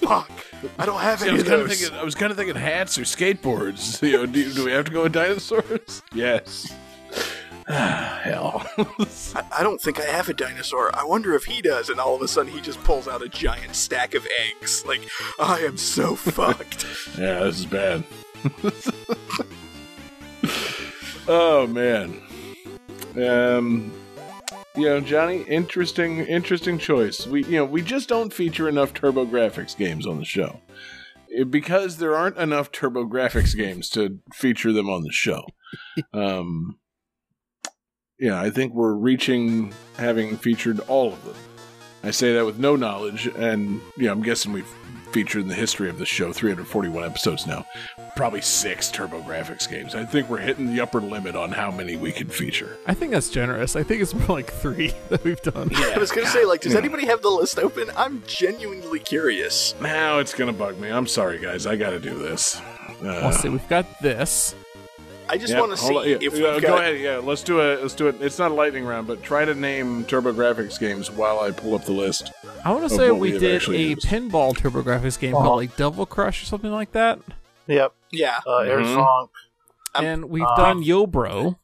[0.00, 0.30] Fuck.
[0.78, 1.78] I don't have See, I any was of kind of those.
[1.80, 1.98] thinking.
[1.98, 4.00] I was kind of thinking hats or skateboards.
[4.10, 6.02] You know, do, do we have to go with dinosaurs?
[6.14, 6.72] Yes.
[7.68, 8.66] Hell.
[8.78, 10.90] I, I don't think I have a dinosaur.
[10.96, 11.88] I wonder if he does.
[11.88, 14.84] And all of a sudden, he just pulls out a giant stack of eggs.
[14.86, 15.08] Like,
[15.38, 16.84] I am so fucked.
[17.16, 18.02] yeah, this is bad.
[21.28, 22.20] oh man.
[23.16, 23.92] Um.
[24.80, 27.26] You know, Johnny, interesting, interesting choice.
[27.26, 30.62] We, you know, we just don't feature enough TurboGrafx games on the show
[31.50, 35.44] because there aren't enough TurboGrafx games to feature them on the show.
[36.14, 36.78] Um,
[38.18, 41.36] yeah, I think we're reaching having featured all of them.
[42.02, 44.74] I say that with no knowledge, and you know, I'm guessing we've
[45.12, 47.64] featured in the history of the show 341 episodes now.
[48.16, 49.94] Probably six TurboGrafx games.
[49.94, 52.76] I think we're hitting the upper limit on how many we can feature.
[52.86, 53.76] I think that's generous.
[53.76, 55.70] I think it's more like three that we've done.
[55.70, 56.78] yeah, I was gonna say, like, does Yeah.
[56.80, 57.88] anybody have the list open?
[57.96, 59.74] I'm genuinely curious.
[59.80, 60.90] Now it's gonna bug me.
[60.90, 61.66] I'm sorry, guys.
[61.66, 62.60] I got to do this.
[63.02, 63.48] Uh, Let's see.
[63.48, 64.54] We've got this.
[65.30, 66.80] I just yeah, want to see on, yeah, if yeah, we've go got.
[66.80, 67.00] ahead.
[67.00, 67.80] Yeah, let's do it.
[67.82, 68.20] Let's do it.
[68.20, 71.84] It's not a lightning round, but try to name TurboGrafx games while I pull up
[71.84, 72.32] the list.
[72.64, 74.06] I want to say we we did a used.
[74.06, 75.44] pinball TurboGrafx game Uh-huh.
[75.44, 77.18] called like Devil Crush or something like that.
[77.66, 77.92] Yep.
[78.10, 78.96] Yeah, Uh, Air Mhm.
[78.96, 79.28] Zonk.
[79.94, 81.58] I'm- and we've uh, done Yo Bro.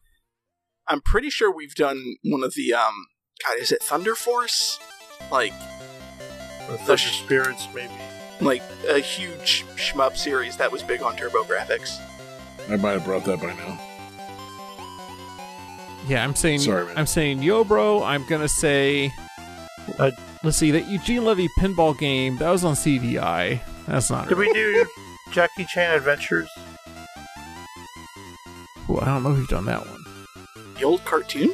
[0.88, 3.06] I'm pretty sure we've done one of the um.
[3.44, 4.78] God, is it Thunder Force?
[5.30, 5.52] Like,
[6.68, 7.92] The Thunder Spirits, maybe.
[8.40, 12.00] like a huge shmup series that was big on TurboGrafx.
[12.68, 13.78] I might have brought that by now.
[16.08, 16.98] Yeah, I'm saying Sorry, man.
[16.98, 18.04] I'm saying Yo Bro.
[18.04, 19.12] I'm gonna say
[19.98, 20.10] Uh,
[20.42, 23.60] let's see that Eugene Levy pinball game that was on CDI.
[23.86, 24.28] That's not.
[24.28, 24.84] Did we do
[25.32, 26.48] Jackie Chan Adventures?
[28.88, 30.04] Ooh, I don't know who's done that one.
[30.78, 31.52] The old cartoon.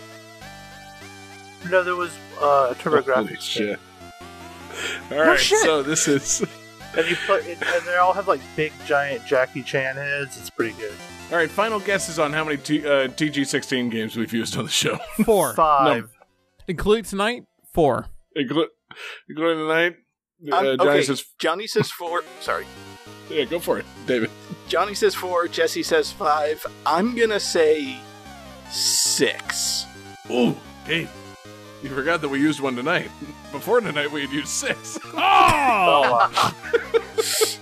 [1.70, 2.10] No, there was
[2.40, 3.40] uh, a Holy TurboGrafx.
[3.40, 3.78] shit.
[5.10, 5.58] All right, shit.
[5.60, 6.44] so this is
[6.96, 10.36] And you put, and they all have like big, giant Jackie Chan heads.
[10.38, 10.92] It's pretty good.
[11.30, 11.50] all right.
[11.50, 15.54] Final guesses on how many T, uh, TG16 games we've used on the show, Four,
[15.54, 16.10] Five.
[16.68, 17.44] including tonight.
[17.72, 18.06] Four.
[18.36, 18.66] Inclu-
[19.28, 19.94] including tonight.
[20.52, 22.22] Uh, Um, Johnny okay, says, Johnny says four.
[22.40, 22.66] Sorry,
[23.30, 24.28] "Yeah, go for it, David."
[24.68, 25.46] Johnny says four.
[25.48, 26.66] Jesse says five.
[26.84, 27.96] I'm gonna say
[28.70, 29.86] six.
[30.30, 31.08] Ooh, hey,
[31.82, 33.10] you forgot that we used one tonight.
[33.52, 34.98] Before tonight, we had used six.
[35.14, 36.58] Oh!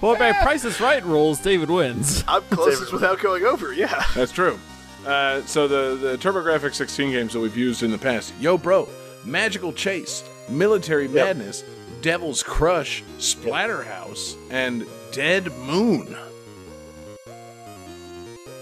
[0.00, 2.22] Well, by Price is Right rules, David wins.
[2.28, 3.72] I'm closest without going over.
[3.72, 4.00] Yeah.
[4.14, 4.56] That's true.
[5.04, 8.88] Uh, so the the TurboGrafx 16 games that we've used in the past: Yo, Bro,
[9.24, 11.64] Magical Chase, Military Madness,
[12.00, 16.16] Devil's Crush, Splatterhouse, and Dead Moon.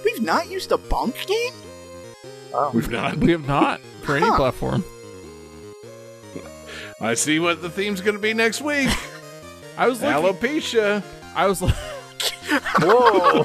[0.05, 1.53] We've not used a Bonk game.
[2.53, 2.71] wow.
[2.73, 3.19] We've not.
[3.19, 4.37] We have not for any Huh.
[4.37, 4.85] platform.
[7.01, 8.89] I see what the theme's going to be next week.
[9.77, 10.17] I was looking.
[10.17, 11.03] Alopecia.
[11.35, 11.61] I was.
[11.61, 11.75] Like,
[12.81, 13.45] Whoa!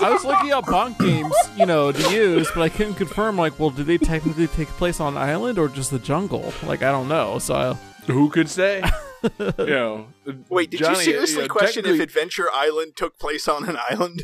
[0.00, 3.36] I was looking up bonk games, you know, to use, but I couldn't confirm.
[3.36, 6.52] Like, well, do they technically take place on an island or just the jungle?
[6.64, 7.38] Like, I don't know.
[7.38, 7.74] So, I,
[8.10, 8.82] Who could say?
[9.38, 10.06] you know,
[10.48, 14.22] Wait, did Johnny, you seriously know, question if Adventure Island took place on an island?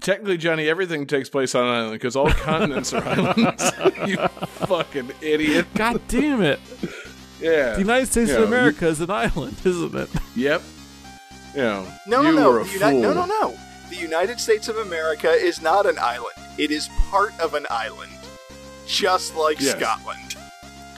[0.00, 3.72] Technically, Johnny, everything takes place on an island because all continents are islands.
[4.06, 5.66] you fucking idiot.
[5.74, 6.60] God damn it!
[7.40, 7.72] Yeah.
[7.74, 10.08] The United States Yeah, of America is an island, isn't it?
[10.36, 10.62] Yep.
[11.54, 12.64] You know, No, you no, no.
[12.64, 13.58] The Uni- no, no, no.
[13.90, 16.34] The United States of America is not an island.
[16.58, 18.12] It is part of an island,
[18.86, 19.76] just like Yes.
[19.78, 20.36] Scotland.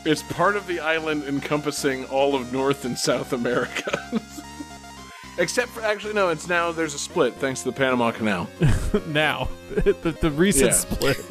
[0.04, 3.92] It's part of the island encompassing all of North and South America.
[5.38, 8.48] Except for, actually, no, it's now, there's a split thanks to the Panama Canal.
[9.06, 10.76] now, the, the recent Yeah.
[10.76, 11.24] split.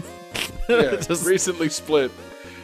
[0.69, 2.11] Yeah, Just- recently split.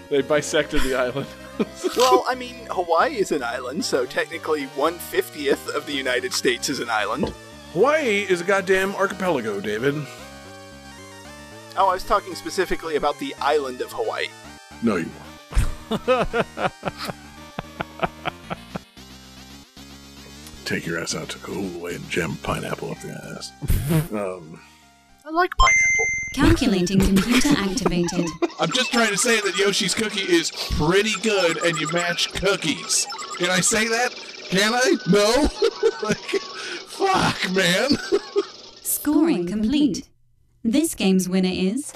[0.09, 1.27] They bisected the island.
[1.97, 6.69] well, I mean, Hawaii is an island, so technically one fiftieth of the United States
[6.69, 7.33] is an island.
[7.73, 9.95] Hawaii is a goddamn archipelago, David.
[11.77, 14.27] Oh, I was talking specifically about the island of Hawaii.
[14.81, 15.09] No, you
[15.89, 16.71] weren't.
[20.65, 23.51] Take your ass out to Kahului and jam pineapple up the ass.
[24.11, 24.59] um,
[25.25, 25.84] I like pineapple.
[26.35, 28.27] Calculating computer activated.
[28.59, 33.07] I'm just trying to say that Yoshi's cookie is pretty good and you match cookies.
[33.37, 34.13] Can I say that?
[34.49, 34.97] Can I?
[35.09, 35.47] No?
[36.03, 37.91] like, fuck, man.
[38.81, 40.09] Scoring complete.
[40.61, 41.93] This game's winner is.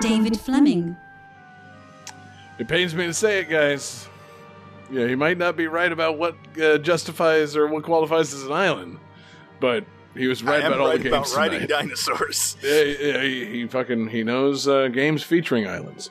[0.00, 0.96] David Fleming.
[2.60, 4.06] It pains me to say it, guys.
[4.92, 8.52] Yeah, he might not be right about what uh, justifies or what qualifies as an
[8.52, 9.00] island,
[9.58, 9.84] but
[10.18, 12.56] he was right I about all right the about games riding dinosaurs.
[12.62, 16.10] Yeah, yeah, he, he fucking he knows uh, games featuring islands.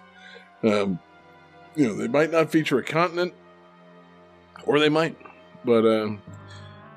[0.63, 0.99] Um,
[1.75, 3.33] you know, they might not feature a continent,
[4.65, 5.17] or they might,
[5.63, 6.15] but uh,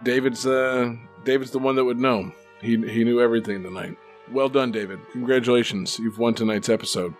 [0.03, 2.32] David's uh, David's the one that would know.
[2.61, 3.97] He he knew everything tonight.
[4.32, 5.01] Well done, David.
[5.12, 7.15] Congratulations, you've won tonight's episode,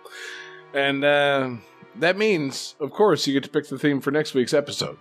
[0.73, 1.51] and uh,
[1.97, 4.97] that means, of course, you get to pick the theme for next week's episode.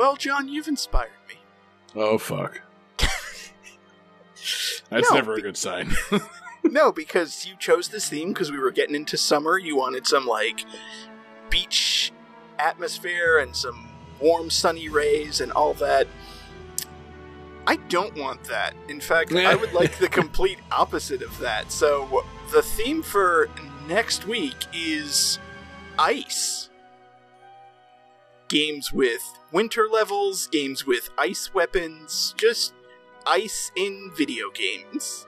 [0.00, 1.34] Well, John, you've inspired me.
[1.94, 2.62] Oh fuck.
[4.88, 5.92] That's No, never a good sign.
[6.64, 9.58] no, because you chose this theme because we were getting into summer.
[9.58, 10.64] You wanted some like
[11.50, 12.12] beach
[12.58, 13.90] atmosphere and some
[14.22, 16.06] warm sunny rays and all that.
[17.66, 18.72] I don't want that.
[18.88, 21.70] In fact, I would like the complete opposite of that.
[21.70, 23.50] So the theme for
[23.86, 25.38] next week is
[25.98, 26.69] ice.
[28.50, 32.74] Games with winter levels, games with ice weapons, just
[33.26, 35.26] ice in video games.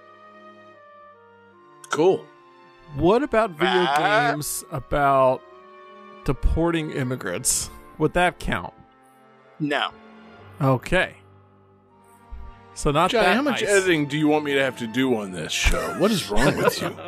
[1.91, 2.25] cool.
[2.97, 4.31] What about video Ah.
[4.33, 5.43] games about
[6.25, 7.69] deporting immigrants?
[7.99, 8.73] Would that count?
[9.61, 9.91] No.
[10.61, 11.17] Okay.
[12.75, 13.71] So not Johnny, that how much nice.
[13.71, 15.95] editing do you want me to have to do on this show?
[15.99, 16.97] What is wrong with you?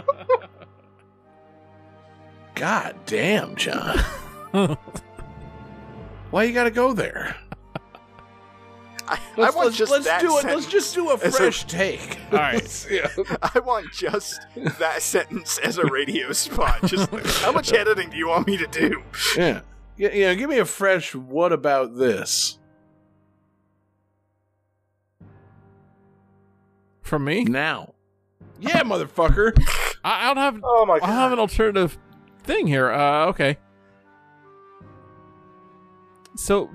[2.55, 3.99] God damn, John.
[6.35, 7.37] Why you gotta go there?
[9.07, 10.45] I, Let's, I want let's- just let's that do it.
[10.45, 12.19] Let's just do a as a- fresh take.
[12.33, 12.87] All right.
[12.91, 13.09] yeah.
[13.55, 14.41] I want just
[14.81, 16.83] that sentence as a radio spot.
[16.87, 17.09] Just
[17.43, 19.01] how much editing do you want me to do?
[19.37, 19.61] yeah.
[19.97, 22.59] Yeah, yeah, give me a fresh what about this?
[27.03, 27.45] From me?
[27.45, 27.95] Now.
[28.59, 29.57] Yeah, motherfucker.
[30.03, 30.61] I, I don't have.
[30.65, 31.09] Oh my God.
[31.09, 31.97] I have an alternative
[32.43, 32.91] thing here.
[32.91, 33.57] Uh, okay.
[36.37, 36.71] So,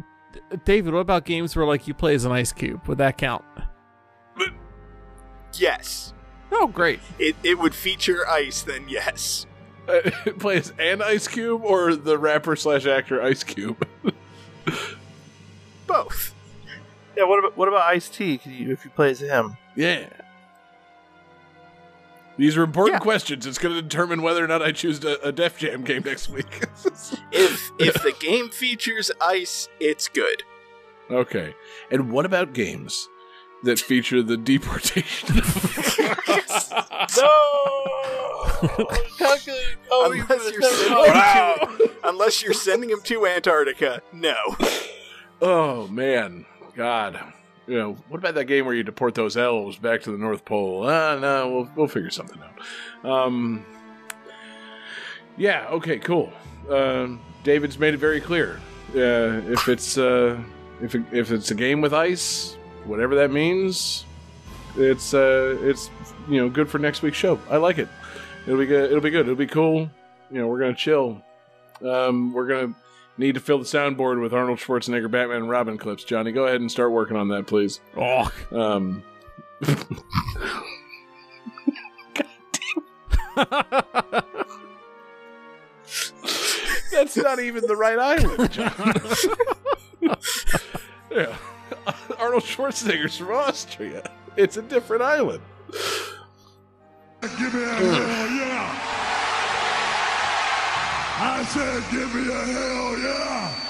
[0.66, 2.88] David, what about games where like you play as an ice cube?
[2.88, 3.44] Would that count?
[5.54, 6.14] Yes,
[6.52, 7.00] Oh, great.
[7.18, 8.62] it it would feature ice.
[8.64, 9.46] Then yes.
[9.88, 10.10] Uh,
[10.40, 13.86] plays an Ice Cube or the rapper slash actor Ice Cube?
[15.88, 16.36] Both.
[17.18, 18.40] Yeah, what about what about Ice T?
[18.46, 20.08] If you play as him, Yeah.
[22.40, 23.00] These are important Yeah.
[23.00, 23.46] questions.
[23.46, 26.30] It's going to determine whether or not I choose a, a Def Jam game next
[26.30, 26.66] week.
[27.32, 30.42] If if the game features ice, it's good.
[31.12, 31.54] okay.
[31.92, 33.08] And what about games
[33.64, 35.42] that feature the deportation?
[37.18, 37.30] No.
[39.22, 41.14] Unless you're sending him
[41.78, 44.36] to, unless you're sending him to Antarctica, no.
[45.42, 46.46] oh man,
[46.76, 47.20] God.
[47.70, 50.44] You know, what about that game where you deport those elves back to the North
[50.44, 50.90] Pole?
[50.90, 53.08] Ah, no, we'll we'll figure something out.
[53.08, 53.64] Um,
[55.38, 56.34] yeah, okay, cool.
[56.68, 58.60] Um, David's made it very clear.
[58.96, 60.42] Uh, if it's uh,
[60.82, 64.04] if it, if it's a game with ice, whatever that means,
[64.76, 65.92] it's uh, it's
[66.28, 67.40] you know good for next week's show.
[67.52, 67.88] I like it.
[68.48, 68.86] It'll be good.
[68.90, 69.28] It'll be good.
[69.28, 69.92] It'll be cool.
[70.32, 71.22] You know, we're gonna chill.
[71.86, 72.74] Um, we're gonna
[73.20, 76.04] need to fill the soundboard with Arnold Schwarzenegger Batman and Robin clips.
[76.04, 77.82] Johnny, go ahead and start working on that, please.
[77.96, 79.04] Oh, Um,
[86.92, 88.94] that's not even the right island, John.
[91.12, 91.36] Yeah.
[92.20, 94.12] Arnold Schwarzenegger's from Austria.
[94.38, 95.42] It's a different island.
[97.22, 99.09] Give me a hell yeah.
[101.22, 103.70] I said, give me a hell yeah.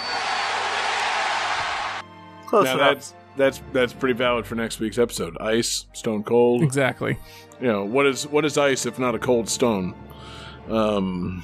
[2.45, 2.89] Close now enough.
[2.89, 5.35] that's that's that's pretty valid for next week's episode.
[5.39, 6.61] Ice, Stone Cold.
[6.61, 7.17] Exactly.
[7.59, 9.95] You know what is what is ice if not a cold stone?
[10.69, 11.43] Um,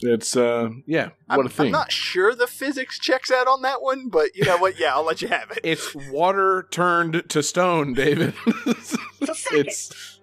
[0.00, 1.10] it's uh yeah.
[1.26, 1.66] What I'm, a thing.
[1.66, 4.78] I'm not sure the physics checks out on that one, but you know what?
[4.78, 5.60] Yeah, I'll let you have it.
[5.62, 8.34] It's water turned to stone, David.
[8.66, 10.18] it's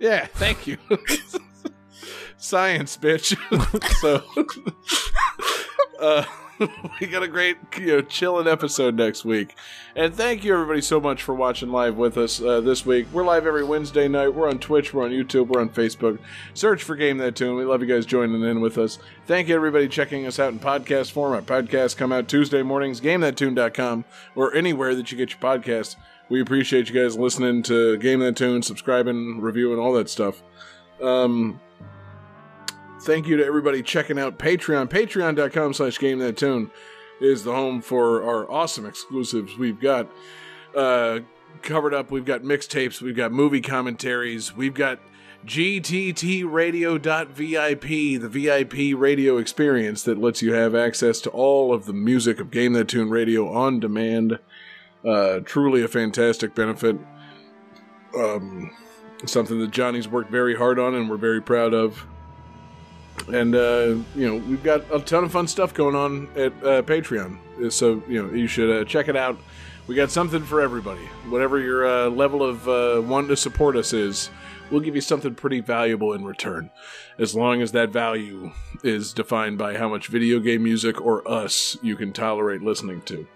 [0.00, 0.26] yeah.
[0.26, 0.78] Thank you.
[2.40, 3.36] Science, bitch.
[4.00, 4.24] so
[6.00, 6.24] uh,
[7.00, 9.54] we got a great, you know, chilling episode next week.
[9.94, 13.06] And thank you everybody so much for watching live with us uh, this week.
[13.12, 14.34] We're live every Wednesday night.
[14.34, 14.92] We're on Twitch.
[14.92, 15.48] We're on YouTube.
[15.48, 16.18] We're on Facebook.
[16.54, 17.56] Search for Game That Tune.
[17.56, 18.98] We love you guys joining in with us.
[19.26, 21.34] Thank you everybody checking us out in podcast form.
[21.34, 23.02] Our podcasts come out Tuesday mornings.
[23.02, 24.04] GameThatTune.com
[24.34, 25.96] or anywhere that you get your podcasts.
[26.30, 30.42] We appreciate you guys listening to Game That Tune, subscribing, reviewing, all that stuff.
[31.02, 31.60] Um,
[33.00, 34.88] thank you to everybody checking out Patreon.
[34.88, 36.70] Patreon.com slash Game That Tune
[37.20, 39.58] is the home for our awesome exclusives.
[39.58, 40.08] We've got
[40.74, 41.20] uh,
[41.62, 44.98] covered up, we've got mixtapes, we've got movie commentaries, we've got
[45.46, 52.40] GTTRadio.vip, the VIP radio experience that lets you have access to all of the music
[52.40, 54.38] of Game That Tune Radio on demand.
[55.04, 56.98] Uh, truly a fantastic benefit.
[58.14, 58.70] Um,
[59.24, 62.04] something that Johnny's worked very hard on and we're very proud of.
[63.28, 66.82] And, uh, you know, we've got a ton of fun stuff going on at uh,
[66.82, 67.70] Patreon.
[67.72, 69.38] So, you know, you should uh, check it out.
[69.86, 71.04] We got something for everybody.
[71.28, 74.30] Whatever your uh, level of uh, wanting to support us is,
[74.70, 76.70] we'll give you something pretty valuable in return.
[77.18, 78.52] As long as that value
[78.84, 83.26] is defined by how much video game music or us you can tolerate listening to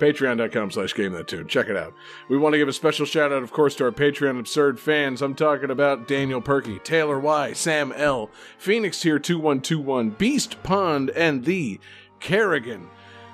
[0.00, 1.46] patreon.com slash game that tune.
[1.46, 1.94] Check it out.
[2.28, 5.22] We want to give a special shout out of course to our patreon absurd fans.
[5.22, 11.44] I'm talking about daniel perkey taylor y sam l phoenix tear 2121 beast pond and
[11.44, 11.78] the
[12.18, 12.88] kerrigan.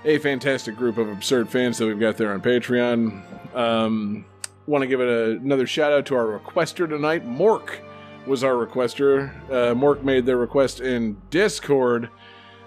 [0.05, 3.56] A fantastic group of absurd fans that we've got there on patreon.
[3.56, 4.24] Um,
[4.66, 7.26] want to give it a, another shout out to our requester tonight.
[7.26, 7.78] Mork
[8.26, 9.32] was our requester.
[9.48, 12.10] Uh, mork made their request in discord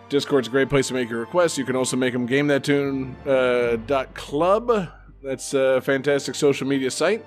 [0.10, 1.58] Discord's a great place to make your requests.
[1.58, 4.90] You can also make them game that tune uh, dot club.
[5.24, 7.26] That's a fantastic social media site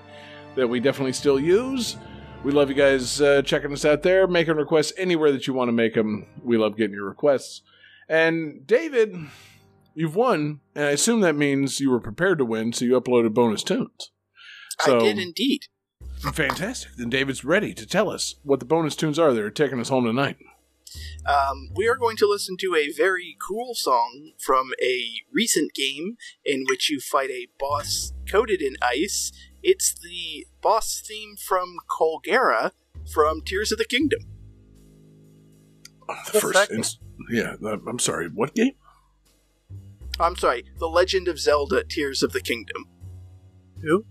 [0.56, 1.96] that we definitely still use.
[2.42, 5.68] We love you guys uh, checking us out there, making requests anywhere that you want
[5.68, 6.26] to make them.
[6.42, 7.62] We love getting your requests.
[8.08, 9.14] And David,
[9.94, 13.32] you've won, and I assume that means you were prepared to win, so you uploaded
[13.32, 14.10] bonus tunes.
[14.80, 15.66] So, I did indeed.
[16.32, 16.92] Fantastic.
[16.96, 19.88] Then David's ready to tell us what the bonus tunes are that are taking us
[19.88, 20.36] home tonight.
[21.26, 26.16] Um, we are going to listen to a very cool song from a recent game
[26.44, 29.32] in which you fight a boss coated in ice.
[29.62, 32.72] It's the boss theme from Colgera
[33.12, 34.20] from Tears of the Kingdom.
[36.08, 37.00] Oh, the What's first, that inst-
[37.30, 37.54] yeah.
[37.62, 38.28] I'm sorry.
[38.28, 38.72] What game?
[40.20, 42.86] I'm sorry, The Legend of Zelda Tears of the Kingdom.
[43.82, 44.04] Who?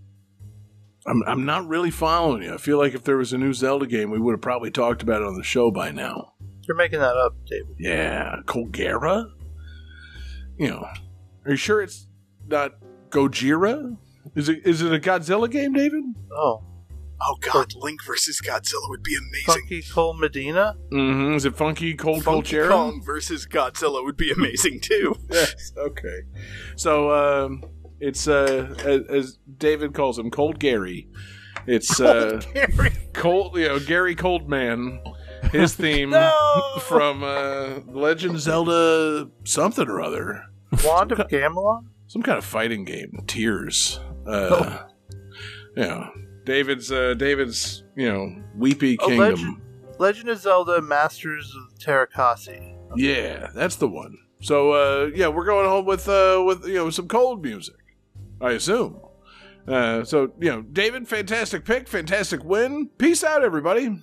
[1.05, 2.53] I'm I'm not really following you.
[2.53, 5.01] I feel like if there was a new Zelda game, we would have probably talked
[5.01, 6.30] about it on the show by now.
[6.71, 7.75] You're making that up, David.
[7.77, 9.29] Yeah, Colgera.
[10.57, 10.87] You know,
[11.43, 12.07] are you sure it's
[12.47, 12.75] not
[13.09, 13.97] Gojira?
[14.35, 16.01] Is it is it a Godzilla game, David?
[16.31, 16.63] Oh,
[17.19, 19.43] Oh god, Link versus Godzilla would be amazing.
[19.47, 20.77] Funky Cold Medina.
[20.93, 21.33] Mm-hmm.
[21.33, 22.69] Is it Funky Cold Funky Colgera?
[22.69, 25.13] Kong versus Godzilla would be amazing too.
[25.29, 25.73] yes.
[25.75, 26.21] Okay.
[26.77, 27.65] So um,
[27.99, 31.09] it's uh, as, as David calls him, Cold Gary.
[31.67, 32.41] It's uh,
[33.13, 35.01] Cold, you know, Gary Coldman.
[35.51, 36.61] His theme No!
[36.81, 40.43] from uh, Legend of Zelda something or other,
[40.85, 41.85] Wand of Gamelon.
[42.07, 43.23] some kind of fighting game.
[43.27, 43.99] Tears.
[44.27, 44.87] Uh, Oh.
[45.75, 46.09] You know,
[46.45, 49.29] David's uh, David's you know Weepy Oh, Kingdom.
[49.29, 49.61] Legend-
[49.99, 52.77] Legend of Zelda: Masters of Terakasi.
[52.95, 54.17] Yeah, that's the one.
[54.41, 57.75] So uh, yeah, we're going home with uh, with you know some cold music,
[58.41, 58.99] I assume.
[59.67, 62.89] Uh, so you know, David, fantastic pick, fantastic win.
[62.97, 63.97] Peace out, everybody.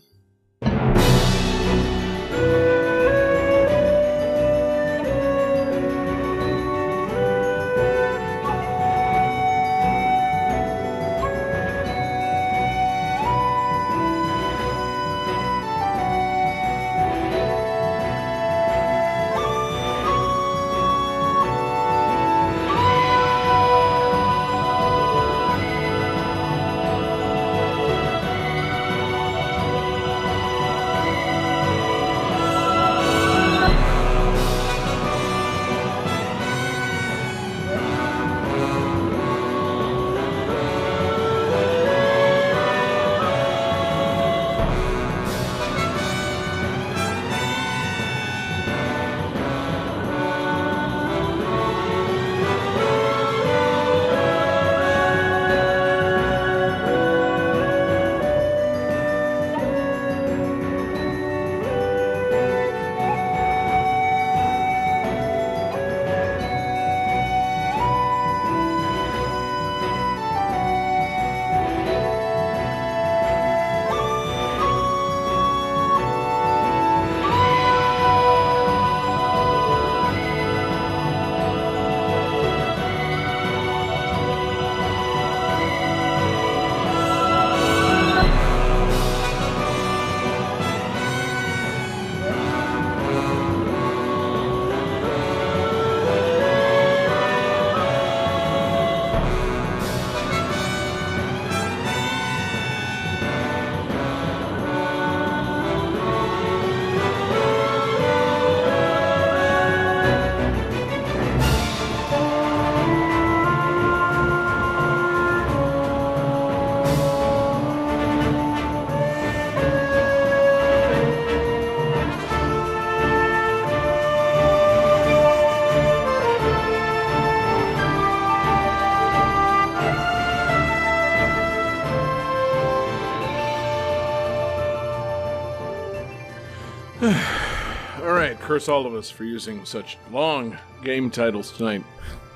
[138.58, 141.84] Curse all of us for using such long game titles tonight.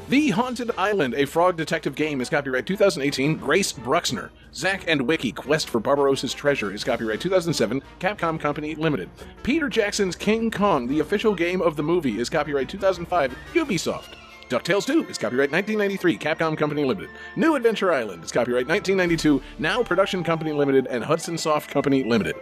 [0.09, 3.37] the Haunted Island, a frog detective game, is copyright 2018.
[3.37, 4.29] Grace Bruxner.
[4.53, 7.81] Zack and Wiki Quest for Barbarossa's Treasure is copyright 2007.
[7.99, 9.09] Capcom Company Limited.
[9.41, 13.35] Peter Jackson's King Kong, the official game of the movie, is copyright 2005.
[13.53, 14.13] Ubisoft.
[14.49, 17.09] DuckTales 2 is copyright 1993, Capcom Company Limited.
[17.35, 22.35] New Adventure Island is copyright 1992, Now Production Company Limited and Hudson Soft Company Limited.